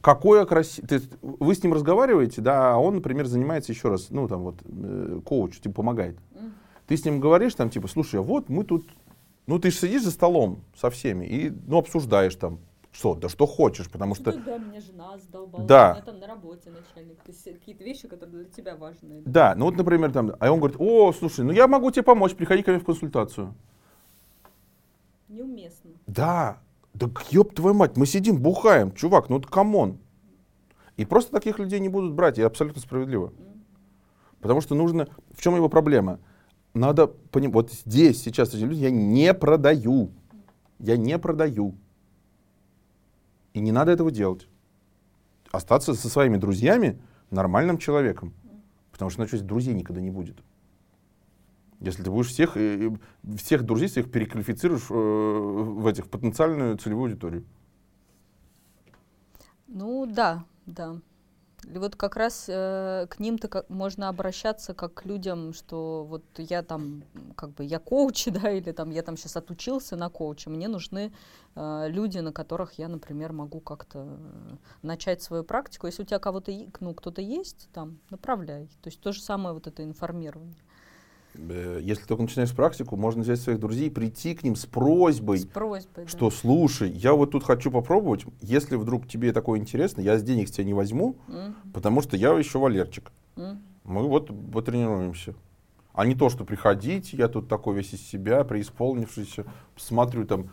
Какое 0.00 0.44
красивое... 0.46 1.00
Вы 1.20 1.54
с 1.54 1.62
ним 1.62 1.74
разговариваете, 1.74 2.40
да, 2.40 2.74
а 2.74 2.78
он, 2.78 2.96
например, 2.96 3.26
занимается 3.26 3.72
еще 3.72 3.88
раз, 3.88 4.10
ну, 4.10 4.26
там 4.26 4.42
вот, 4.42 4.56
э, 4.64 5.20
коуч, 5.24 5.60
типа, 5.60 5.76
помогает. 5.76 6.16
Mm. 6.32 6.50
Ты 6.88 6.96
с 6.96 7.04
ним 7.04 7.20
говоришь, 7.20 7.54
там, 7.54 7.70
типа, 7.70 7.86
слушай, 7.86 8.18
а 8.18 8.22
вот 8.22 8.48
мы 8.48 8.64
тут... 8.64 8.88
Ну, 9.46 9.60
ты 9.60 9.70
же 9.70 9.76
сидишь 9.76 10.02
за 10.02 10.10
столом 10.10 10.64
со 10.76 10.90
всеми 10.90 11.26
и, 11.26 11.50
ну, 11.50 11.78
обсуждаешь 11.78 12.34
там, 12.34 12.58
что? 12.92 13.14
Да 13.14 13.28
что 13.28 13.46
хочешь, 13.46 13.90
потому 13.90 14.14
что... 14.14 14.32
Ну, 14.32 14.42
да, 14.44 14.58
меня 14.58 14.80
жена 14.80 15.18
сдолбала, 15.18 15.64
да. 15.64 15.98
у 16.00 16.04
там 16.04 16.18
на 16.20 16.26
работе 16.26 16.70
начальник. 16.70 17.16
То 17.22 17.32
есть 17.32 17.44
какие-то 17.44 17.82
вещи, 17.82 18.06
которые 18.06 18.44
для 18.44 18.52
тебя 18.52 18.76
важны. 18.76 19.22
Да, 19.24 19.54
ну 19.56 19.64
вот, 19.66 19.76
например, 19.76 20.12
там, 20.12 20.32
а 20.38 20.52
он 20.52 20.58
говорит, 20.58 20.76
о, 20.78 21.12
слушай, 21.12 21.44
ну 21.44 21.52
я 21.52 21.66
могу 21.66 21.90
тебе 21.90 22.02
помочь, 22.02 22.34
приходи 22.34 22.62
ко 22.62 22.70
мне 22.70 22.80
в 22.80 22.84
консультацию. 22.84 23.54
Неуместно. 25.28 25.90
Да, 26.06 26.58
да 26.92 27.08
ёб 27.30 27.54
твою 27.54 27.74
мать, 27.74 27.96
мы 27.96 28.06
сидим, 28.06 28.40
бухаем, 28.42 28.92
чувак, 28.92 29.30
ну 29.30 29.38
это 29.38 29.48
come 29.48 29.77
on. 29.77 29.98
И 30.98 31.06
просто 31.06 31.32
таких 31.32 31.58
людей 31.58 31.80
не 31.80 31.88
будут 31.88 32.12
брать, 32.12 32.38
и 32.38 32.42
абсолютно 32.42 32.82
справедливо. 32.82 33.28
Mm. 33.28 33.52
Потому 34.42 34.60
что 34.60 34.74
нужно... 34.74 35.08
В 35.30 35.40
чем 35.40 35.56
его 35.56 35.70
проблема? 35.70 36.18
Надо 36.74 37.06
понимать, 37.06 37.54
вот 37.54 37.72
здесь, 37.72 38.22
сейчас 38.22 38.52
эти 38.54 38.64
люди, 38.64 38.80
я 38.80 38.90
не 38.90 39.32
продаю. 39.32 40.10
Я 40.78 40.96
не 40.96 41.18
продаю. 41.18 41.74
И 43.54 43.60
не 43.60 43.72
надо 43.72 43.92
этого 43.92 44.10
делать. 44.10 44.48
Остаться 45.50 45.94
со 45.94 46.08
своими 46.08 46.36
друзьями 46.36 47.00
нормальным 47.30 47.78
человеком. 47.78 48.32
Потому 48.90 49.10
что, 49.10 49.22
значит, 49.22 49.46
друзей 49.46 49.74
никогда 49.74 50.00
не 50.00 50.10
будет. 50.10 50.38
Если 51.80 52.02
ты 52.04 52.10
будешь 52.10 52.28
всех, 52.28 52.56
э, 52.56 52.96
всех 53.36 53.64
друзей 53.64 53.88
своих 53.88 54.10
переквалифицируешь 54.10 54.86
э, 54.88 54.94
в 54.94 55.86
этих 55.86 56.08
потенциальную 56.08 56.78
целевую 56.78 57.10
аудиторию. 57.10 57.44
Ну 59.66 60.06
да, 60.06 60.44
да. 60.66 61.00
Вот 61.64 61.94
как 61.94 62.16
раз 62.16 62.46
э, 62.48 63.06
к 63.08 63.20
ним-то 63.20 63.46
как, 63.48 63.70
можно 63.70 64.08
обращаться 64.08 64.74
как 64.74 64.94
к 64.94 65.04
людям, 65.04 65.52
что 65.52 66.04
вот 66.04 66.24
я 66.36 66.62
там, 66.62 67.04
как 67.36 67.50
бы, 67.50 67.64
я 67.64 67.78
коуч, 67.78 68.26
да, 68.42 68.50
или 68.50 68.72
там 68.72 68.90
я 68.90 69.02
там 69.02 69.16
сейчас 69.16 69.36
отучился 69.36 69.96
на 69.96 70.08
коуче, 70.08 70.50
мне 70.50 70.66
нужны 70.66 71.12
э, 71.54 71.86
люди, 71.88 72.18
на 72.18 72.32
которых 72.32 72.78
я, 72.78 72.88
например, 72.88 73.32
могу 73.32 73.60
как-то 73.60 74.06
э, 74.06 74.56
начать 74.82 75.22
свою 75.22 75.44
практику. 75.44 75.86
Если 75.86 76.02
у 76.02 76.06
тебя 76.06 76.18
кого-то, 76.18 76.52
ну, 76.80 76.94
кто-то 76.94 77.22
есть, 77.22 77.68
там, 77.72 77.98
направляй. 78.10 78.66
То 78.82 78.88
есть 78.88 79.00
то 79.00 79.12
же 79.12 79.20
самое 79.20 79.54
вот 79.54 79.68
это 79.68 79.84
информирование. 79.84 80.56
Э, 81.34 81.78
если 81.82 82.04
только 82.04 82.22
начинаешь 82.22 82.54
практику, 82.54 82.96
можно 82.96 83.22
взять 83.22 83.40
своих 83.40 83.58
друзей, 83.58 83.90
прийти 83.90 84.34
к 84.34 84.42
ним 84.42 84.56
с 84.56 84.66
просьбой, 84.66 85.38
с 85.38 85.46
просьбой 85.46 86.06
что 86.06 86.30
да. 86.30 86.36
слушай, 86.36 86.90
я 86.90 87.14
вот 87.14 87.30
тут 87.30 87.44
хочу 87.44 87.70
попробовать, 87.70 88.24
если 88.40 88.76
вдруг 88.76 89.08
тебе 89.08 89.32
такое 89.32 89.58
интересно, 89.58 90.00
я 90.00 90.18
с 90.18 90.22
денег 90.22 90.50
тебя 90.50 90.64
не 90.64 90.74
возьму, 90.74 91.16
mm. 91.28 91.54
потому 91.72 92.02
что 92.02 92.16
я 92.16 92.30
еще 92.32 92.58
Валерчик. 92.58 93.12
Mm. 93.36 93.58
Мы 93.84 94.08
вот 94.08 94.30
потренируемся. 94.52 95.34
А 95.94 96.06
не 96.06 96.14
то, 96.14 96.30
что 96.30 96.44
приходить, 96.44 97.12
я 97.12 97.28
тут 97.28 97.48
такой 97.48 97.76
весь 97.76 97.92
из 97.92 98.06
себя, 98.06 98.44
преисполнившийся, 98.44 99.44
смотрю 99.76 100.26
там, 100.26 100.50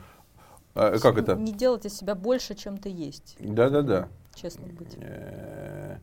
э, 0.75 0.97
как 1.01 1.17
это? 1.17 1.35
Не 1.35 1.53
делать 1.53 1.85
из 1.85 1.93
себя 1.93 2.15
больше, 2.15 2.55
чем 2.55 2.77
ты 2.77 2.89
есть. 2.89 3.37
Да-да-да. 3.39 4.09
Честно 4.33 4.67
быть. 4.67 4.97
Э, 4.97 5.97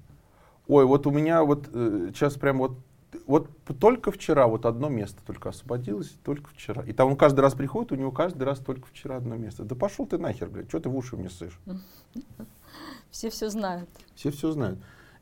ой, 0.69 0.85
вот 0.85 1.07
у 1.07 1.11
меня 1.11 1.43
вот 1.45 1.67
сейчас 1.67 2.35
прям 2.35 2.59
вот 2.59 2.79
вот 3.27 3.51
только 3.79 4.11
вчера 4.11 4.47
вот 4.47 4.67
одно 4.67 4.89
место 4.89 5.21
только 5.25 5.49
освободилось, 5.49 6.15
только 6.23 6.51
вчера. 6.51 6.83
И 6.83 6.93
там 6.93 7.11
он 7.11 7.17
каждый 7.17 7.41
раз 7.41 7.55
приходит, 7.55 7.93
у 7.93 7.95
него 7.95 8.11
каждый 8.11 8.43
раз 8.43 8.59
только 8.59 8.87
вчера 8.87 9.17
одно 9.17 9.37
место. 9.37 9.65
Да 9.65 9.75
пошел 9.75 10.07
ты 10.07 10.19
нахер, 10.19 10.49
блядь, 10.49 10.69
что 10.69 10.81
ты 10.81 10.89
в 10.89 10.97
уши 10.97 11.17
мне 11.17 11.31
ссышь? 11.31 11.59
Все 13.11 13.31
все 13.31 13.49
знают. 13.49 13.89
Все 14.15 14.31
все 14.31 14.53
знают. 14.53 14.79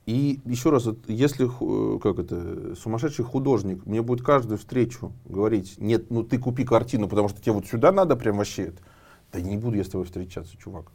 И 0.06 0.40
еще 0.44 0.70
раз, 0.70 0.86
если 1.06 1.48
как 1.98 2.18
это, 2.18 2.74
сумасшедший 2.74 3.24
художник 3.24 3.86
мне 3.86 4.02
будет 4.02 4.24
каждую 4.24 4.58
встречу 4.58 5.12
говорить, 5.24 5.76
нет, 5.78 6.10
ну 6.10 6.22
ты 6.24 6.38
купи 6.38 6.64
картину, 6.64 7.08
потому 7.08 7.28
что 7.28 7.40
тебе 7.40 7.52
вот 7.52 7.66
сюда 7.66 7.92
надо 7.92 8.16
прям 8.16 8.38
вообще 8.38 8.64
это. 8.64 8.82
Да 9.32 9.40
не 9.40 9.56
буду 9.56 9.76
я 9.76 9.84
с 9.84 9.88
тобой 9.88 10.06
встречаться, 10.06 10.56
чувак. 10.56 10.92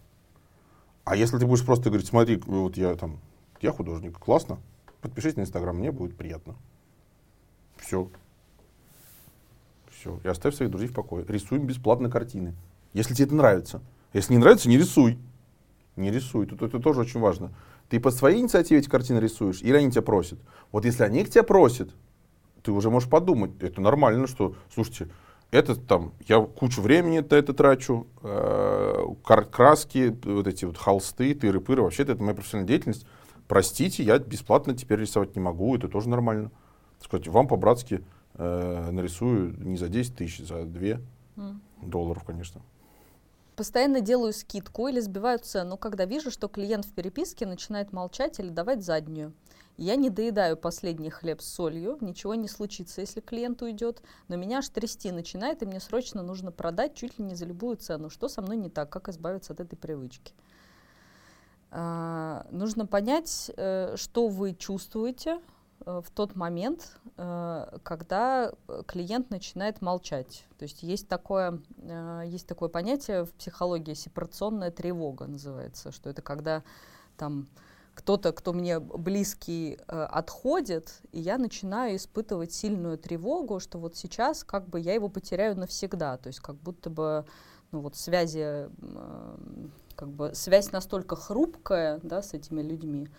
А 1.06 1.16
если 1.16 1.40
ты 1.40 1.46
будешь 1.48 1.66
просто 1.66 1.90
говорить, 1.90 2.08
смотри, 2.08 2.40
вот 2.46 2.78
я 2.78 2.94
там, 2.96 3.20
я 3.62 3.72
художник, 3.72 4.20
классно, 4.20 4.60
подпишись 5.02 5.36
на 5.36 5.42
Инстаграм, 5.42 5.76
мне 5.76 5.92
будет 5.92 6.16
приятно. 6.16 6.56
Все. 7.80 8.10
Все. 9.92 10.20
И 10.24 10.28
оставь 10.28 10.56
своих 10.56 10.72
друзей 10.72 10.88
в 10.88 10.94
покое. 10.94 11.26
Рисуем 11.28 11.66
бесплатно 11.66 12.10
картины. 12.10 12.54
Если 12.94 13.14
тебе 13.14 13.26
это 13.26 13.36
нравится. 13.36 13.82
Если 14.14 14.34
не 14.34 14.40
нравится, 14.40 14.70
не 14.70 14.78
рисуй. 14.78 15.18
Не 15.96 16.12
рисуй. 16.12 16.46
Тут 16.46 16.62
это 16.62 16.80
тоже 16.80 17.02
очень 17.02 17.20
важно. 17.20 17.52
Ты 17.90 18.00
по 18.00 18.12
своей 18.12 18.40
инициативе 18.40 18.80
эти 18.80 18.88
картины 18.90 19.20
рисуешь, 19.20 19.62
или 19.62 19.76
они 19.76 19.92
тебя 19.92 20.04
просят. 20.04 20.40
Вот 20.72 20.86
если 20.86 21.04
они 21.04 21.24
к 21.24 21.30
тебя 21.30 21.44
просят, 21.44 21.90
ты 22.62 22.72
уже 22.72 22.90
можешь 22.90 23.10
подумать, 23.10 23.52
это 23.62 23.82
нормально, 23.82 24.28
что, 24.28 24.56
слушайте, 24.74 25.10
это 25.50 25.76
там, 25.76 26.12
я 26.28 26.40
кучу 26.42 26.82
времени 26.82 27.20
это, 27.20 27.36
это 27.36 27.54
трачу, 27.54 28.06
э, 28.22 29.06
краски, 29.24 30.16
вот 30.24 30.48
эти 30.48 30.66
вот 30.66 30.78
холсты, 30.78 31.34
тыры-пыры, 31.34 31.82
вообще 31.82 32.04
это 32.04 32.16
моя 32.22 32.36
профессиональная 32.36 32.68
деятельность. 32.68 33.08
Простите, 33.48 34.04
я 34.04 34.20
бесплатно 34.20 34.76
теперь 34.76 35.00
рисовать 35.00 35.36
не 35.36 35.42
могу, 35.42 35.76
это 35.76 35.88
тоже 35.88 36.10
нормально 36.10 36.52
сказать, 37.04 37.28
вам 37.28 37.48
по-братски 37.48 38.04
э, 38.36 38.92
нарисую 38.92 39.56
не 39.64 39.78
за 39.78 39.90
10 39.90 40.16
тысяч, 40.16 40.48
за 40.48 40.66
2 40.66 40.82
mm. 41.36 41.60
долларов, 41.84 42.24
конечно. 42.24 42.62
Постоянно 43.56 44.00
делаю 44.00 44.32
скидку 44.32 44.88
или 44.88 45.02
сбиваю 45.02 45.40
цену, 45.40 45.78
когда 45.78 46.06
вижу, 46.06 46.32
что 46.32 46.48
клиент 46.48 46.86
в 46.86 46.94
переписке 46.94 47.46
начинает 47.46 47.92
молчать 47.92 48.40
или 48.40 48.50
давать 48.50 48.86
заднюю. 48.86 49.34
Я 49.76 49.96
не 49.96 50.10
доедаю 50.10 50.58
последний 50.58 51.10
хлеб 51.10 51.42
с 51.42 51.46
солью, 51.46 51.98
ничего 52.02 52.36
не 52.36 52.50
случится, 52.50 53.02
если 53.02 53.22
клиент 53.22 53.62
уйдет, 53.62 54.02
но 54.28 54.36
меня 54.36 54.58
аж 54.58 54.68
трясти 54.70 55.12
начинает, 55.12 55.62
и 55.62 55.66
мне 55.66 55.80
срочно 55.80 56.22
нужно 56.22 56.52
продать 56.52 56.96
чуть 56.96 57.18
ли 57.18 57.26
не 57.26 57.36
за 57.36 57.46
любую 57.46 57.78
цену. 57.78 58.10
Что 58.10 58.28
со 58.28 58.42
мной 58.42 58.58
не 58.58 58.70
так? 58.70 58.90
Как 58.90 59.08
избавиться 59.08 59.54
от 59.54 59.62
этой 59.62 59.76
привычки? 59.76 60.34
А, 61.72 62.46
нужно 62.52 62.86
понять, 62.86 63.52
э, 63.56 63.96
что 63.96 64.28
вы 64.28 64.54
чувствуете, 64.54 65.40
в 65.86 66.06
тот 66.14 66.36
момент, 66.36 66.98
э, 67.18 67.78
когда 67.84 68.52
клиент 68.88 69.30
начинает 69.30 69.82
молчать. 69.82 70.46
То 70.58 70.64
есть 70.64 70.84
есть 70.84 71.08
такое, 71.08 71.62
э, 71.78 72.24
есть 72.26 72.48
такое 72.48 72.70
понятие 72.70 73.26
в 73.26 73.34
психологии 73.34 73.94
сепарационная 73.94 74.72
тревога 74.72 75.28
называется, 75.28 75.92
что 75.92 76.10
это 76.10 76.22
когда 76.22 76.64
там 77.18 77.48
кто-то, 77.96 78.32
кто 78.32 78.54
мне 78.54 78.80
близкий, 78.80 79.78
отходит, 79.88 81.02
и 81.12 81.20
я 81.20 81.38
начинаю 81.38 81.98
испытывать 81.98 82.54
сильную 82.54 82.98
тревогу, 82.98 83.60
что 83.60 83.78
вот 83.78 83.98
сейчас 83.98 84.46
как 84.46 84.70
бы 84.70 84.80
я 84.80 84.94
его 84.94 85.10
потеряю 85.10 85.58
навсегда, 85.58 86.16
то 86.16 86.28
есть 86.28 86.40
как 86.40 86.56
будто 86.56 86.90
бы 86.90 87.26
ну 87.72 87.82
вот 87.82 87.98
связи, 87.98 88.70
как 89.96 90.10
бы 90.10 90.34
связь 90.34 90.72
настолько 90.72 91.18
хрупкая, 91.18 92.00
да, 92.04 92.22
с 92.22 92.34
этими 92.34 92.62
людьми, 92.62 93.10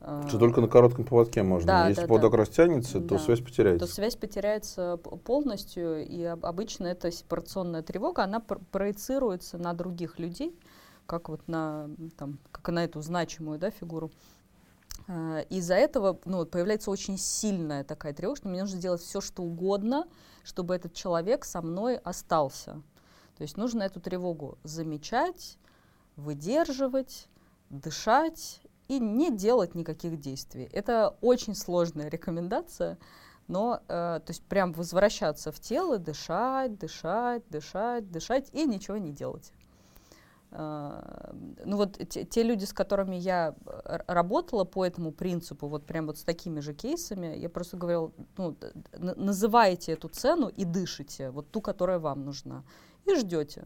что 0.00 0.38
только 0.38 0.60
на 0.60 0.68
коротком 0.68 1.04
поводке 1.04 1.42
можно. 1.42 1.66
Да, 1.66 1.88
Если 1.88 2.02
да, 2.02 2.06
поводок 2.06 2.32
да. 2.32 2.38
растянется, 2.38 3.00
то 3.00 3.16
да. 3.16 3.18
связь 3.18 3.40
потеряется. 3.40 3.86
То 3.86 3.92
связь 3.92 4.16
потеряется 4.16 4.96
полностью, 4.96 6.06
и 6.06 6.22
обычно 6.22 6.86
эта 6.86 7.10
сепарационная 7.10 7.82
тревога, 7.82 8.22
она 8.22 8.40
проецируется 8.40 9.58
на 9.58 9.72
других 9.74 10.18
людей, 10.20 10.56
как 11.06 11.28
вот 11.28 11.48
на, 11.48 11.90
там, 12.16 12.38
как 12.52 12.68
на 12.68 12.84
эту 12.84 13.00
значимую 13.00 13.58
да, 13.58 13.70
фигуру. 13.70 14.12
А, 15.08 15.40
из-за 15.48 15.74
этого 15.74 16.20
ну, 16.24 16.46
появляется 16.46 16.90
очень 16.90 17.18
сильная 17.18 17.82
такая 17.82 18.12
тревога, 18.12 18.36
что 18.36 18.48
мне 18.48 18.60
нужно 18.60 18.78
сделать 18.78 19.00
все, 19.00 19.20
что 19.20 19.42
угодно, 19.42 20.06
чтобы 20.44 20.76
этот 20.76 20.94
человек 20.94 21.44
со 21.44 21.60
мной 21.60 21.96
остался. 21.96 22.82
То 23.36 23.42
есть 23.42 23.56
нужно 23.56 23.82
эту 23.82 24.00
тревогу 24.00 24.58
замечать, 24.62 25.58
выдерживать, 26.16 27.28
дышать 27.70 28.60
и 28.88 28.98
не 28.98 29.30
делать 29.30 29.74
никаких 29.74 30.18
действий. 30.18 30.68
Это 30.72 31.16
очень 31.20 31.54
сложная 31.54 32.08
рекомендация, 32.08 32.98
но 33.46 33.80
э, 33.86 33.86
то 33.86 34.24
есть 34.28 34.42
прям 34.44 34.72
возвращаться 34.72 35.52
в 35.52 35.60
тело, 35.60 35.98
дышать, 35.98 36.78
дышать, 36.78 37.42
дышать, 37.48 38.10
дышать 38.10 38.48
и 38.52 38.64
ничего 38.64 38.96
не 38.96 39.12
делать. 39.12 39.52
Uh, 40.50 41.58
ну 41.66 41.76
вот 41.76 41.98
те, 42.08 42.24
те 42.24 42.42
люди, 42.42 42.64
с 42.64 42.72
которыми 42.72 43.16
я 43.16 43.54
работала 44.06 44.64
по 44.64 44.82
этому 44.86 45.12
принципу, 45.12 45.68
вот 45.68 45.84
прям 45.84 46.06
вот 46.06 46.16
с 46.16 46.22
такими 46.22 46.60
же 46.60 46.72
кейсами, 46.72 47.36
я 47.36 47.50
просто 47.50 47.76
говорила, 47.76 48.12
ну, 48.38 48.56
называйте 48.96 49.92
эту 49.92 50.08
цену 50.08 50.48
и 50.48 50.64
дышите, 50.64 51.28
вот 51.28 51.50
ту, 51.50 51.60
которая 51.60 51.98
вам 51.98 52.24
нужна, 52.24 52.64
и 53.04 53.14
ждете. 53.14 53.64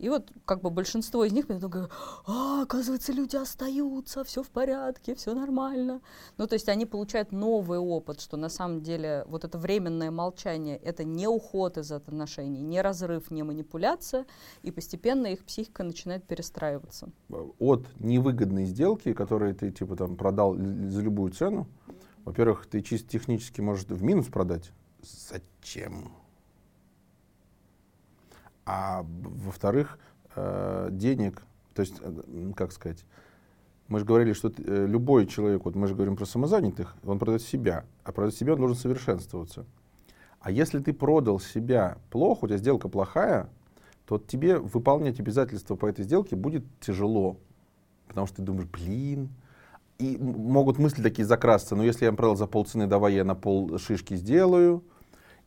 И 0.00 0.08
вот 0.08 0.32
как 0.46 0.62
бы 0.62 0.70
большинство 0.70 1.24
из 1.26 1.32
них 1.32 1.50
мне 1.50 1.58
говорят, 1.58 1.90
а, 2.26 2.62
оказывается, 2.62 3.12
люди 3.12 3.36
остаются, 3.36 4.24
все 4.24 4.42
в 4.42 4.48
порядке, 4.48 5.14
все 5.14 5.34
нормально. 5.34 6.00
Ну, 6.38 6.46
то 6.46 6.54
есть 6.54 6.70
они 6.70 6.86
получают 6.86 7.32
новый 7.32 7.78
опыт, 7.78 8.20
что 8.20 8.38
на 8.38 8.48
самом 8.48 8.80
деле 8.80 9.24
вот 9.28 9.44
это 9.44 9.58
временное 9.58 10.10
молчание, 10.10 10.78
это 10.78 11.04
не 11.04 11.28
уход 11.28 11.76
из 11.76 11.92
отношений, 11.92 12.62
не 12.62 12.80
разрыв, 12.80 13.30
не 13.30 13.42
манипуляция, 13.42 14.24
и 14.62 14.70
постепенно 14.70 15.26
их 15.26 15.44
психика 15.44 15.84
начинает 15.84 16.24
перестраиваться. 16.24 17.10
От 17.58 17.86
невыгодной 17.98 18.64
сделки, 18.64 19.12
которую 19.12 19.54
ты 19.54 19.70
типа 19.70 19.96
там 19.96 20.16
продал 20.16 20.54
за 20.54 21.02
любую 21.02 21.32
цену, 21.32 21.66
во-первых, 22.24 22.66
ты 22.66 22.80
чисто 22.80 23.06
технически 23.06 23.60
можешь 23.60 23.84
в 23.84 24.02
минус 24.02 24.28
продать. 24.28 24.72
Зачем? 25.02 26.19
А 28.66 29.04
во-вторых, 29.04 29.98
э, 30.36 30.88
денег, 30.92 31.42
то 31.74 31.80
есть, 31.80 31.94
э, 32.00 32.52
как 32.56 32.72
сказать, 32.72 33.04
мы 33.88 33.98
же 33.98 34.04
говорили, 34.04 34.32
что 34.32 34.52
э, 34.56 34.86
любой 34.86 35.26
человек, 35.26 35.64
вот 35.64 35.74
мы 35.74 35.88
же 35.88 35.94
говорим 35.94 36.16
про 36.16 36.24
самозанятых, 36.24 36.94
он 37.04 37.18
продает 37.18 37.42
себя, 37.42 37.84
а 38.04 38.12
продать 38.12 38.34
себя 38.34 38.52
он 38.52 38.60
должен 38.60 38.76
совершенствоваться. 38.76 39.66
А 40.40 40.50
если 40.50 40.78
ты 40.78 40.92
продал 40.92 41.40
себя 41.40 41.98
плохо, 42.10 42.44
у 42.44 42.48
тебя 42.48 42.58
сделка 42.58 42.88
плохая, 42.88 43.48
то 44.06 44.18
тебе 44.18 44.58
выполнять 44.58 45.20
обязательства 45.20 45.76
по 45.76 45.86
этой 45.86 46.04
сделке 46.04 46.34
будет 46.36 46.64
тяжело. 46.80 47.36
Потому 48.08 48.26
что 48.26 48.36
ты 48.36 48.42
думаешь, 48.42 48.68
блин, 48.68 49.30
и 49.98 50.16
могут 50.18 50.78
мысли 50.78 51.02
такие 51.02 51.26
закрасться, 51.26 51.76
но 51.76 51.84
если 51.84 52.06
я 52.06 52.12
продал 52.12 52.36
за 52.36 52.46
полцены, 52.46 52.86
давай 52.86 53.14
я 53.14 53.24
на 53.24 53.34
пол 53.34 53.78
шишки 53.78 54.14
сделаю, 54.14 54.82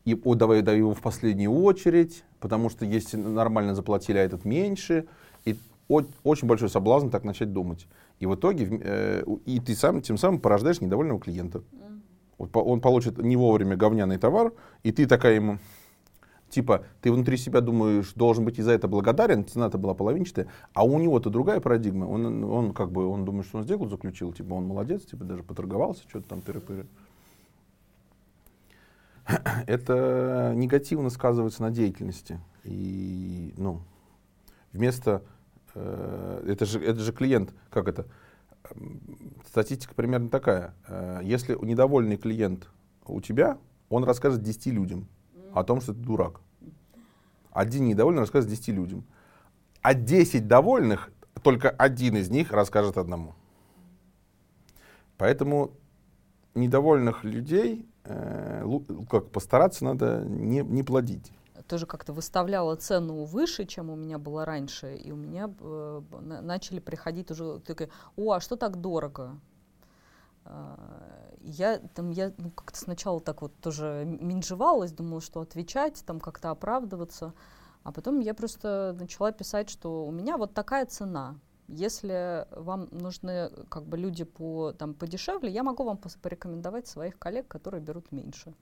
и 0.05 0.19
о, 0.23 0.35
давай 0.35 0.61
даю 0.61 0.79
его 0.79 0.93
в 0.93 1.01
последнюю 1.01 1.51
очередь, 1.51 2.23
потому 2.39 2.69
что 2.69 2.85
если 2.85 3.17
нормально 3.17 3.73
заплатили, 3.73 4.17
а 4.17 4.23
этот 4.23 4.43
меньше. 4.43 5.05
И 5.45 5.55
о, 5.87 6.01
очень 6.23 6.47
большой 6.47 6.69
соблазн 6.69 7.09
так 7.09 7.23
начать 7.23 7.53
думать. 7.53 7.87
И 8.19 8.25
в 8.25 8.35
итоге 8.35 8.67
э, 8.83 9.23
и 9.45 9.59
ты 9.59 9.75
сам 9.75 10.01
тем 10.01 10.17
самым 10.17 10.39
порождаешь 10.39 10.81
недовольного 10.81 11.19
клиента. 11.19 11.63
он 12.37 12.81
получит 12.81 13.17
не 13.17 13.37
вовремя 13.37 13.77
говняный 13.77 14.17
товар, 14.17 14.53
и 14.83 14.91
ты 14.91 15.05
такая 15.05 15.35
ему, 15.35 15.59
типа, 16.49 16.85
ты 17.01 17.11
внутри 17.11 17.37
себя 17.37 17.61
думаешь, 17.61 18.13
должен 18.13 18.45
быть 18.45 18.59
и 18.59 18.61
за 18.61 18.71
это 18.71 18.87
благодарен, 18.87 19.45
цена-то 19.45 19.77
была 19.77 19.93
половинчатая, 19.93 20.47
а 20.73 20.85
у 20.85 20.99
него-то 20.99 21.29
другая 21.29 21.59
парадигма, 21.59 22.05
он, 22.05 22.43
он 22.43 22.73
как 22.73 22.91
бы, 22.91 23.07
он 23.07 23.25
думает, 23.25 23.47
что 23.47 23.57
он 23.57 23.63
сделку 23.63 23.87
заключил, 23.87 24.33
типа, 24.33 24.53
он 24.53 24.65
молодец, 24.65 25.03
типа, 25.03 25.23
даже 25.23 25.43
поторговался, 25.43 26.03
что-то 26.07 26.29
там 26.29 26.39
тыры-пыры. 26.39 26.85
Это 29.67 30.53
негативно 30.55 31.09
сказывается 31.09 31.61
на 31.61 31.71
деятельности. 31.71 32.39
И, 32.63 33.53
ну, 33.57 33.81
вместо, 34.71 35.23
э, 35.75 36.45
это, 36.47 36.65
же, 36.65 36.83
это 36.83 36.99
же 36.99 37.11
клиент, 37.13 37.53
как 37.69 37.87
это, 37.87 38.05
статистика 39.47 39.93
примерно 39.93 40.29
такая. 40.29 40.73
Э, 40.87 41.19
если 41.23 41.57
недовольный 41.63 42.17
клиент 42.17 42.69
у 43.05 43.21
тебя, 43.21 43.57
он 43.89 44.03
расскажет 44.03 44.41
10 44.41 44.67
людям 44.67 45.07
о 45.53 45.63
том, 45.63 45.81
что 45.81 45.93
ты 45.93 45.99
дурак. 45.99 46.41
Один 47.51 47.85
недовольный 47.85 48.21
расскажет 48.21 48.49
10 48.49 48.69
людям. 48.69 49.05
А 49.81 49.93
10 49.93 50.47
довольных, 50.47 51.11
только 51.43 51.69
один 51.69 52.17
из 52.17 52.29
них 52.29 52.51
расскажет 52.51 52.97
одному. 52.97 53.35
Поэтому 55.17 55.71
недовольных 56.55 57.23
людей 57.23 57.85
э, 58.05 58.65
как 59.09 59.29
постараться 59.31 59.85
надо 59.85 60.23
не, 60.25 60.61
не 60.61 60.83
плодить 60.83 61.31
тоже 61.67 61.85
как-то 61.85 62.13
выставляла 62.13 62.75
цену 62.75 63.23
выше, 63.23 63.65
чем 63.65 63.89
у 63.89 63.95
меня 63.95 64.17
было 64.17 64.45
раньше, 64.45 64.95
и 64.95 65.11
у 65.11 65.15
меня 65.15 65.49
э, 65.59 66.01
начали 66.41 66.79
приходить 66.79 67.31
уже 67.31 67.59
такие, 67.59 67.89
о, 68.15 68.33
а 68.33 68.39
что 68.41 68.55
так 68.55 68.81
дорого? 68.81 69.39
Э, 70.45 70.75
я 71.41 71.79
там 71.93 72.09
я 72.09 72.33
ну, 72.37 72.51
как-то 72.51 72.79
сначала 72.79 73.19
так 73.19 73.41
вот 73.41 73.55
тоже 73.59 74.03
минжевалась, 74.05 74.91
думала, 74.91 75.21
что 75.21 75.41
отвечать, 75.41 76.03
там 76.05 76.19
как-то 76.19 76.51
оправдываться, 76.51 77.33
а 77.83 77.91
потом 77.91 78.19
я 78.19 78.33
просто 78.33 78.95
начала 78.99 79.31
писать, 79.31 79.69
что 79.69 80.05
у 80.05 80.11
меня 80.11 80.37
вот 80.37 80.53
такая 80.53 80.85
цена. 80.85 81.35
Если 81.73 82.47
вам 82.51 82.87
нужны 82.91 83.49
как 83.69 83.83
бы 83.83 83.97
люди 83.97 84.23
по 84.23 84.73
там 84.73 84.93
подешевле, 84.93 85.49
я 85.51 85.63
могу 85.63 85.83
вам 85.83 85.99
порекомендовать 86.21 86.87
своих 86.87 87.17
коллег, 87.17 87.47
которые 87.47 87.81
берут 87.81 88.11
меньше. 88.11 88.53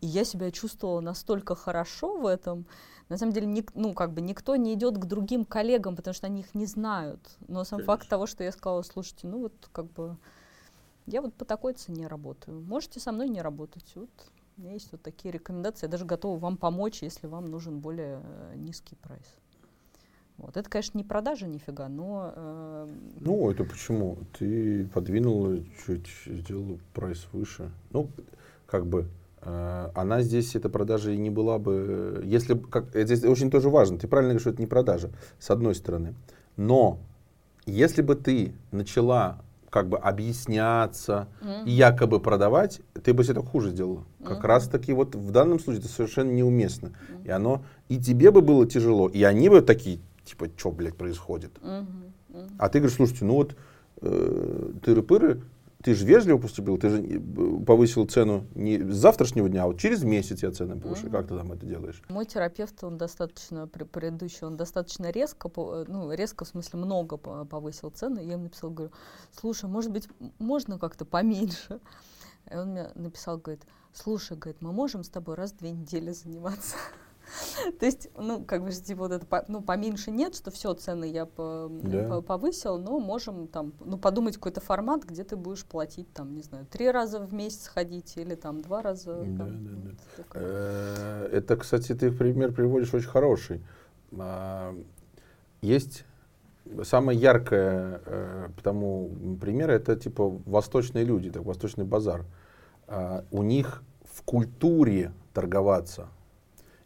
И 0.00 0.06
я 0.06 0.24
себя 0.24 0.50
чувствовала 0.50 1.00
настолько 1.00 1.54
хорошо 1.54 2.16
в 2.18 2.26
этом. 2.26 2.66
На 3.08 3.16
самом 3.16 3.32
деле, 3.32 3.46
ник, 3.46 3.72
ну, 3.74 3.94
как 3.94 4.12
бы 4.12 4.20
никто 4.20 4.54
не 4.56 4.74
идет 4.74 4.96
к 4.98 5.04
другим 5.06 5.44
коллегам, 5.44 5.96
потому 5.96 6.14
что 6.14 6.26
они 6.26 6.40
их 6.40 6.54
не 6.54 6.66
знают. 6.66 7.20
Но 7.48 7.64
сам 7.64 7.78
Конечно. 7.78 7.86
факт 7.86 8.08
того, 8.08 8.26
что 8.26 8.44
я 8.44 8.52
сказала, 8.52 8.82
слушайте, 8.82 9.26
ну 9.26 9.40
вот 9.40 9.54
как 9.72 9.90
бы 9.92 10.16
я 11.06 11.22
вот 11.22 11.34
по 11.34 11.44
такой 11.44 11.72
цене 11.72 12.06
работаю. 12.06 12.60
Можете 12.60 13.00
со 13.00 13.12
мной 13.12 13.28
не 13.28 13.40
работать. 13.40 13.90
Вот 13.94 14.10
у 14.56 14.60
меня 14.60 14.74
есть 14.74 14.92
вот 14.92 15.02
такие 15.02 15.32
рекомендации. 15.32 15.86
Я 15.86 15.90
даже 15.90 16.04
готова 16.04 16.38
вам 16.38 16.56
помочь, 16.58 17.02
если 17.02 17.26
вам 17.26 17.46
нужен 17.46 17.80
более 17.80 18.20
э, 18.22 18.54
низкий 18.56 18.94
прайс. 18.94 19.38
Вот. 20.38 20.56
Это, 20.56 20.70
конечно, 20.70 20.96
не 20.96 21.04
продажа 21.04 21.46
нифига, 21.46 21.88
но... 21.88 22.32
Э, 22.34 22.88
ну, 23.20 23.50
это 23.50 23.64
почему? 23.64 24.18
Ты 24.38 24.86
подвинула 24.86 25.58
чуть, 25.84 26.08
сделала 26.26 26.78
прайс 26.94 27.26
выше. 27.32 27.70
Ну, 27.90 28.08
как 28.66 28.86
бы 28.86 29.08
Э, 29.42 29.90
она 29.94 30.22
здесь, 30.22 30.54
эта 30.54 30.68
продажа, 30.68 31.12
и 31.12 31.16
не 31.16 31.30
была 31.30 31.58
бы... 31.58 32.22
Если, 32.24 32.54
как, 32.56 32.86
здесь 32.94 33.24
очень 33.24 33.50
тоже 33.50 33.68
важно, 33.68 33.98
ты 33.98 34.08
правильно 34.08 34.30
говоришь, 34.30 34.42
что 34.42 34.50
это 34.50 34.60
не 34.60 34.66
продажа, 34.66 35.10
с 35.38 35.50
одной 35.50 35.74
стороны. 35.74 36.14
Но 36.56 36.98
если 37.66 38.02
бы 38.02 38.14
ты 38.14 38.52
начала 38.72 39.40
как 39.70 39.88
бы 39.90 39.98
объясняться 39.98 41.28
mm. 41.42 41.66
и 41.66 41.72
якобы 41.72 42.20
продавать, 42.20 42.80
ты 43.04 43.12
бы 43.12 43.22
себе 43.22 43.34
только 43.34 43.50
хуже 43.50 43.70
сделала. 43.70 44.04
Как 44.24 44.42
раз 44.42 44.66
таки 44.66 44.94
вот 44.94 45.14
в 45.14 45.30
данном 45.30 45.60
случае 45.60 45.80
это 45.80 45.92
совершенно 45.92 46.30
неуместно. 46.30 46.88
Mm. 46.88 47.26
И 47.26 47.30
оно, 47.30 47.62
и 47.90 47.98
тебе 47.98 48.30
бы 48.30 48.40
было 48.40 48.66
тяжело, 48.66 49.08
и 49.08 49.22
они 49.24 49.50
бы 49.50 49.60
такие, 49.60 50.00
типа, 50.28 50.48
что, 50.56 50.70
блядь, 50.70 50.96
происходит? 50.96 51.52
Mm-hmm. 51.58 51.86
Mm-hmm. 52.30 52.50
А 52.58 52.68
ты 52.68 52.78
говоришь, 52.78 52.96
слушайте, 52.96 53.24
ну 53.24 53.34
вот 53.34 53.56
э, 54.00 54.72
тыры-пыры, 54.82 55.42
ты 55.82 55.94
же 55.94 56.04
вежливо 56.04 56.38
поступил, 56.38 56.76
ты 56.76 56.88
же 56.88 57.02
э, 57.02 57.64
повысил 57.64 58.06
цену 58.06 58.46
не 58.54 58.78
с 58.78 58.96
завтрашнего 58.96 59.48
дня, 59.48 59.64
а 59.64 59.66
вот 59.68 59.78
через 59.78 60.02
месяц 60.02 60.42
я 60.42 60.50
цены 60.50 60.80
повышу. 60.80 61.06
Mm-hmm. 61.06 61.10
Как 61.10 61.28
ты 61.28 61.36
там 61.36 61.52
это 61.52 61.66
делаешь? 61.66 62.02
Мой 62.08 62.26
терапевт, 62.26 62.82
он 62.82 62.98
достаточно, 62.98 63.66
предыдущий, 63.66 64.46
он 64.46 64.56
достаточно 64.56 65.10
резко, 65.10 65.50
э, 65.56 65.84
ну, 65.88 66.12
резко, 66.12 66.44
в 66.44 66.48
смысле, 66.48 66.80
много 66.80 67.16
повысил 67.16 67.90
цены. 67.90 68.20
Я 68.20 68.32
ему 68.32 68.44
написала, 68.44 68.70
говорю, 68.70 68.92
слушай, 69.32 69.68
может 69.68 69.92
быть, 69.92 70.08
можно 70.38 70.78
как-то 70.78 71.04
поменьше? 71.04 71.80
И 72.50 72.56
он 72.56 72.70
мне 72.70 72.90
написал, 72.94 73.38
говорит, 73.38 73.62
слушай, 73.92 74.36
говорит, 74.36 74.60
мы 74.62 74.72
можем 74.72 75.04
с 75.04 75.08
тобой 75.08 75.34
раз 75.34 75.52
в 75.52 75.58
две 75.58 75.70
недели 75.70 76.12
заниматься. 76.12 76.76
То 77.78 77.86
есть, 77.86 78.08
ну, 78.16 78.44
как 78.44 78.64
бы, 78.64 78.70
типа, 78.70 79.00
вот 79.00 79.12
это, 79.12 79.44
ну, 79.48 79.60
поменьше 79.60 80.10
нет, 80.10 80.34
что 80.34 80.50
все, 80.50 80.74
цены 80.74 81.10
я 81.10 81.26
по, 81.26 81.68
да. 81.70 82.20
повысил, 82.20 82.78
но 82.78 82.98
можем 82.98 83.48
там, 83.48 83.72
ну, 83.80 83.98
подумать 83.98 84.36
какой-то 84.36 84.60
формат, 84.60 85.04
где 85.04 85.24
ты 85.24 85.36
будешь 85.36 85.64
платить, 85.64 86.12
там, 86.12 86.34
не 86.34 86.42
знаю, 86.42 86.66
три 86.66 86.90
раза 86.90 87.20
в 87.20 87.32
месяц 87.32 87.66
ходить 87.66 88.16
или 88.16 88.34
там 88.34 88.62
два 88.62 88.82
раза. 88.82 89.14
Да, 89.14 89.44
там, 89.44 89.64
да, 89.64 89.90
да. 90.16 90.24
Э, 90.34 91.28
это, 91.32 91.56
кстати, 91.56 91.94
ты 91.94 92.10
пример 92.10 92.52
приводишь 92.52 92.94
очень 92.94 93.08
хороший. 93.08 93.62
А, 94.18 94.74
есть 95.60 96.04
самое 96.84 97.18
яркое 97.18 98.00
э, 98.04 98.48
тому 98.62 99.10
пример, 99.40 99.70
это, 99.70 99.96
типа, 99.96 100.28
восточные 100.46 101.04
люди, 101.04 101.30
так, 101.30 101.42
восточный 101.42 101.84
базар. 101.84 102.24
А, 102.86 103.24
у 103.30 103.42
них 103.42 103.82
в 104.04 104.22
культуре 104.22 105.12
торговаться– 105.32 106.08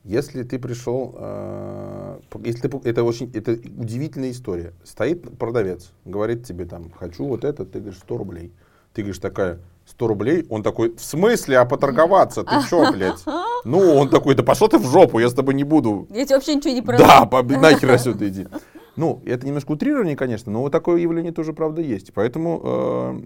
если 0.05 0.43
ты 0.43 0.59
пришел, 0.59 1.15
э, 1.17 2.19
если 2.45 2.69
ты, 2.69 2.81
это 2.89 3.05
очень, 3.05 3.31
это 3.35 3.53
удивительная 3.53 4.33
история. 4.33 4.73
Стоит 4.85 5.39
продавец, 5.39 5.93
говорит 6.05 6.45
тебе 6.45 6.65
там, 6.65 6.91
хочу 6.91 7.25
вот 7.25 7.45
это, 7.45 7.65
ты 7.65 7.79
говоришь 7.79 8.01
100 8.01 8.17
рублей. 8.17 8.53
Ты 8.93 9.03
говоришь 9.03 9.21
такая, 9.21 9.61
100 9.87 10.07
рублей, 10.07 10.47
он 10.49 10.63
такой, 10.63 10.95
в 10.97 11.03
смысле, 11.03 11.59
а 11.59 11.65
поторговаться, 11.65 12.45
ты 12.45 12.55
чё, 12.69 12.93
блядь? 12.93 13.25
Ну, 13.65 13.79
он 13.95 14.09
такой, 14.09 14.35
да 14.35 14.43
пошел 14.43 14.67
ты 14.67 14.77
в 14.77 14.85
жопу, 14.87 15.21
я 15.21 15.29
с 15.29 15.35
тобой 15.35 15.55
не 15.55 15.63
буду. 15.63 16.09
Я 16.11 16.25
тебе 16.25 16.35
вообще 16.35 16.57
ничего 16.57 16.75
не 16.75 16.83
продаю. 16.83 17.07
Да, 17.07 17.27
по, 17.27 17.45
нахер 17.45 17.93
отсюда 17.93 18.29
иди. 18.29 18.49
Ну, 18.97 19.23
это 19.25 19.47
немножко 19.47 19.71
утрирование, 19.71 20.17
конечно, 20.17 20.51
но 20.51 20.63
вот 20.63 20.73
такое 20.73 21.01
явление 21.01 21.31
тоже, 21.31 21.53
правда, 21.53 21.81
есть. 21.81 22.13
Поэтому 22.13 22.61
э, 22.65 23.21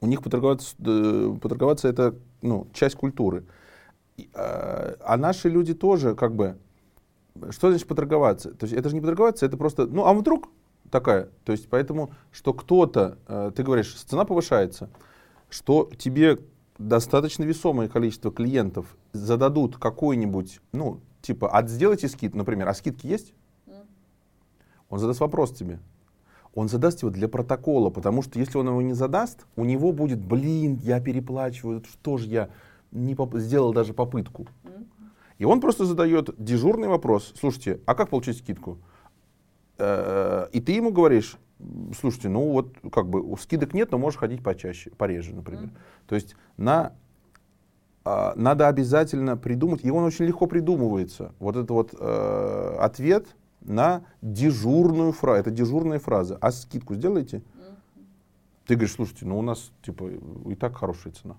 у 0.00 0.06
них 0.08 0.20
поторговаться, 0.20 0.74
э, 0.84 1.36
поторговаться 1.40 1.86
это, 1.86 2.16
ну, 2.42 2.66
часть 2.72 2.96
культуры. 2.96 3.44
А, 4.34 4.96
а 5.00 5.16
наши 5.16 5.48
люди 5.48 5.74
тоже 5.74 6.14
как 6.14 6.34
бы, 6.34 6.56
что 7.50 7.70
значит 7.70 7.86
поторговаться? 7.86 8.52
То 8.52 8.64
есть 8.64 8.74
это 8.74 8.88
же 8.88 8.94
не 8.94 9.00
поторговаться, 9.00 9.46
это 9.46 9.56
просто, 9.56 9.86
ну 9.86 10.06
а 10.06 10.12
вдруг 10.14 10.48
такая, 10.90 11.28
то 11.44 11.52
есть 11.52 11.68
поэтому, 11.68 12.10
что 12.32 12.54
кто-то, 12.54 13.18
э, 13.26 13.52
ты 13.54 13.62
говоришь, 13.62 13.94
цена 13.94 14.24
повышается, 14.24 14.88
что 15.48 15.90
тебе 15.98 16.38
достаточно 16.78 17.44
весомое 17.44 17.88
количество 17.88 18.30
клиентов 18.30 18.96
зададут 19.12 19.76
какой-нибудь, 19.78 20.60
ну, 20.72 21.00
типа, 21.22 21.50
а 21.50 21.66
сделайте 21.66 22.08
скид, 22.08 22.34
например, 22.34 22.68
а 22.68 22.74
скидки 22.74 23.06
есть? 23.06 23.34
Он 24.88 24.98
задаст 24.98 25.20
вопрос 25.20 25.52
тебе. 25.52 25.80
Он 26.54 26.68
задаст 26.68 27.02
его 27.02 27.10
для 27.10 27.28
протокола, 27.28 27.90
потому 27.90 28.22
что 28.22 28.38
если 28.38 28.56
он 28.56 28.68
его 28.68 28.80
не 28.80 28.94
задаст, 28.94 29.44
у 29.56 29.64
него 29.64 29.92
будет, 29.92 30.20
блин, 30.20 30.78
я 30.82 31.00
переплачиваю, 31.00 31.82
что 31.84 32.16
же 32.16 32.28
я, 32.28 32.50
не 32.92 33.14
поп- 33.14 33.36
сделал 33.36 33.72
даже 33.72 33.94
попытку. 33.94 34.46
И 35.38 35.44
он 35.44 35.60
просто 35.60 35.84
задает 35.84 36.30
дежурный 36.38 36.88
вопрос. 36.88 37.32
Слушайте, 37.38 37.80
а 37.86 37.94
как 37.94 38.08
получить 38.08 38.38
скидку? 38.38 38.78
Э, 39.78 40.48
и 40.52 40.60
ты 40.60 40.72
ему 40.72 40.92
говоришь, 40.92 41.36
слушайте, 41.98 42.28
ну 42.28 42.52
вот 42.52 42.74
как 42.90 43.08
бы 43.08 43.36
скидок 43.38 43.74
нет, 43.74 43.90
но 43.90 43.98
можешь 43.98 44.18
ходить 44.18 44.42
почаще, 44.42 44.90
пореже, 44.90 45.34
например. 45.34 45.70
То 46.06 46.14
есть 46.14 46.36
на 46.56 46.92
а, 48.08 48.34
надо 48.36 48.68
обязательно 48.68 49.36
придумать, 49.36 49.84
и 49.84 49.90
он 49.90 50.04
очень 50.04 50.26
легко 50.26 50.46
придумывается. 50.46 51.34
Вот 51.40 51.56
это 51.56 51.72
вот 51.72 51.92
э, 51.98 52.76
ответ 52.78 53.34
на 53.62 54.04
дежурную 54.22 55.10
фразу. 55.10 55.40
Это 55.40 55.50
дежурная 55.50 55.98
фраза. 55.98 56.38
А 56.40 56.52
скидку 56.52 56.94
сделайте? 56.94 57.42
Ты 58.64 58.74
говоришь, 58.74 58.94
слушайте, 58.94 59.26
ну 59.26 59.36
у 59.36 59.42
нас 59.42 59.72
типа 59.82 60.08
и 60.48 60.54
так 60.54 60.76
хорошая 60.76 61.14
цена. 61.14 61.36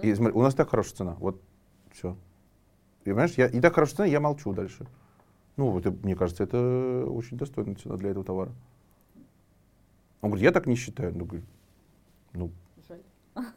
И 0.00 0.14
смотри, 0.14 0.34
у 0.34 0.42
нас 0.42 0.54
так 0.54 0.70
хорошая 0.70 0.96
цена. 0.96 1.16
Вот 1.18 1.40
все. 1.90 2.16
И 3.02 3.06
понимаешь, 3.06 3.34
я, 3.34 3.46
и 3.46 3.60
так 3.60 3.74
хорошая 3.74 3.96
цена, 3.96 4.06
я 4.06 4.20
молчу 4.20 4.52
дальше. 4.52 4.86
Ну, 5.56 5.70
вот, 5.70 5.84
мне 6.02 6.16
кажется, 6.16 6.44
это 6.44 7.04
очень 7.06 7.36
достойная 7.36 7.74
цена 7.74 7.96
для 7.96 8.10
этого 8.10 8.24
товара. 8.24 8.52
Он 10.22 10.30
говорит, 10.30 10.44
я 10.44 10.52
так 10.52 10.66
не 10.66 10.76
считаю. 10.76 11.12
Ну, 11.14 11.24
говорю, 11.24 11.44
ну 12.32 12.50
жаль. 12.88 13.02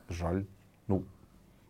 жаль. 0.09 0.45
Ну, 0.87 1.05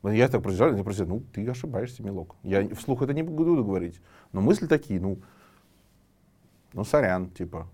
я 0.03 0.27
так 0.27 0.41
просто 0.41 0.69
я 0.69 0.83
просто, 0.83 1.05
ну, 1.05 1.21
ты 1.33 1.47
ошибаешься, 1.47 2.03
милок. 2.03 2.35
Я 2.43 2.67
вслух 2.75 3.01
это 3.01 3.13
не 3.13 3.23
буду 3.23 3.63
говорить. 3.63 3.99
Но 4.31 4.41
мысли 4.41 4.67
такие, 4.67 4.99
ну, 4.99 5.17
ну, 6.73 6.83
сорян, 6.83 7.29
типа. 7.29 7.67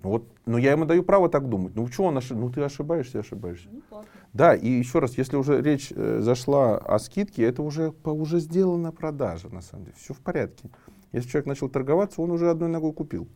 Вот, 0.00 0.28
но 0.46 0.58
я 0.58 0.72
ему 0.72 0.84
даю 0.84 1.02
право 1.02 1.28
так 1.28 1.48
думать. 1.48 1.74
Ну, 1.74 1.88
что 1.88 2.04
он 2.04 2.16
ошиб... 2.16 2.36
Ну, 2.36 2.50
ты 2.50 2.62
ошибаешься, 2.62 3.18
ошибаешься. 3.18 3.68
Ну, 3.72 4.04
да, 4.32 4.54
и 4.54 4.68
еще 4.68 5.00
раз, 5.00 5.18
если 5.18 5.36
уже 5.36 5.60
речь 5.60 5.92
э, 5.94 6.20
зашла 6.20 6.78
о 6.78 6.98
скидке, 7.00 7.42
это 7.42 7.62
уже, 7.62 7.90
по, 7.90 8.10
уже 8.10 8.38
сделана 8.38 8.92
продажа, 8.92 9.48
на 9.48 9.60
самом 9.60 9.86
деле. 9.86 9.96
Все 9.98 10.14
в 10.14 10.20
порядке. 10.20 10.70
Если 11.12 11.28
человек 11.28 11.46
начал 11.46 11.68
торговаться, 11.68 12.22
он 12.22 12.30
уже 12.30 12.48
одной 12.48 12.68
ногой 12.68 12.92
купил. 12.92 13.26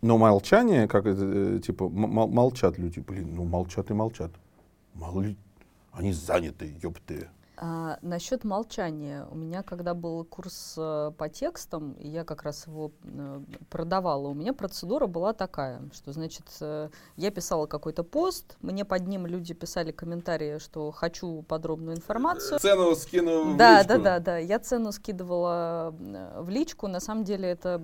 Но 0.00 0.16
молчание, 0.16 0.86
как 0.86 1.06
это, 1.06 1.22
э, 1.22 1.58
типа, 1.58 1.88
молчат 1.88 2.78
люди. 2.78 3.00
Блин, 3.00 3.34
ну 3.34 3.44
молчат 3.44 3.90
и 3.90 3.94
молчат. 3.94 4.30
Мало 4.94 5.22
ли, 5.22 5.36
они 5.92 6.12
заняты, 6.12 6.74
ёпты. 6.80 7.28
А, 7.62 7.98
насчет 8.00 8.42
молчания. 8.44 9.26
У 9.30 9.36
меня, 9.36 9.62
когда 9.62 9.92
был 9.92 10.24
курс 10.24 10.76
э, 10.78 11.12
по 11.18 11.28
текстам, 11.28 11.92
и 11.92 12.08
я 12.08 12.24
как 12.24 12.42
раз 12.42 12.66
его 12.66 12.90
э, 13.04 13.40
продавала, 13.68 14.28
у 14.28 14.34
меня 14.34 14.54
процедура 14.54 15.06
была 15.06 15.34
такая, 15.34 15.82
что, 15.92 16.12
значит, 16.12 16.46
э, 16.62 16.88
я 17.16 17.30
писала 17.30 17.66
какой-то 17.66 18.02
пост, 18.02 18.56
мне 18.62 18.86
под 18.86 19.06
ним 19.06 19.26
люди 19.26 19.52
писали 19.52 19.92
комментарии, 19.92 20.56
что 20.56 20.90
хочу 20.90 21.42
подробную 21.42 21.98
информацию. 21.98 22.58
Цену 22.60 22.94
скину 22.96 23.52
в 23.52 23.56
да, 23.58 23.80
личку. 23.80 23.88
Да, 23.88 23.98
да, 23.98 24.02
да, 24.04 24.20
да. 24.20 24.38
Я 24.38 24.58
цену 24.58 24.90
скидывала 24.90 25.94
в 26.38 26.48
личку. 26.48 26.88
На 26.88 27.00
самом 27.00 27.24
деле 27.24 27.50
это 27.50 27.82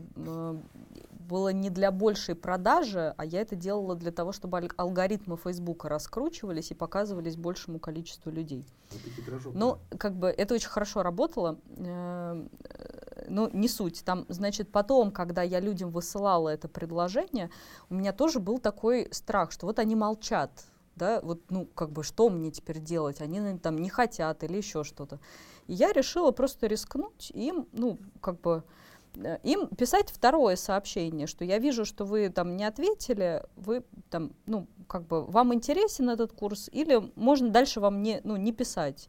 было 1.27 1.49
не 1.49 1.71
для 1.71 1.91
большей 1.91 2.35
продажи, 2.35 3.15
а 3.17 3.25
я 3.25 3.41
это 3.41 3.57
делала 3.57 3.95
для 3.95 4.13
того, 4.13 4.33
чтобы 4.33 4.69
алгоритмы 4.77 5.37
Фейсбука 5.37 5.89
раскручивались 5.89 6.71
и 6.71 6.75
показывались 6.75 7.37
большему 7.37 7.79
количеству 7.79 8.31
людей. 8.31 8.67
Ну, 9.53 9.79
как 9.99 10.15
бы 10.15 10.29
это 10.29 10.55
очень 10.55 10.69
хорошо 10.69 11.03
работало, 11.03 11.59
э, 11.77 12.47
но 13.29 13.49
не 13.53 13.69
суть. 13.69 14.05
Там, 14.05 14.25
значит, 14.29 14.71
потом, 14.71 15.11
когда 15.11 15.43
я 15.43 15.61
людям 15.61 15.91
высылала 15.91 16.49
это 16.49 16.69
предложение, 16.69 17.51
у 17.91 17.95
меня 17.95 18.13
тоже 18.13 18.39
был 18.39 18.59
такой 18.59 19.09
страх, 19.11 19.51
что 19.51 19.67
вот 19.67 19.79
они 19.79 19.97
молчат, 19.97 20.51
да, 20.95 21.21
вот, 21.23 21.43
ну, 21.51 21.67
как 21.67 21.91
бы, 21.91 22.03
что 22.03 22.31
мне 22.31 22.51
теперь 22.51 22.79
делать? 22.79 23.21
Они 23.21 23.59
там 23.59 23.79
не 23.79 23.91
хотят 23.91 24.43
или 24.45 24.57
еще 24.57 24.85
что-то. 24.85 25.21
И 25.67 25.75
я 25.75 25.93
решила 25.93 26.31
просто 26.31 26.67
рискнуть 26.67 27.31
им, 27.35 27.69
ну, 27.73 27.99
как 28.21 28.41
бы, 28.41 28.63
им 29.43 29.69
писать 29.69 30.11
второе 30.11 30.57
сообщение, 30.57 31.27
что 31.27 31.45
я 31.45 31.59
вижу, 31.59 31.85
что 31.85 32.05
вы 32.05 32.29
там 32.29 32.57
не 32.57 32.65
ответили, 32.65 33.43
вы 33.57 33.85
там, 34.11 34.33
ну, 34.47 34.67
как 34.87 35.07
бы, 35.07 35.25
вам 35.25 35.55
интересен 35.55 36.11
этот 36.11 36.33
курс, 36.33 36.69
или 36.73 37.11
можно 37.17 37.51
дальше 37.51 37.81
вам 37.81 38.03
не, 38.03 38.21
ну, 38.25 38.37
не 38.37 38.53
писать. 38.53 39.09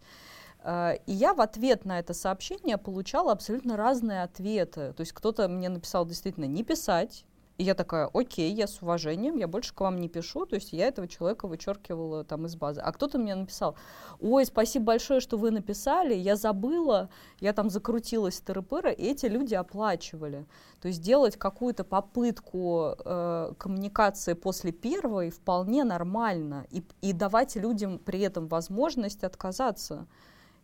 Э, 0.63 0.95
и 1.05 1.13
я 1.13 1.33
в 1.33 1.41
ответ 1.41 1.85
на 1.85 1.99
это 1.99 2.13
сообщение 2.13 2.77
получала 2.77 3.31
абсолютно 3.31 3.77
разные 3.77 4.23
ответы. 4.23 4.93
То 4.93 5.01
есть 5.01 5.13
кто-то 5.13 5.47
мне 5.47 5.69
написал 5.69 6.05
действительно 6.05 6.45
не 6.45 6.63
писать, 6.63 7.25
и 7.57 7.63
я 7.63 7.73
такая, 7.73 8.09
окей, 8.13 8.53
я 8.53 8.67
с 8.67 8.81
уважением, 8.81 9.37
я 9.37 9.47
больше 9.47 9.73
к 9.73 9.81
вам 9.81 9.99
не 9.99 10.09
пишу, 10.09 10.45
то 10.45 10.55
есть 10.55 10.73
я 10.73 10.87
этого 10.87 11.07
человека 11.07 11.47
вычеркивала 11.47 12.23
там 12.23 12.45
из 12.45 12.55
базы. 12.55 12.81
А 12.81 12.91
кто-то 12.91 13.17
мне 13.17 13.33
написал, 13.33 13.75
ой, 14.19 14.45
спасибо 14.45 14.85
большое, 14.85 15.19
что 15.21 15.37
вы 15.37 15.49
написали, 15.49 16.13
я 16.13 16.35
забыла, 16.35 17.09
я 17.39 17.53
там 17.53 17.69
закрутилась 17.71 18.39
тыры 18.39 18.63
и 18.93 19.05
эти 19.05 19.25
люди 19.25 19.55
оплачивали. 19.55 20.45
То 20.81 20.87
есть 20.87 21.01
делать 21.01 21.35
какую-то 21.37 21.83
попытку 21.83 22.95
э, 23.03 23.53
коммуникации 23.57 24.33
после 24.33 24.71
первой 24.71 25.31
вполне 25.31 25.83
нормально, 25.83 26.67
и, 26.69 26.83
и 27.01 27.11
давать 27.11 27.55
людям 27.55 27.97
при 27.97 28.19
этом 28.19 28.47
возможность 28.47 29.23
отказаться. 29.23 30.05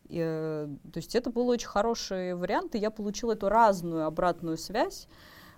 И, 0.09 0.19
э, 0.19 0.67
то 0.91 0.97
есть 0.97 1.15
это 1.15 1.31
был 1.31 1.47
очень 1.47 1.67
хороший 1.67 2.35
вариант, 2.35 2.75
и 2.75 2.77
я 2.77 2.91
получила 2.91 3.31
эту 3.31 3.49
разную 3.49 4.05
обратную 4.05 4.57
связь, 4.57 5.07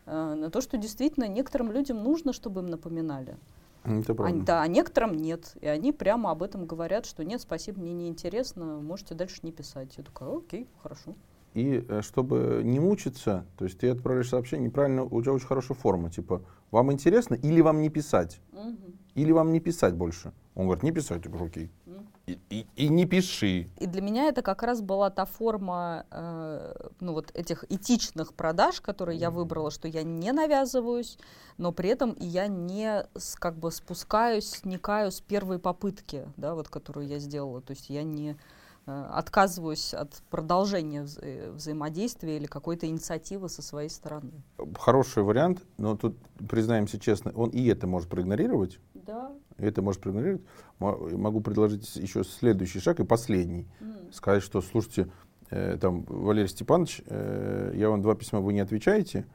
на 0.06 0.50
то, 0.50 0.62
что 0.62 0.78
действительно 0.78 1.28
некоторым 1.28 1.72
людям 1.72 2.04
нужно, 2.04 2.34
чтобы 2.34 2.62
им 2.62 2.68
напоминали. 2.68 3.38
Это 3.86 4.16
правда. 4.16 4.42
А, 4.42 4.46
да, 4.46 4.62
а 4.64 4.68
некоторым 4.68 5.16
нет. 5.16 5.56
И 5.62 5.68
они 5.68 5.92
прямо 5.92 6.32
об 6.32 6.42
этом 6.44 6.66
говорят, 6.66 7.06
что 7.06 7.24
нет, 7.24 7.42
спасибо, 7.42 7.80
мне 7.80 7.94
не 7.94 8.08
интересно, 8.08 8.80
можете 8.82 9.14
дальше 9.14 9.40
не 9.44 9.52
писать. 9.52 9.96
Я 9.98 10.04
такая, 10.04 10.36
окей, 10.36 10.68
хорошо. 10.82 11.16
И 11.54 11.86
э, 11.88 12.02
чтобы 12.02 12.62
не 12.64 12.80
мучиться, 12.80 13.46
то 13.58 13.66
есть 13.66 13.80
ты 13.80 13.90
отправляешь 13.90 14.30
сообщение, 14.30 14.68
неправильно, 14.68 15.04
у 15.04 15.22
тебя 15.22 15.34
очень 15.34 15.48
хорошая 15.48 15.78
форма, 15.78 16.10
типа, 16.10 16.42
вам 16.72 16.92
интересно 16.92 17.36
или 17.36 17.62
вам 17.62 17.82
не 17.82 17.90
писать? 17.90 18.42
Угу. 18.52 18.76
Или 19.14 19.32
вам 19.32 19.54
не 19.54 19.62
писать 19.62 19.94
больше? 19.94 20.34
Он 20.56 20.66
говорит, 20.66 20.84
не 20.84 20.92
писать, 20.92 21.24
я 21.24 21.32
говорю, 21.32 21.46
окей. 21.46 21.72
Угу. 21.86 21.96
И, 22.28 22.40
и, 22.50 22.68
и 22.76 22.88
не 22.90 23.06
пиши. 23.06 23.70
И 23.78 23.86
для 23.86 24.02
меня 24.02 24.28
это 24.30 24.42
как 24.42 24.64
раз 24.64 24.82
была 24.82 25.12
та 25.12 25.26
форма 25.26 26.06
э, 26.10 26.74
ну, 27.00 27.14
вот 27.14 27.30
этих 27.36 27.66
этичных 27.70 28.34
продаж, 28.34 28.82
которые 28.82 29.20
я 29.20 29.30
выбрала, 29.30 29.70
что 29.70 29.88
я 29.88 30.02
не 30.02 30.32
навязываюсь, 30.32 31.20
но 31.58 31.72
при 31.72 31.90
этом 31.90 32.16
я 32.20 32.48
не 32.48 33.06
с, 33.16 33.36
как 33.36 33.58
бы 33.58 33.72
спускаюсь, 33.72 34.50
сникаю 34.50 35.12
с 35.12 35.22
первой 35.22 35.60
попытки, 35.60 36.28
да, 36.36 36.56
вот, 36.56 36.68
которую 36.68 37.08
я 37.08 37.20
сделала. 37.20 37.62
То 37.62 37.72
есть 37.72 37.90
я 37.90 38.02
не 38.02 38.38
отказываюсь 38.86 39.94
от 39.94 40.14
продолжения 40.30 41.04
вза 41.04 41.22
э, 41.22 41.52
взаимодействия 41.52 42.38
или 42.38 42.46
какой-то 42.46 42.88
инициативы 42.88 43.50
со 43.50 43.62
своей 43.62 43.90
стороны. 43.90 44.32
Хороший 44.78 45.24
вариант, 45.24 45.64
но 45.78 45.96
тут, 45.96 46.18
признаемся 46.50 47.00
честно, 47.00 47.32
он 47.32 47.50
и 47.50 47.66
это 47.68 47.88
может 47.88 48.10
проигнорировать. 48.10 48.80
Да 48.94 49.32
это 49.58 49.82
может 49.82 50.02
проигнорировать, 50.02 50.44
могу 50.80 51.42
предложить 51.42 51.96
еще 51.96 52.24
следующий 52.24 52.80
шаг 52.80 53.00
и 53.00 53.06
последний. 53.06 53.68
Mm. 53.80 54.14
Сказать, 54.14 54.44
что, 54.44 54.62
слушайте, 54.62 55.10
э, 55.50 55.78
там, 55.80 56.04
Валерий 56.04 56.50
Степанович, 56.50 57.02
э, 57.06 57.72
я 57.76 57.90
вам 57.90 58.02
два 58.02 58.16
письма, 58.16 58.42
вы 58.42 58.54
не 58.54 58.60
отвечаете, 58.60 59.26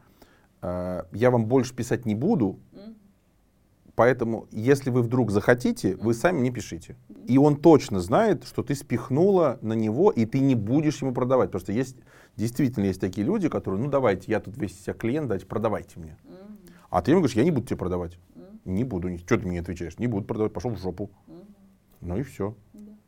э, 0.63 1.03
я 1.13 1.31
вам 1.31 1.47
больше 1.47 1.75
писать 1.75 2.07
не 2.07 2.15
буду, 2.15 2.59
mm. 2.73 2.95
Поэтому, 4.01 4.49
если 4.51 4.89
вы 4.89 5.03
вдруг 5.03 5.31
захотите, 5.31 5.95
вы 5.97 6.15
сами 6.15 6.41
не 6.41 6.51
пишите. 6.51 6.97
И 7.27 7.37
он 7.37 7.57
точно 7.57 8.01
знает, 8.01 8.45
что 8.45 8.63
ты 8.63 8.75
спихнула 8.75 9.59
на 9.61 9.75
него, 9.75 10.11
и 10.11 10.25
ты 10.25 10.41
не 10.41 10.55
будешь 10.55 11.03
ему 11.03 11.13
продавать. 11.13 11.51
Потому 11.51 11.61
что 11.61 11.73
есть, 11.73 11.97
действительно 12.35 12.87
есть 12.87 12.99
такие 12.99 13.27
люди, 13.27 13.51
которые, 13.51 13.79
ну 13.79 13.91
давайте, 13.91 14.33
я 14.33 14.41
тут 14.41 14.57
весь 14.57 14.83
себя 14.83 14.95
клиент, 14.95 15.27
давайте, 15.27 15.45
продавайте 15.45 16.01
мне. 16.01 16.17
А 16.89 17.03
ты 17.03 17.11
ему 17.11 17.21
говоришь, 17.21 17.37
я 17.37 17.45
не 17.45 17.51
буду 17.51 17.67
тебе 17.67 17.77
продавать. 17.77 18.19
Не 18.65 18.85
буду. 18.85 19.19
Что 19.19 19.37
ты 19.37 19.47
мне 19.47 19.61
отвечаешь? 19.61 19.99
Не 19.99 20.07
буду 20.07 20.25
продавать, 20.25 20.55
пошел 20.55 20.71
в 20.71 20.79
жопу. 20.79 21.11
Ну 22.01 22.17
и 22.17 22.23
все. 22.23 22.55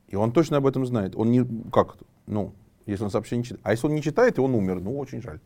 И 0.09 0.17
он 0.17 0.31
точно 0.31 0.59
об 0.59 0.67
этом 0.67 0.85
знает. 0.85 1.17
Он 1.17 1.31
не, 1.31 1.43
как, 1.71 1.97
ну, 2.27 2.53
если 2.85 3.05
он 3.05 3.11
сообщение 3.11 3.45
читает. 3.45 3.63
А 3.65 3.71
если 3.71 3.87
он 3.87 3.95
не 3.95 4.03
читает, 4.03 4.37
и 4.37 4.43
он 4.43 4.55
умер, 4.55 4.83
ну, 4.83 4.99
очень 4.99 5.23
жаль. 5.23 5.41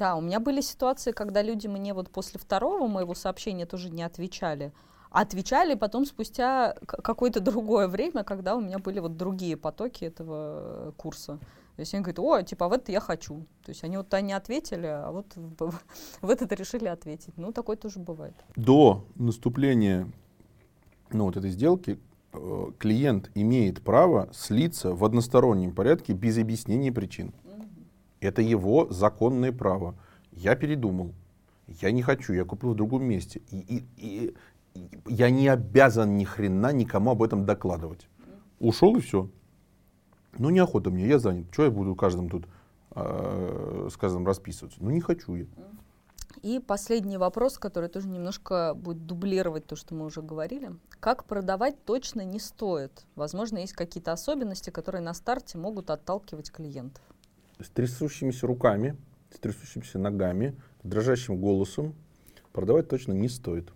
Да, 0.00 0.16
у 0.16 0.22
меня 0.22 0.40
были 0.40 0.62
ситуации, 0.62 1.12
когда 1.12 1.42
люди 1.42 1.66
мне 1.66 1.92
вот 1.92 2.08
после 2.08 2.40
второго 2.40 2.88
моего 2.88 3.14
сообщения 3.14 3.66
тоже 3.66 3.90
не 3.90 4.02
отвечали. 4.02 4.72
Отвечали 5.10 5.74
потом 5.74 6.06
спустя 6.06 6.74
какое-то 6.86 7.40
другое 7.40 7.86
время, 7.86 8.24
когда 8.24 8.56
у 8.56 8.62
меня 8.62 8.78
были 8.78 8.98
вот 8.98 9.18
другие 9.18 9.58
потоки 9.58 10.04
этого 10.04 10.94
курса. 10.96 11.38
То 11.76 11.80
есть 11.80 11.92
они 11.92 12.02
говорят, 12.02 12.18
о, 12.18 12.42
типа, 12.42 12.64
а 12.64 12.68
в 12.70 12.72
это 12.72 12.92
я 12.92 13.00
хочу. 13.00 13.40
То 13.62 13.72
есть 13.72 13.84
они 13.84 13.98
вот 13.98 14.10
не 14.22 14.32
ответили, 14.32 14.86
а 14.86 15.10
вот 15.10 15.36
в, 15.36 15.74
в 16.22 16.30
этот 16.30 16.50
решили 16.52 16.86
ответить. 16.86 17.36
Ну, 17.36 17.52
такое 17.52 17.76
тоже 17.76 17.98
бывает. 17.98 18.34
До 18.56 19.04
наступления 19.16 20.10
ну, 21.10 21.24
вот 21.24 21.36
этой 21.36 21.50
сделки 21.50 21.98
э, 22.32 22.66
клиент 22.78 23.30
имеет 23.34 23.82
право 23.82 24.30
слиться 24.32 24.94
в 24.94 25.04
одностороннем 25.04 25.74
порядке 25.74 26.14
без 26.14 26.38
объяснения 26.38 26.90
причин. 26.90 27.34
Это 28.20 28.42
его 28.42 28.86
законное 28.90 29.52
право. 29.52 29.94
Я 30.32 30.54
передумал. 30.54 31.14
Я 31.66 31.90
не 31.90 32.02
хочу, 32.02 32.32
я 32.32 32.44
куплю 32.44 32.70
в 32.70 32.74
другом 32.74 33.04
месте. 33.04 33.42
И, 33.50 33.58
и, 33.58 33.84
и, 33.96 34.36
я 35.06 35.30
не 35.30 35.48
обязан 35.48 36.16
ни 36.16 36.24
хрена 36.24 36.72
никому 36.72 37.12
об 37.12 37.22
этом 37.22 37.44
докладывать. 37.46 38.08
Ушел 38.58 38.96
и 38.96 39.00
все. 39.00 39.30
Ну, 40.38 40.50
неохота 40.50 40.90
мне, 40.90 41.06
я 41.06 41.18
занят. 41.18 41.46
Что 41.52 41.64
я 41.64 41.70
буду 41.70 41.94
каждым 41.94 42.28
тут, 42.28 42.46
э, 42.94 43.88
с 43.90 43.96
каждым 43.96 44.26
расписываться? 44.26 44.78
Ну, 44.82 44.90
не 44.90 45.00
хочу 45.00 45.34
я. 45.34 45.46
И 46.42 46.58
последний 46.58 47.18
вопрос, 47.18 47.58
который 47.58 47.88
тоже 47.88 48.08
немножко 48.08 48.72
будет 48.74 49.04
дублировать 49.04 49.66
то, 49.66 49.76
что 49.76 49.94
мы 49.94 50.06
уже 50.06 50.22
говорили. 50.22 50.72
Как 51.00 51.24
продавать 51.24 51.84
точно 51.84 52.24
не 52.24 52.38
стоит? 52.38 53.04
Возможно, 53.14 53.58
есть 53.58 53.74
какие-то 53.74 54.12
особенности, 54.12 54.70
которые 54.70 55.02
на 55.02 55.12
старте 55.12 55.58
могут 55.58 55.90
отталкивать 55.90 56.50
клиентов. 56.50 57.02
С 57.62 57.68
трясущимися 57.68 58.46
руками, 58.46 58.96
с 59.30 59.38
трясущимися 59.38 59.98
ногами, 59.98 60.54
дрожащим 60.82 61.40
голосом 61.40 61.94
продавать 62.52 62.88
точно 62.88 63.12
не 63.12 63.28
стоит. 63.28 63.72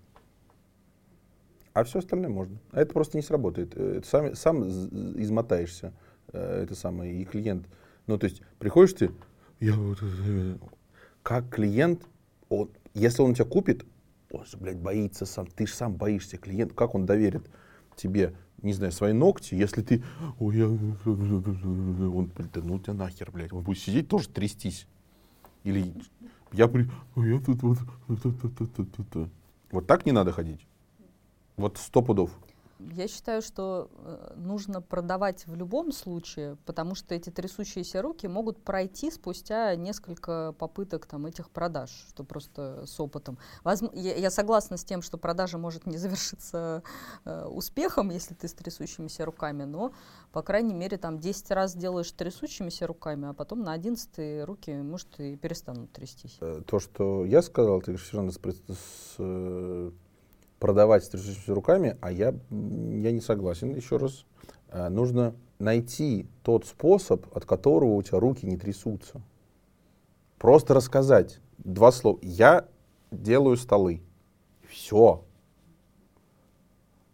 А 1.73 1.83
все 1.83 1.99
остальное 1.99 2.31
можно. 2.31 2.59
А 2.71 2.81
это 2.81 2.93
просто 2.93 3.17
не 3.17 3.23
сработает. 3.23 3.77
Э, 3.77 3.99
это 3.99 4.07
сам, 4.07 4.35
сам 4.35 4.69
измотаешься. 5.21 5.93
Э, 6.33 6.63
это 6.63 6.75
самое, 6.75 7.21
и 7.21 7.25
клиент. 7.25 7.67
Ну, 8.07 8.17
то 8.19 8.27
есть, 8.27 8.43
приходишь 8.59 8.95
ты, 8.95 9.11
я 9.61 9.75
вот, 9.75 9.99
как 11.23 11.49
клиент, 11.49 12.07
он, 12.49 12.71
если 12.93 13.23
он 13.23 13.35
тебя 13.35 13.47
купит, 13.47 13.85
он 14.31 14.45
же, 14.45 14.57
блядь, 14.57 14.77
боится 14.79 15.27
сам, 15.27 15.47
ты 15.47 15.67
же 15.67 15.73
сам 15.73 15.95
боишься, 15.95 16.37
клиент, 16.37 16.75
как 16.75 16.95
он 16.95 17.07
доверит 17.07 17.49
тебе, 17.97 18.35
не 18.65 18.73
знаю, 18.73 18.93
свои 18.93 19.13
ногти, 19.13 19.55
если 19.55 19.83
ты, 19.83 20.03
ой, 20.39 20.57
я, 20.57 20.67
он, 21.05 22.31
да 22.37 22.61
ну 22.63 22.79
тебя 22.79 22.95
нахер, 22.95 23.31
блядь, 23.31 23.53
он 23.53 23.63
будет 23.63 23.79
сидеть 23.79 24.09
тоже 24.09 24.29
трястись. 24.29 24.87
Или, 25.63 25.95
Я, 26.53 26.69
при... 26.69 26.89
я 27.17 27.41
тут 27.41 27.63
вот... 27.63 27.79
Вот 29.71 29.87
так 29.87 30.07
не 30.07 30.13
надо 30.13 30.33
ходить. 30.33 30.67
Вот 31.57 31.79
сто 31.79 32.03
пудов. 32.03 32.31
Я 32.93 33.09
считаю, 33.09 33.43
что 33.43 33.91
э, 33.93 34.33
нужно 34.37 34.81
продавать 34.81 35.47
в 35.47 35.55
любом 35.55 35.93
случае, 35.93 36.57
потому 36.65 36.95
что 36.95 37.15
эти 37.15 37.31
трясущиеся 37.31 38.03
руки 38.03 38.27
могут 38.27 38.63
пройти 38.63 39.11
спустя 39.11 39.75
несколько 39.77 40.55
попыток 40.59 41.07
там, 41.07 41.27
этих 41.27 41.51
продаж, 41.51 41.91
что 42.09 42.25
просто 42.25 42.85
с 42.87 42.99
опытом. 43.01 43.39
Возм... 43.63 43.91
Я, 43.93 44.17
я 44.17 44.31
согласна 44.31 44.77
с 44.77 44.85
тем, 44.85 45.03
что 45.03 45.19
продажа 45.19 45.59
может 45.59 45.87
не 45.87 45.97
завершиться 45.97 46.83
э, 47.25 47.47
успехом, 47.47 48.11
если 48.11 48.35
ты 48.35 48.49
с 48.49 48.55
трясущимися 48.55 49.25
руками, 49.25 49.65
но, 49.65 49.93
по 50.33 50.43
крайней 50.43 50.75
мере, 50.75 50.97
там 50.97 51.19
10 51.19 51.51
раз 51.51 51.75
делаешь 51.75 52.11
трясущимися 52.13 52.87
руками, 52.87 53.29
а 53.29 53.33
потом 53.33 53.63
на 53.63 53.73
11 53.73 54.45
руки, 54.45 54.71
может, 54.73 55.21
и 55.21 55.37
перестанут 55.37 55.93
трястись. 55.93 56.39
Э, 56.41 56.63
то, 56.67 56.79
что 56.79 57.25
я 57.25 57.43
сказал, 57.43 57.81
ты 57.81 57.97
равно 58.13 58.31
с, 58.31 58.39
с 58.39 59.17
э, 59.19 59.91
продавать 60.65 61.11
трясущимися 61.11 61.55
руками, 61.55 61.99
а 62.01 62.11
я, 62.11 62.33
я 62.51 63.13
не 63.13 63.21
согласен, 63.21 63.77
еще 63.77 63.99
раз. 63.99 64.25
А, 64.71 64.89
нужно 64.89 65.35
найти 65.59 66.27
тот 66.43 66.67
способ, 66.67 67.27
от 67.37 67.45
которого 67.45 67.93
у 67.93 68.03
тебя 68.03 68.19
руки 68.19 68.47
не 68.47 68.57
трясутся. 68.57 69.21
Просто 70.39 70.73
рассказать 70.73 71.41
два 71.59 71.93
слова. 71.93 72.19
Я 72.23 72.67
делаю 73.11 73.59
столы. 73.59 74.01
Все. 74.67 75.23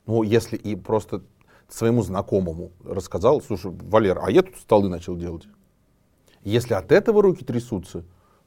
Ну, 0.06 0.22
если 0.22 0.56
и 0.56 0.76
просто 0.76 1.24
своему 1.68 2.02
знакомому 2.02 2.70
рассказал, 2.84 3.40
слушай, 3.40 3.72
Валер, 3.72 4.20
а 4.22 4.30
я 4.30 4.42
тут 4.42 4.58
столы 4.58 4.88
начал 4.88 5.16
делать. 5.16 5.48
Если 6.44 6.74
от 6.74 6.92
этого 6.92 7.20
руки 7.20 7.44
трясутся, 7.44 8.04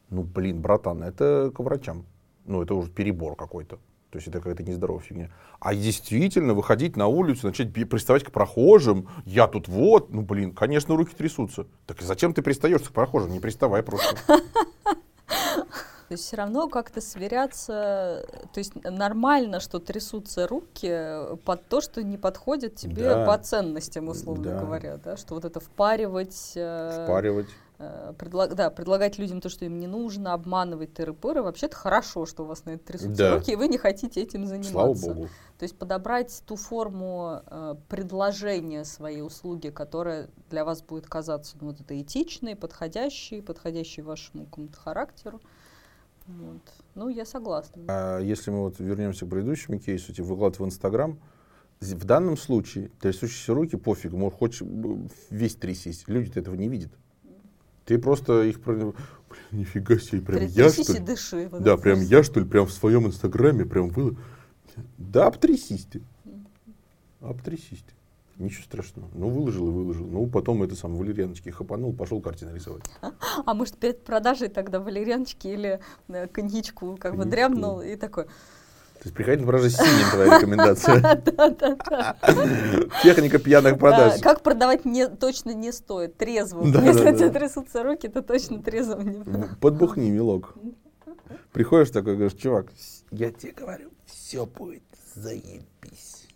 ну, 0.09 0.23
блин, 0.23 0.61
братан, 0.61 1.03
это 1.03 1.51
к 1.53 1.59
врачам. 1.59 2.05
Ну, 2.45 2.61
это 2.61 2.73
уже 2.73 2.89
перебор 2.89 3.35
какой-то. 3.35 3.79
То 4.13 4.17
есть 4.17 4.27
это 4.27 4.37
какая-то 4.37 4.61
нездоровая 4.61 5.01
фигня. 5.01 5.31
А 5.59 5.73
действительно 5.73 6.53
выходить 6.53 6.95
на 6.95 7.07
улицу, 7.07 7.47
начать 7.47 7.73
приставать 7.73 8.23
к 8.23 8.29
прохожим, 8.29 9.09
я 9.25 9.47
тут 9.47 9.67
вот, 9.67 10.11
ну 10.13 10.21
блин, 10.21 10.53
конечно, 10.53 10.95
руки 10.95 11.15
трясутся. 11.15 11.65
Так 11.87 11.99
зачем 11.99 12.31
ты 12.31 12.43
пристаешь 12.43 12.81
к 12.81 12.91
прохожим? 12.91 13.31
Не 13.31 13.39
приставай 13.39 13.81
просто. 13.81 14.15
То 15.25 16.11
есть 16.11 16.25
все 16.25 16.35
равно 16.35 16.67
как-то 16.67 17.01
сверяться, 17.01 18.27
то 18.53 18.59
есть 18.59 18.73
нормально, 18.83 19.59
что 19.59 19.79
трясутся 19.79 20.47
руки 20.47 20.95
под 21.43 21.65
то, 21.67 21.81
что 21.81 22.03
не 22.03 22.17
подходит 22.17 22.75
тебе 22.75 23.05
да. 23.05 23.25
по 23.25 23.35
ценностям, 23.39 24.09
условно 24.09 24.51
да. 24.51 24.59
говоря, 24.59 24.97
да, 24.97 25.17
что 25.17 25.33
вот 25.33 25.45
это 25.45 25.59
впаривать. 25.59 26.51
Э, 26.53 27.05
впаривать. 27.05 27.47
Э, 27.79 28.13
предлаг, 28.17 28.53
да, 28.55 28.69
предлагать 28.69 29.17
людям 29.17 29.41
то, 29.41 29.49
что 29.49 29.65
им 29.65 29.79
не 29.79 29.87
нужно, 29.87 30.33
обманывать 30.33 30.93
тыры-пыры, 30.93 31.41
вообще-то 31.41 31.75
хорошо, 31.75 32.25
что 32.25 32.43
у 32.43 32.45
вас 32.45 32.65
на 32.65 32.71
это 32.71 32.85
трясутся 32.85 33.15
да. 33.15 33.35
руки, 33.35 33.51
и 33.51 33.55
вы 33.55 33.67
не 33.67 33.77
хотите 33.77 34.21
этим 34.21 34.45
заниматься. 34.45 34.71
Слава 34.71 34.93
Богу. 34.93 35.29
То 35.57 35.63
есть 35.63 35.77
подобрать 35.77 36.43
ту 36.45 36.55
форму 36.55 37.41
э, 37.45 37.75
предложения 37.89 38.85
своей 38.85 39.21
услуги, 39.21 39.69
которая 39.69 40.29
для 40.49 40.65
вас 40.65 40.83
будет 40.83 41.07
казаться 41.07 41.57
ну, 41.61 41.69
вот 41.69 41.81
это 41.81 41.99
этичной, 41.99 42.55
подходящей, 42.55 43.41
подходящей 43.41 44.03
вашему 44.03 44.45
какому-то 44.45 44.77
характеру. 44.77 45.41
Вот. 46.27 46.61
Ну, 46.95 47.09
я 47.09 47.25
согласна. 47.25 47.83
А 47.87 48.19
если 48.19 48.51
мы 48.51 48.61
вот 48.61 48.79
вернемся 48.79 49.25
к 49.25 49.29
предыдущему 49.29 49.79
кейсу, 49.79 50.13
типа 50.13 50.27
выклад 50.27 50.59
в 50.59 50.65
Инстаграм, 50.65 51.19
в 51.79 52.05
данном 52.05 52.37
случае 52.37 52.91
трясущиеся 53.01 53.53
руки, 53.53 53.75
пофиг, 53.77 54.13
может, 54.13 54.37
хочешь 54.37 54.61
весь 55.29 55.55
трясись, 55.55 56.03
люди 56.07 56.37
этого 56.37 56.55
не 56.55 56.69
видят. 56.69 56.91
Ты 57.85 57.97
просто 57.97 58.43
их... 58.43 58.59
Блин, 58.61 58.93
нифига 59.51 59.97
себе, 59.97 60.21
прям 60.21 60.45
я 60.47 60.69
что 60.69 60.93
ли? 60.93 60.99
дыши. 60.99 61.49
Да, 61.51 61.77
прям 61.77 62.01
я 62.01 62.23
что 62.23 62.39
ли, 62.39 62.45
прям 62.45 62.65
в 62.65 62.71
своем 62.71 63.07
инстаграме 63.07 63.65
прям 63.65 63.89
вы... 63.89 64.15
Да, 64.97 65.27
обтрясись 65.27 65.85
ты. 65.85 66.01
Обтрясись 67.19 67.83
ты. 67.85 67.93
Ничего 68.43 68.63
страшного. 68.63 69.07
Ну, 69.13 69.29
выложил 69.29 69.67
и 69.67 69.71
выложил. 69.71 70.07
Ну, 70.07 70.25
потом 70.27 70.63
это 70.63 70.75
сам 70.75 70.95
валерьяночки 70.95 71.49
хапанул, 71.49 71.93
пошел 71.93 72.19
картины 72.19 72.51
рисовать. 72.55 72.83
А 73.45 73.53
может, 73.53 73.77
перед 73.77 74.03
продажей 74.03 74.47
тогда 74.47 74.79
валерьяночки 74.79 75.47
или 75.47 75.79
э, 76.07 76.27
коньячку 76.27 76.97
как 76.99 77.15
бы 77.15 77.25
дрябнул 77.25 77.81
и 77.81 77.95
такой... 77.95 78.25
То 79.03 79.07
есть 79.07 79.17
приходить 79.17 79.41
на 79.41 79.47
продажи 79.47 79.69
синим 79.69 80.11
твоя 80.11 80.37
рекомендация. 80.37 81.01
Да, 81.01 81.49
да, 81.49 81.75
да. 81.89 82.15
Техника 83.03 83.37
пьяных 83.37 83.77
продаж. 83.77 84.21
Как 84.21 84.41
продавать 84.41 84.85
не, 84.85 85.09
точно 85.09 85.53
не 85.53 85.73
стоит, 85.73 86.15
трезвым. 86.15 86.71
Если 86.71 87.11
у 87.11 87.17
тебя 87.17 87.29
трясутся 87.29 87.83
руки, 87.83 88.07
то 88.07 88.21
точно 88.21 88.63
трезвым 88.63 89.09
не 89.09 89.55
Подбухни, 89.59 90.09
милок. 90.09 90.55
Приходишь 91.51 91.89
такой, 91.89 92.15
говоришь, 92.15 92.39
чувак, 92.39 92.67
я 93.11 93.29
тебе 93.31 93.51
говорю, 93.51 93.89
все 94.05 94.45
будет 94.45 94.83
заебись. 95.13 96.29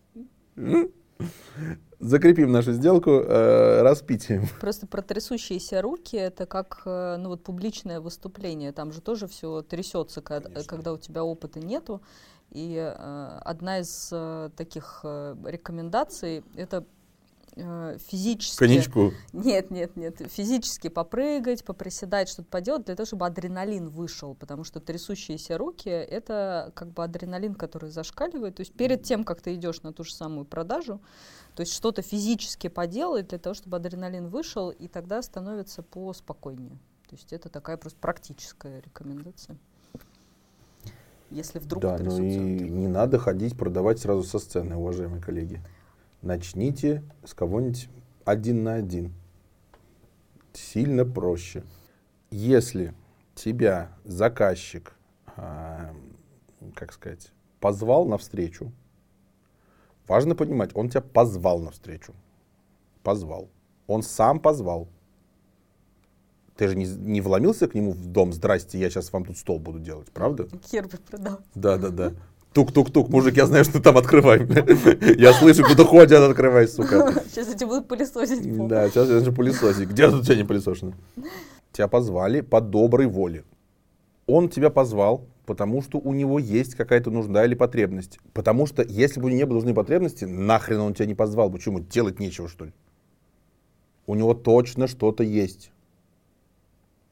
Закрепим 2.00 2.52
нашу 2.52 2.74
сделку 2.74 3.10
э, 3.12 3.82
распитием. 3.82 4.46
Просто 4.60 4.86
про 4.86 5.02
трясущиеся 5.02 5.82
руки 5.82 6.16
это 6.16 6.46
как 6.46 6.84
э, 6.86 7.16
ну, 7.18 7.30
вот 7.30 7.44
публичное 7.44 8.00
выступление. 8.00 8.72
Там 8.72 8.92
же 8.92 9.02
тоже 9.02 9.28
все 9.28 9.64
трясется, 9.64 10.22
когда, 10.22 10.64
когда 10.64 10.94
у 10.94 10.98
тебя 10.98 11.24
опыта 11.24 11.60
нету. 11.60 12.04
И 12.52 12.76
э, 12.76 13.40
одна 13.44 13.80
из 13.80 14.10
э, 14.12 14.50
таких 14.56 15.02
э, 15.04 15.36
рекомендаций 15.46 16.44
это 16.56 16.86
э, 17.56 17.98
физически... 18.08 18.58
Конечку. 18.58 19.12
Нет, 19.34 19.70
нет, 19.70 19.96
нет. 19.98 20.22
Физически 20.32 20.88
попрыгать, 20.88 21.66
поприседать, 21.66 22.30
что-то 22.30 22.50
поделать, 22.50 22.86
для 22.86 22.96
того, 22.96 23.06
чтобы 23.06 23.26
адреналин 23.26 23.90
вышел. 23.90 24.34
Потому 24.34 24.64
что 24.64 24.80
трясущиеся 24.80 25.58
руки— 25.58 25.90
это 25.90 26.72
как 26.74 26.92
бы 26.94 27.04
адреналин, 27.04 27.54
который 27.54 27.90
зашкаливает. 27.90 28.56
То 28.56 28.62
есть 28.62 28.74
перед 28.74 29.04
тем, 29.04 29.26
как 29.26 29.42
ты 29.42 29.56
идешь 29.56 29.82
на 29.82 29.92
ту 29.92 30.04
же 30.04 30.14
самую 30.14 30.46
продажу, 30.46 31.02
то 31.56 31.62
есть 31.62 31.74
что-то 31.74 32.02
физически 32.02 32.70
поделать 32.70 33.28
для 33.28 33.40
того, 33.40 33.56
чтобы 33.56 33.78
адреналин 33.78 34.30
вышел, 34.30 34.70
и 34.70 34.88
тогда 34.88 35.22
становится 35.22 35.84
поспокойнее. 35.84 36.80
То 37.10 37.16
есть 37.16 37.34
это 37.34 37.50
такая 37.50 37.78
просто 37.78 38.00
практическая 38.00 38.80
рекомендация 38.82 39.58
если 41.30 41.60
вдруг 41.60 41.82
Да, 41.82 41.98
ну 41.98 42.22
и 42.22 42.38
не 42.38 42.88
надо 42.88 43.20
ходить 43.20 43.58
продавать 43.58 44.00
сразу 44.00 44.24
со 44.24 44.40
сцены, 44.40 44.76
уважаемые 44.76 45.22
коллеги. 45.22 45.62
Начните 46.22 47.04
с 47.24 47.34
кого-нибудь 47.34 47.90
один 48.26 48.64
на 48.64 48.76
один. 48.76 49.14
Сильно 50.54 51.06
проще. 51.06 51.64
Если 52.32 52.94
тебя 53.36 53.92
заказчик, 54.04 54.94
э, 55.36 55.94
как 56.76 56.92
сказать, 56.92 57.32
позвал 57.60 58.06
на 58.06 58.18
встречу, 58.18 58.72
важно 60.08 60.36
понимать, 60.36 60.72
он 60.76 60.90
тебя 60.90 61.02
позвал 61.02 61.60
на 61.60 61.72
встречу. 61.72 62.14
Позвал. 63.04 63.50
Он 63.86 64.02
сам 64.02 64.40
позвал. 64.40 64.88
Ты 66.58 66.68
же 66.68 66.76
не, 66.76 66.86
не 66.86 67.22
вломился 67.22 67.68
к 67.68 67.76
нему 67.76 67.92
в 67.92 68.08
дом, 68.08 68.34
здрасте, 68.34 68.80
я 68.80 68.90
сейчас 68.90 69.14
вам 69.14 69.26
тут 69.26 69.38
стол 69.38 69.60
буду 69.60 69.80
делать, 69.80 70.08
правда? 70.12 70.48
Хер 70.66 70.88
бы 70.88 70.98
продал. 71.10 71.40
Да, 71.54 71.78
да, 71.78 71.90
да. 71.90 72.14
Тук-тук-тук, 72.54 73.10
мужик, 73.10 73.38
я 73.38 73.46
знаю, 73.46 73.64
что 73.64 73.74
ты 73.74 73.82
там 73.82 73.98
открывай. 73.98 74.40
Я 75.20 75.34
слышу, 75.34 75.64
куда 75.64 75.84
ходят, 75.84 76.20
открывай, 76.20 76.68
сука. 76.68 77.14
Сейчас 77.30 77.50
я 77.50 77.54
тебя 77.54 77.68
буду 77.68 77.84
пылесосить. 77.84 78.68
Да, 78.68 78.90
сейчас 78.90 79.10
я 79.10 79.16
начну 79.16 79.34
пылесосить. 79.34 79.88
Где 79.90 80.10
тут 80.10 80.26
тебя 80.26 80.38
не 80.38 80.44
пылесошено? 80.44 80.94
Тебя 81.72 81.88
позвали 81.88 82.42
по 82.42 82.60
доброй 82.60 83.06
воле. 83.06 83.44
Он 84.26 84.50
тебя 84.50 84.72
позвал, 84.72 85.28
потому 85.46 85.84
что 85.84 86.00
у 86.00 86.14
него 86.14 86.40
есть 86.40 86.74
какая-то 86.74 87.12
нужда 87.12 87.46
или 87.46 87.54
потребность. 87.54 88.18
Потому 88.34 88.66
что 88.66 88.82
если 88.82 89.20
бы 89.20 89.28
у 89.28 89.30
него 89.30 89.38
не 89.38 89.46
было 89.46 89.56
нужны 89.58 89.76
потребности, 89.76 90.26
нахрен 90.26 90.80
он 90.80 90.96
тебя 90.96 91.06
не 91.06 91.16
позвал. 91.16 91.52
Почему? 91.52 91.80
Делать 91.80 92.20
нечего, 92.20 92.48
что 92.48 92.66
ли? 92.66 92.74
У 94.08 94.16
него 94.16 94.34
точно 94.34 94.88
что-то 94.88 95.22
есть 95.22 95.72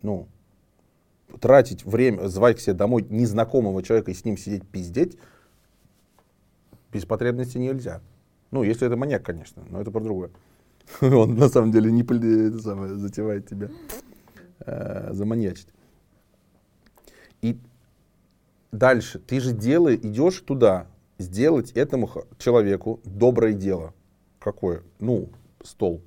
ну, 0.05 0.27
тратить 1.41 1.83
время, 1.83 2.27
звать 2.27 2.57
к 2.57 2.59
себе 2.59 2.73
домой 2.73 3.05
незнакомого 3.09 3.83
человека 3.83 4.11
и 4.11 4.13
с 4.13 4.23
ним 4.23 4.37
сидеть 4.37 4.65
пиздеть, 4.67 5.17
без 6.93 7.05
потребности 7.05 7.57
нельзя. 7.57 8.01
Ну, 8.51 8.63
если 8.63 8.87
это 8.87 8.95
маньяк, 8.95 9.23
конечно, 9.23 9.63
но 9.69 9.81
это 9.81 9.91
про 9.91 9.99
другое. 9.99 10.29
Он 11.01 11.35
на 11.35 11.49
самом 11.49 11.71
деле 11.71 11.91
не 11.91 12.03
это 12.03 12.59
самое, 12.59 12.95
затевает 12.95 13.47
тебя 13.49 13.69
э, 14.59 15.09
заманьячить. 15.11 15.67
И 17.41 17.59
дальше, 18.71 19.19
ты 19.19 19.39
же 19.39 19.51
делаешь, 19.51 19.99
идешь 20.03 20.39
туда, 20.41 20.87
сделать 21.17 21.71
этому 21.71 22.09
человеку 22.37 22.99
доброе 23.03 23.53
дело. 23.53 23.93
Какое? 24.39 24.83
Ну, 24.99 25.29
стол. 25.63 26.01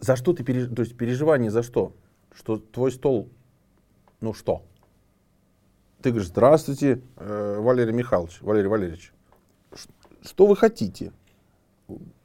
За 0.00 0.16
что 0.16 0.32
ты 0.32 0.42
переживаешь? 0.42 0.74
То 0.74 0.82
есть 0.82 0.96
переживание 0.96 1.50
за 1.50 1.62
что? 1.62 1.94
Что 2.32 2.58
твой 2.58 2.90
стол, 2.90 3.28
ну 4.20 4.32
что? 4.32 4.64
Ты 6.00 6.10
говоришь, 6.10 6.28
здравствуйте, 6.28 7.02
э, 7.16 7.58
Валерий 7.60 7.92
Михайлович, 7.92 8.40
Валерий 8.40 8.68
Валерьевич. 8.68 9.12
Что 10.22 10.46
вы 10.46 10.56
хотите? 10.56 11.12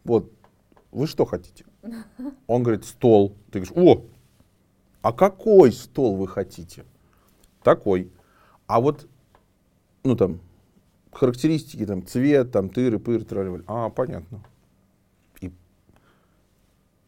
Вот, 0.03 0.31
вы 0.91 1.07
что 1.07 1.25
хотите? 1.25 1.65
Он 2.47 2.63
говорит, 2.63 2.85
стол. 2.85 3.35
Ты 3.51 3.59
говоришь, 3.59 3.73
о, 3.75 4.05
А 5.01 5.11
какой 5.11 5.71
стол 5.71 6.15
вы 6.15 6.27
хотите? 6.27 6.85
Такой. 7.63 8.11
А 8.67 8.79
вот, 8.79 9.07
ну 10.03 10.15
там, 10.15 10.39
характеристики, 11.11 11.85
там, 11.85 12.05
цвет, 12.05 12.51
там, 12.51 12.69
тыры, 12.69 12.99
пыр, 12.99 13.25
тролливали. 13.25 13.63
А, 13.67 13.89
понятно. 13.89 14.43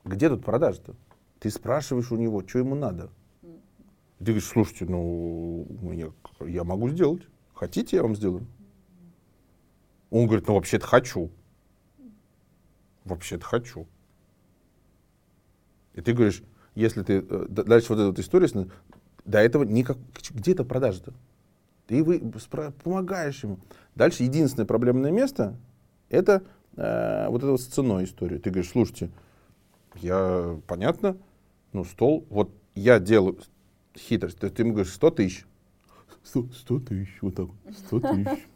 Где 0.08 0.30
тут 0.30 0.44
продажа-то? 0.44 0.96
Ты 1.40 1.50
спрашиваешь 1.50 2.12
у 2.12 2.16
него, 2.16 2.42
что 2.48 2.60
ему 2.60 2.76
надо. 2.76 3.10
Ты 4.20 4.26
говоришь, 4.26 4.46
слушайте, 4.46 4.86
ну, 4.86 5.68
я, 5.92 6.12
я 6.48 6.64
могу 6.64 6.90
сделать. 6.90 7.28
Хотите, 7.54 7.98
я 7.98 8.04
вам 8.04 8.16
сделаю? 8.16 8.48
Он 10.10 10.26
говорит, 10.26 10.48
ну, 10.48 10.56
вообще-то 10.56 10.88
хочу. 10.88 11.30
Вообще-то 13.04 13.46
хочу. 13.46 13.86
И 15.94 16.02
ты 16.02 16.14
говоришь, 16.14 16.42
если 16.74 17.04
ты... 17.04 17.26
э, 17.28 17.46
Дальше 17.50 17.90
вот 17.90 18.00
эта 18.00 18.08
вот 18.08 18.20
история, 18.20 18.48
до 19.26 19.40
этого 19.40 19.64
никак... 19.64 19.98
Где 20.32 20.54
это 20.54 20.64
продажа-то? 20.64 21.14
Ты 21.88 22.04
вы, 22.04 22.18
спра- 22.18 22.72
помогаешь 22.84 23.44
ему. 23.44 23.60
Дальше 23.96 24.24
единственное 24.24 24.66
проблемное 24.66 25.12
место— 25.12 25.58
это 26.10 26.44
э, 26.76 27.28
вот 27.30 27.44
эта 27.44 27.52
вот 27.52 27.62
с 27.62 27.66
ценой 27.66 28.06
история. 28.06 28.40
Ты 28.40 28.50
говоришь, 28.50 28.72
слушайте, 28.72 29.10
я, 30.02 30.60
понятно, 30.68 31.18
ну, 31.74 31.84
стол, 31.86 32.26
вот 32.30 32.52
я 32.76 33.00
делаю 33.00 33.38
хитрость. 33.98 34.40
Ты, 34.40 34.50
ты 34.50 34.62
ему 34.64 34.74
говоришь, 34.74 34.94
100 34.94 35.12
тысяч. 35.12 35.46
100, 36.24 36.48
100 36.54 36.80
тысяч, 36.80 37.18
вот 37.22 37.36
так, 37.36 37.48
100 37.88 38.00
тысяч. 38.00 38.48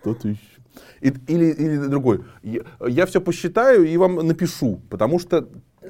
100 0.00 0.14
тысяч. 0.14 0.58
И- 1.00 1.14
или, 1.28 1.46
или 1.52 1.76
другой. 1.86 2.24
Я, 2.42 2.62
я 2.86 3.06
все 3.06 3.20
посчитаю 3.20 3.84
и 3.84 3.96
вам 3.96 4.16
напишу, 4.16 4.80
потому 4.90 5.18
что 5.18 5.48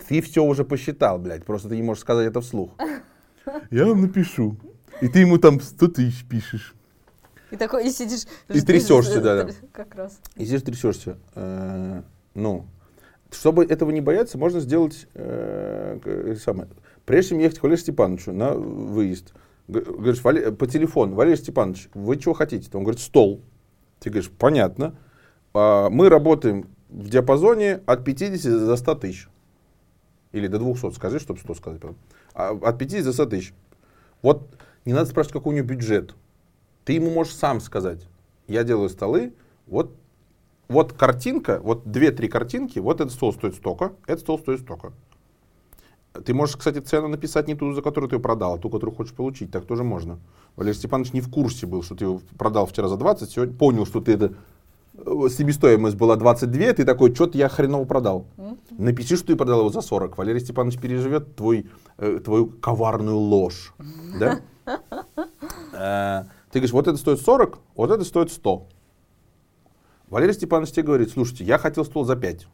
ты 0.09 0.21
все 0.21 0.45
уже 0.45 0.65
посчитал, 0.65 1.19
блядь. 1.19 1.45
Просто 1.45 1.69
ты 1.69 1.77
не 1.77 1.83
можешь 1.83 2.03
сказать 2.03 2.27
это 2.29 2.41
вслух. 2.41 2.71
Я 3.71 3.87
вам 3.87 4.03
напишу. 4.03 4.57
И 5.01 5.09
ты 5.09 5.21
ему 5.21 5.39
там 5.39 5.61
100 5.61 5.89
тысяч 5.89 6.25
пишешь. 6.27 6.75
И 7.51 7.57
такой, 7.57 7.87
и 7.87 7.91
сидишь... 7.91 8.27
И 8.49 8.61
трясешься, 8.61 9.21
да, 9.21 9.45
да. 9.45 9.53
Как 9.73 9.95
раз. 9.95 10.19
И 10.37 10.45
здесь 10.45 10.63
трясешься. 10.63 11.19
Э, 11.35 12.03
ну, 12.35 12.67
чтобы 13.35 13.65
этого 13.65 13.91
не 13.91 14.01
бояться, 14.01 14.39
можно 14.39 14.61
сделать 14.61 15.07
э, 15.15 15.99
к- 16.03 16.37
самое. 16.41 16.69
Прежде 17.05 17.31
чем 17.31 17.39
ехать 17.39 17.59
к 17.59 17.63
Валерию 17.63 17.81
Степановичу 17.83 18.33
на 18.33 18.53
выезд, 18.55 19.35
говоришь, 19.69 20.23
«Вале- 20.23 20.53
по 20.53 20.67
телефону, 20.67 21.15
Валерий 21.15 21.37
Степанович, 21.37 21.89
вы 21.95 22.17
чего 22.17 22.35
хотите? 22.35 22.69
Он 22.75 22.83
говорит, 22.85 23.01
стол. 23.01 23.41
Ты 24.01 24.11
говоришь, 24.11 24.31
понятно. 24.31 24.95
А, 25.53 25.89
мы 25.91 26.09
работаем 26.09 26.69
в 26.89 27.09
диапазоне 27.09 27.81
от 27.87 28.05
50 28.05 28.67
до 28.67 28.77
100 28.77 28.95
тысяч. 28.97 29.29
Или 30.33 30.47
до 30.49 30.59
200, 30.59 30.93
скажи, 30.93 31.19
чтобы 31.21 31.39
100 31.41 31.55
сказать. 31.55 31.83
А, 32.35 32.51
от 32.51 32.79
50 32.79 33.05
до 33.05 33.13
100 33.13 33.27
тысяч. 33.27 33.55
Вот 34.23 34.49
не 34.85 34.93
надо 34.93 35.07
спрашивать, 35.11 35.35
какой 35.35 35.55
у 35.55 35.57
него 35.57 35.67
бюджет. 35.67 36.15
Ты 36.85 36.95
ему 36.95 37.11
можешь 37.11 37.35
сам 37.35 37.61
сказать, 37.61 38.07
я 38.47 38.65
делаю 38.65 38.89
столы, 38.91 39.33
вот, 39.67 39.95
вот 40.69 40.93
картинка, 40.93 41.61
вот 41.63 41.91
две-три 41.91 42.29
картинки, 42.29 42.79
вот 42.79 43.01
этот 43.01 43.13
стол 43.13 43.33
стоит 43.33 43.55
столько, 43.55 43.93
этот 44.07 44.21
стол 44.21 44.39
стоит 44.39 44.61
столько. 44.61 44.93
Ты 46.25 46.33
можешь, 46.33 46.57
кстати, 46.57 46.79
цену 46.79 47.09
написать 47.09 47.49
не 47.49 47.55
ту, 47.57 47.73
за 47.73 47.83
которую 47.83 48.09
ты 48.09 48.17
ее 48.17 48.21
продал, 48.21 48.55
а 48.55 48.59
ту, 48.59 48.71
которую 48.71 48.95
хочешь 48.95 49.15
получить. 49.15 49.51
Так 49.51 49.67
тоже 49.67 49.83
можно. 49.83 50.21
Валерий 50.55 50.77
Степанович 50.77 51.13
не 51.13 51.21
в 51.21 51.29
курсе 51.29 51.67
был, 51.67 51.83
что 51.83 51.97
ты 51.97 52.05
его 52.05 52.21
продал 52.39 52.67
вчера 52.67 52.89
за 52.89 52.97
20, 52.97 53.29
сегодня 53.29 53.57
понял, 53.57 53.85
что 53.85 54.01
ты 54.01 54.13
это 54.13 54.35
э, 54.95 55.29
себестоимость 55.29 55.97
была 55.97 56.15
22, 56.15 56.75
ты 56.75 56.85
такой, 56.85 57.13
что-то 57.13 57.37
я 57.37 57.49
хреново 57.49 57.85
продал. 57.85 58.27
Напиши, 58.71 59.17
что 59.17 59.29
ты 59.29 59.37
продал 59.37 59.61
его 59.61 59.71
за 59.71 59.81
40. 59.81 60.17
Валерий 60.17 60.41
Степанович 60.41 60.79
переживет 60.79 61.35
твой, 61.35 61.67
э, 61.99 62.21
твою 62.25 62.47
коварную 62.47 63.19
ложь. 63.19 63.75
Да? 64.19 64.41
Э, 65.77 66.25
Ты 66.53 66.61
говоришь, 66.61 66.73
вот 66.73 66.87
это 66.87 66.97
стоит 66.97 67.21
40, 67.21 67.59
вот 67.75 67.91
это 67.91 68.05
стоит 68.05 68.31
100. 68.31 68.69
Валерий 70.15 70.33
Степанович 70.33 70.71
тебе 70.71 70.85
говорит, 70.85 71.11
слушайте, 71.11 71.43
я 71.43 71.59
хотел 71.59 71.85
стол 71.85 72.05
за 72.05 72.15
5. 72.15 72.47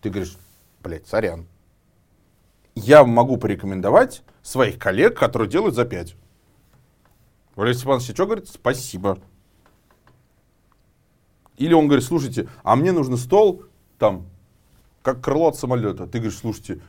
Ты 0.00 0.08
говоришь, 0.08 0.38
блядь, 0.82 1.06
сорян. 1.06 1.46
Я 2.74 3.04
могу 3.04 3.36
порекомендовать 3.36 4.22
своих 4.42 4.78
коллег, 4.78 5.18
которые 5.18 5.50
делают 5.50 5.74
за 5.74 5.84
5. 5.84 6.16
Валерий 7.54 7.76
Степанович 7.76 8.14
что 8.14 8.24
говорит? 8.24 8.48
Спасибо. 8.48 9.18
Или 11.58 11.74
он 11.74 11.86
говорит, 11.86 12.06
слушайте, 12.06 12.48
а 12.62 12.76
мне 12.76 12.92
нужен 12.92 13.18
стол, 13.18 13.64
там, 13.98 14.26
как 15.02 15.22
крыло 15.22 15.48
от 15.48 15.56
самолета. 15.56 16.06
Ты 16.06 16.16
говоришь, 16.16 16.38
слушайте, 16.38 16.80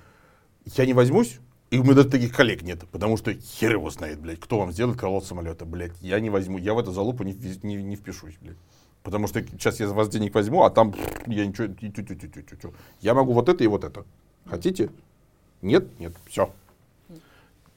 я 0.67 0.85
не 0.85 0.93
возьмусь, 0.93 1.41
и 1.69 1.79
у 1.79 1.83
меня 1.83 1.95
даже 1.95 2.07
таких 2.07 2.33
коллег 2.33 2.61
нет, 2.61 2.85
потому 2.93 3.17
что 3.17 3.33
хер 3.33 3.73
его 3.73 3.89
знает, 3.89 4.21
блядь, 4.21 4.39
кто 4.39 4.59
вам 4.59 4.71
сделает 4.71 4.97
крыло 4.97 5.17
от 5.17 5.25
самолета, 5.25 5.65
блядь, 5.65 5.99
я 5.99 6.21
не 6.21 6.29
возьму, 6.29 6.57
я 6.59 6.73
в 6.73 6.79
эту 6.79 6.93
залупу 6.93 7.23
не, 7.23 7.33
не, 7.63 7.83
не 7.83 7.97
впишусь, 7.97 8.37
блядь. 8.39 8.55
Потому 9.03 9.27
что 9.27 9.41
сейчас 9.43 9.79
я 9.79 9.87
за 9.87 9.93
вас 9.93 10.07
денег 10.07 10.33
возьму, 10.33 10.63
а 10.63 10.69
там 10.69 10.95
я 11.27 11.45
ничего, 11.45 11.67
я 13.01 13.13
могу 13.13 13.33
вот 13.33 13.49
это 13.49 13.63
и 13.63 13.67
вот 13.67 13.83
это. 13.83 14.05
Хотите? 14.45 14.89
Нет? 15.61 15.87
Нет, 15.99 16.13
все. 16.25 16.49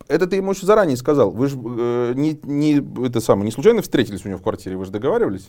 Это 0.08 0.28
ты 0.28 0.36
ему 0.36 0.52
еще 0.52 0.66
заранее 0.66 0.96
сказал. 0.96 1.32
Вы 1.32 1.48
же 1.48 1.56
э, 1.56 2.12
не, 2.14 2.38
не, 2.44 3.06
это 3.06 3.20
самое, 3.20 3.46
не 3.46 3.50
случайно 3.50 3.82
встретились 3.82 4.24
у 4.24 4.28
него 4.28 4.38
в 4.38 4.42
квартире, 4.42 4.76
вы 4.76 4.84
же 4.84 4.92
договаривались? 4.92 5.48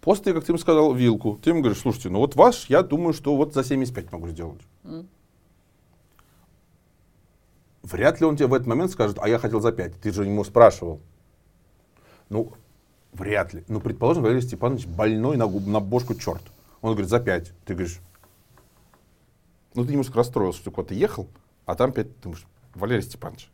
После 0.00 0.24
того, 0.24 0.36
как 0.36 0.46
ты 0.46 0.52
ему 0.52 0.58
сказал 0.58 0.94
вилку, 0.94 1.38
ты 1.42 1.50
ему 1.50 1.60
говоришь, 1.60 1.80
слушайте, 1.80 2.08
ну 2.08 2.18
вот 2.18 2.34
ваш, 2.34 2.66
я 2.70 2.82
думаю, 2.82 3.12
что 3.12 3.36
вот 3.36 3.52
за 3.52 3.62
75 3.62 4.12
могу 4.12 4.28
сделать. 4.28 4.60
Вряд 7.82 8.20
ли 8.20 8.26
он 8.26 8.36
тебе 8.36 8.46
в 8.46 8.54
этот 8.54 8.66
момент 8.66 8.90
скажет, 8.92 9.18
а 9.20 9.28
я 9.28 9.38
хотел 9.38 9.60
за 9.60 9.72
5. 9.72 10.00
Ты 10.00 10.12
же 10.12 10.24
ему 10.24 10.42
спрашивал. 10.44 11.00
Ну, 12.30 12.52
вряд 13.12 13.52
ли. 13.54 13.64
Ну, 13.68 13.80
предположим, 13.80 14.22
Валерий 14.22 14.42
Степанович 14.42 14.86
больной 14.86 15.36
на, 15.36 15.44
губ- 15.44 15.66
на 15.66 15.80
бошку 15.80 16.14
черт. 16.14 16.42
Он 16.80 16.90
говорит, 16.92 17.08
за 17.10 17.20
5. 17.20 17.52
Ты 17.64 17.74
говоришь, 17.74 18.00
ну, 19.74 19.84
ты 19.84 19.90
немножко 19.92 20.16
расстроился, 20.16 20.60
что 20.60 20.70
куда-то 20.70 20.94
ехал, 20.94 21.28
а 21.66 21.74
там 21.74 21.92
5, 21.92 22.16
ты 22.16 22.22
думаешь, 22.22 22.46
Валерий 22.74 23.02
Степанович, 23.02 23.48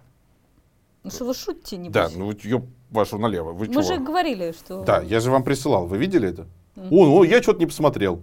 Ну 1.05 1.11
что 1.11 1.25
вы 1.27 1.35
шутите, 1.35 1.77
не 1.77 1.91
да, 1.91 2.09
ну, 2.15 2.33
ёб 2.43 2.67
вашу 2.91 3.19
налево, 3.19 3.53
вы 3.53 3.67
Мы 3.67 3.73
чего? 3.75 3.83
же 3.83 3.99
говорили, 3.99 4.53
что... 4.53 4.83
Да, 4.85 5.01
я 5.03 5.21
же 5.21 5.31
вам 5.31 5.45
присылал. 5.45 5.87
Вы 5.87 5.99
видели 5.99 6.29
это? 6.31 6.47
О, 6.77 7.07
ну 7.07 7.23
я 7.25 7.43
что-то 7.43 7.59
не 7.61 7.67
посмотрел. 7.67 8.23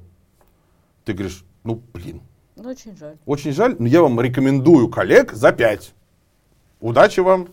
Ты 1.04 1.14
говоришь, 1.14 1.44
ну 1.64 1.82
блин, 1.94 2.22
Ну, 2.56 2.70
очень 2.70 2.98
жаль. 2.98 3.18
очень 3.26 3.52
жаль, 3.52 3.76
но 3.80 3.88
я 3.88 4.02
вам 4.02 4.20
рекомендую 4.20 4.90
коллег 4.90 5.34
за 5.34 5.52
5. 5.52 5.94
Удачи 6.80 7.20
вам 7.20 7.50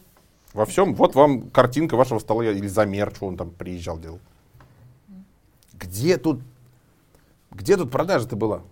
во 0.53 0.67
всем. 0.67 0.95
Вот 0.95 1.15
вам 1.15 1.51
картинка 1.51 1.97
вашего 1.97 2.19
стола 2.19 2.45
или 2.45 2.67
замер, 2.67 3.13
что 3.15 3.27
он 3.27 3.37
там 3.37 3.51
приезжал 3.51 3.99
делал. 3.99 4.21
Где 5.73 6.17
тут, 6.17 6.41
где 7.51 7.77
тут 7.77 7.91
продажа-то 7.91 8.37
была? 8.37 8.63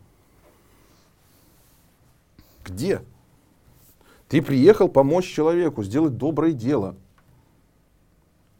Где? 2.64 3.02
Ты 4.28 4.42
приехал 4.42 4.88
помочь 4.88 5.26
человеку, 5.26 5.82
сделать 5.82 6.16
доброе 6.16 6.52
дело. 6.52 6.94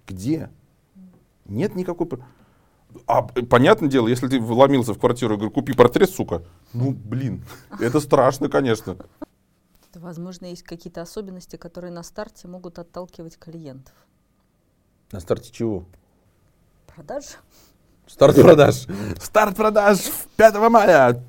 Где? 0.07 0.51
Нет 1.47 1.77
никакой... 1.77 2.09
А, 3.07 3.23
п- 3.23 3.43
понятное 3.43 3.89
дело, 3.89 4.09
если 4.09 4.27
ты 4.27 4.41
вломился 4.41 4.95
в 4.95 4.99
квартиру 4.99 5.35
и 5.35 5.37
говорю, 5.37 5.53
купи 5.53 5.75
портрет, 5.75 6.11
сука, 6.11 6.43
ну, 6.73 6.91
блин, 6.91 7.45
это 7.79 8.01
страшно, 8.01 8.49
конечно. 8.49 8.97
Возможно, 9.95 10.47
есть 10.47 10.63
какие-то 10.63 11.03
особенности, 11.03 11.57
которые 11.57 11.91
на 11.91 12.03
старте 12.03 12.49
могут 12.49 12.79
отталкивать 12.79 13.39
клиентов. 13.39 13.95
На 15.13 15.21
старте 15.21 15.51
чего? 15.51 15.85
Продаж? 16.87 17.39
Старт 18.07 18.35
продаж. 18.37 18.87
Старт 19.21 19.57
продаж 19.57 19.99
5 20.37 20.55
мая. 20.71 21.25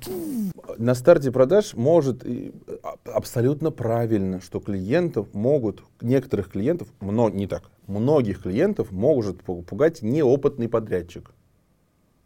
На 0.78 0.94
старте 0.94 1.30
продаж 1.30 1.74
может 1.74 2.24
а, 2.24 2.96
абсолютно 3.04 3.70
правильно, 3.70 4.40
что 4.40 4.58
клиентов 4.58 5.32
могут, 5.32 5.84
некоторых 6.00 6.50
клиентов, 6.50 6.88
мно, 7.00 7.28
не 7.30 7.46
так, 7.46 7.70
многих 7.86 8.42
клиентов 8.42 8.90
может 8.90 9.42
пу- 9.42 9.62
пугать 9.62 10.02
неопытный 10.02 10.68
подрядчик. 10.68 11.30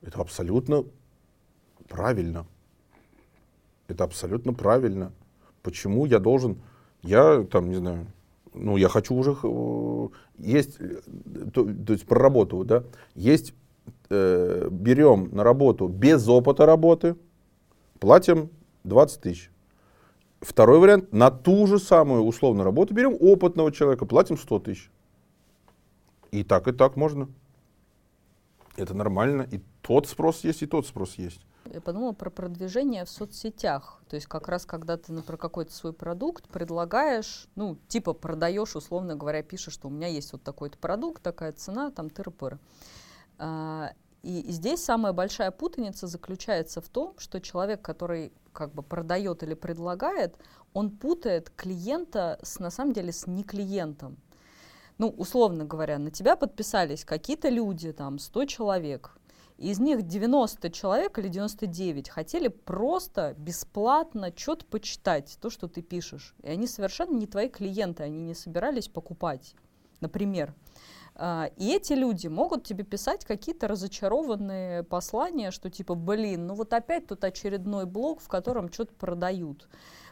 Это 0.00 0.20
абсолютно 0.20 0.84
правильно. 1.88 2.46
Это 3.88 4.04
абсолютно 4.04 4.52
правильно. 4.54 5.12
Почему 5.66 6.06
я 6.06 6.20
должен, 6.20 6.58
я 7.02 7.42
там, 7.42 7.68
не 7.70 7.74
знаю, 7.74 8.06
ну, 8.54 8.76
я 8.76 8.88
хочу 8.88 9.16
уже, 9.16 9.36
э, 9.42 10.08
есть, 10.38 10.78
то, 11.52 11.64
то 11.64 11.92
есть 11.92 12.06
про 12.06 12.20
работу, 12.20 12.62
да, 12.62 12.84
есть, 13.16 13.52
э, 14.08 14.68
берем 14.70 15.28
на 15.32 15.42
работу 15.42 15.88
без 15.88 16.28
опыта 16.28 16.66
работы, 16.66 17.16
платим 17.98 18.50
20 18.84 19.20
тысяч. 19.20 19.50
Второй 20.40 20.78
вариант, 20.78 21.12
на 21.12 21.32
ту 21.32 21.66
же 21.66 21.80
самую 21.80 22.22
условную 22.22 22.64
работу 22.64 22.94
берем 22.94 23.16
опытного 23.18 23.72
человека, 23.72 24.06
платим 24.06 24.38
100 24.38 24.58
тысяч. 24.60 24.88
И 26.30 26.44
так, 26.44 26.68
и 26.68 26.72
так 26.72 26.94
можно. 26.94 27.26
Это 28.76 28.94
нормально. 28.94 29.46
И 29.50 29.60
тот 29.82 30.06
спрос 30.06 30.44
есть, 30.44 30.62
и 30.62 30.66
тот 30.66 30.86
спрос 30.86 31.14
есть. 31.14 31.40
Я 31.72 31.80
подумала 31.80 32.12
про 32.12 32.30
продвижение 32.30 33.04
в 33.04 33.10
соцсетях. 33.10 34.00
То 34.08 34.16
есть 34.16 34.26
как 34.26 34.48
раз 34.48 34.66
когда 34.66 34.96
ты 34.96 35.20
про 35.22 35.36
какой-то 35.36 35.72
свой 35.72 35.92
продукт 35.92 36.46
предлагаешь, 36.48 37.48
ну, 37.54 37.76
типа 37.88 38.12
продаешь, 38.12 38.76
условно 38.76 39.16
говоря, 39.16 39.42
пишешь, 39.42 39.74
что 39.74 39.88
у 39.88 39.90
меня 39.90 40.06
есть 40.06 40.32
вот 40.32 40.42
такой-то 40.42 40.78
продукт, 40.78 41.22
такая 41.22 41.52
цена, 41.52 41.90
там 41.90 42.06
тыры-пыры. 42.06 42.58
А, 43.38 43.92
и 44.22 44.44
здесь 44.48 44.84
самая 44.84 45.12
большая 45.12 45.50
путаница 45.50 46.06
заключается 46.06 46.80
в 46.80 46.88
том, 46.88 47.14
что 47.18 47.40
человек, 47.40 47.82
который 47.82 48.32
как 48.52 48.72
бы 48.72 48.82
продает 48.82 49.42
или 49.42 49.54
предлагает, 49.54 50.36
он 50.72 50.90
путает 50.90 51.50
клиента 51.50 52.38
с, 52.42 52.58
на 52.58 52.70
самом 52.70 52.92
деле, 52.92 53.12
с 53.12 53.26
не 53.26 53.44
клиентом. 53.44 54.16
Ну, 54.98 55.08
условно 55.08 55.64
говоря, 55.64 55.98
на 55.98 56.10
тебя 56.10 56.36
подписались 56.36 57.04
какие-то 57.04 57.48
люди, 57.48 57.92
там, 57.92 58.18
100 58.18 58.44
человек, 58.46 59.18
из 59.58 59.78
них 59.78 60.02
90 60.02 60.70
человек 60.70 61.18
или 61.18 61.28
99 61.28 62.10
хотели 62.10 62.48
просто 62.48 63.34
бесплатно 63.38 64.32
что-то 64.36 64.66
почитать, 64.66 65.38
то, 65.40 65.48
что 65.48 65.66
ты 65.66 65.80
пишешь. 65.80 66.34
И 66.42 66.48
они 66.48 66.66
совершенно 66.66 67.16
не 67.16 67.26
твои 67.26 67.48
клиенты, 67.48 68.02
они 68.02 68.20
не 68.20 68.34
собирались 68.34 68.88
покупать, 68.88 69.54
например. 70.00 70.54
А, 71.14 71.50
и 71.56 71.74
эти 71.74 71.94
люди 71.94 72.26
могут 72.26 72.64
тебе 72.64 72.84
писать 72.84 73.24
какие-то 73.24 73.66
разочарованные 73.66 74.82
послания, 74.82 75.50
что 75.50 75.70
типа, 75.70 75.94
блин, 75.94 76.46
ну 76.46 76.54
вот 76.54 76.74
опять 76.74 77.06
тут 77.06 77.24
очередной 77.24 77.86
блог, 77.86 78.20
в 78.20 78.28
котором 78.28 78.70
что-то 78.70 78.92
продают 78.94 79.68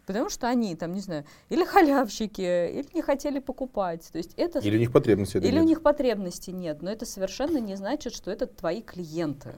потому 0.06 0.28
что 0.28 0.48
они 0.48 0.74
там, 0.76 0.92
не 0.92 1.00
знаю, 1.00 1.24
или 1.48 1.64
халявщики, 1.64 2.40
или 2.40 2.88
не 2.94 3.02
хотели 3.02 3.38
покупать. 3.38 4.08
То 4.12 4.18
есть 4.18 4.34
это, 4.36 4.58
или 4.60 4.76
у 4.76 4.80
них 4.80 4.92
потребности 4.92 5.36
Или 5.38 5.52
нет. 5.52 5.62
у 5.62 5.66
них 5.66 5.82
потребности 5.82 6.50
нет, 6.50 6.82
но 6.82 6.90
это 6.90 7.06
совершенно 7.06 7.58
не 7.58 7.76
значит, 7.76 8.14
что 8.14 8.30
это 8.30 8.46
твои 8.46 8.82
клиенты. 8.82 9.54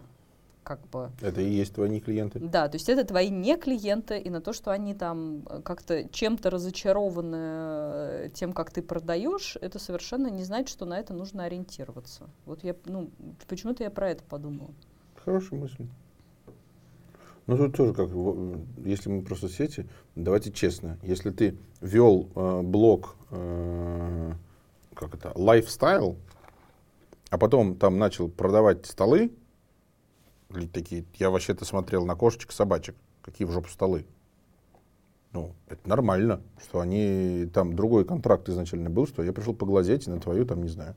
Как 0.62 0.80
бы. 0.88 1.12
Это 1.20 1.40
и 1.40 1.48
есть 1.48 1.74
твои 1.74 1.88
не 1.88 2.00
клиенты. 2.00 2.40
Да, 2.40 2.68
то 2.68 2.74
есть 2.74 2.88
это 2.88 3.04
твои 3.04 3.28
не 3.28 3.56
клиенты, 3.56 4.18
и 4.18 4.28
на 4.30 4.40
то, 4.40 4.52
что 4.52 4.72
они 4.72 4.94
там 4.94 5.42
как-то 5.64 6.08
чем-то 6.08 6.50
разочарованы 6.50 7.36
э, 7.36 8.30
тем, 8.34 8.52
как 8.52 8.72
ты 8.72 8.82
продаешь, 8.82 9.56
это 9.60 9.78
совершенно 9.78 10.26
не 10.26 10.42
значит, 10.42 10.68
что 10.70 10.84
на 10.84 10.98
это 10.98 11.14
нужно 11.14 11.44
ориентироваться. 11.44 12.28
Вот 12.46 12.64
я, 12.64 12.74
ну, 12.86 13.10
почему-то 13.46 13.84
я 13.84 13.90
про 13.90 14.10
это 14.10 14.24
подумала. 14.24 14.70
Хорошая 15.14 15.60
мысль. 15.60 15.86
Ну, 17.46 17.56
тут 17.56 17.76
тоже 17.76 17.94
как, 17.94 18.10
если 18.84 19.08
мы 19.08 19.22
просто 19.22 19.48
сети, 19.48 19.86
давайте 20.16 20.50
честно, 20.50 20.98
если 21.02 21.30
ты 21.30 21.56
вел 21.80 22.28
э, 22.34 22.62
блог, 22.62 23.16
э, 23.30 24.32
как 24.94 25.14
это, 25.14 25.30
лайфстайл, 25.36 26.16
а 27.30 27.38
потом 27.38 27.76
там 27.76 27.98
начал 27.98 28.28
продавать 28.28 28.84
столы, 28.86 29.30
такие, 30.72 31.04
я 31.14 31.30
вообще-то 31.30 31.64
смотрел 31.64 32.04
на 32.04 32.16
кошечек, 32.16 32.50
собачек, 32.50 32.96
какие 33.22 33.46
в 33.46 33.52
жопу 33.52 33.68
столы. 33.68 34.06
Ну, 35.32 35.54
это 35.68 35.88
нормально, 35.88 36.40
что 36.60 36.80
они, 36.80 37.48
там 37.52 37.76
другой 37.76 38.04
контракт 38.04 38.48
изначально 38.48 38.90
был, 38.90 39.06
что 39.06 39.22
я 39.22 39.32
пришел 39.32 39.54
поглазеть 39.54 40.08
на 40.08 40.18
твою, 40.18 40.46
там, 40.46 40.62
не 40.62 40.68
знаю, 40.68 40.96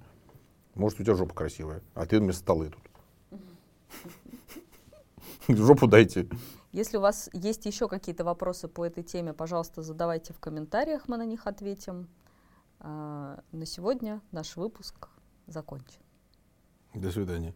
может, 0.74 1.00
у 1.00 1.04
тебя 1.04 1.16
жопа 1.16 1.36
красивая, 1.36 1.82
а 1.94 2.08
ты 2.08 2.20
вместо 2.20 2.42
столы 2.42 2.72
тут. 2.72 2.82
Жопу 5.58 5.88
дайте. 5.88 6.28
Если 6.72 6.98
у 6.98 7.02
вас 7.02 7.30
есть 7.34 7.66
еще 7.66 7.88
какие-то 7.88 8.24
вопросы 8.24 8.68
по 8.68 8.86
этой 8.86 9.04
теме, 9.04 9.34
пожалуйста, 9.34 9.82
задавайте 9.82 10.34
в 10.34 10.40
комментариях, 10.40 11.08
мы 11.08 11.18
на 11.18 11.26
них 11.26 11.48
ответим. 11.48 12.08
А, 12.80 13.40
на 13.52 13.66
сегодня 13.66 14.22
наш 14.32 14.56
выпуск 14.56 15.10
закончен. 15.48 16.02
До 16.94 17.12
свидания. 17.12 17.56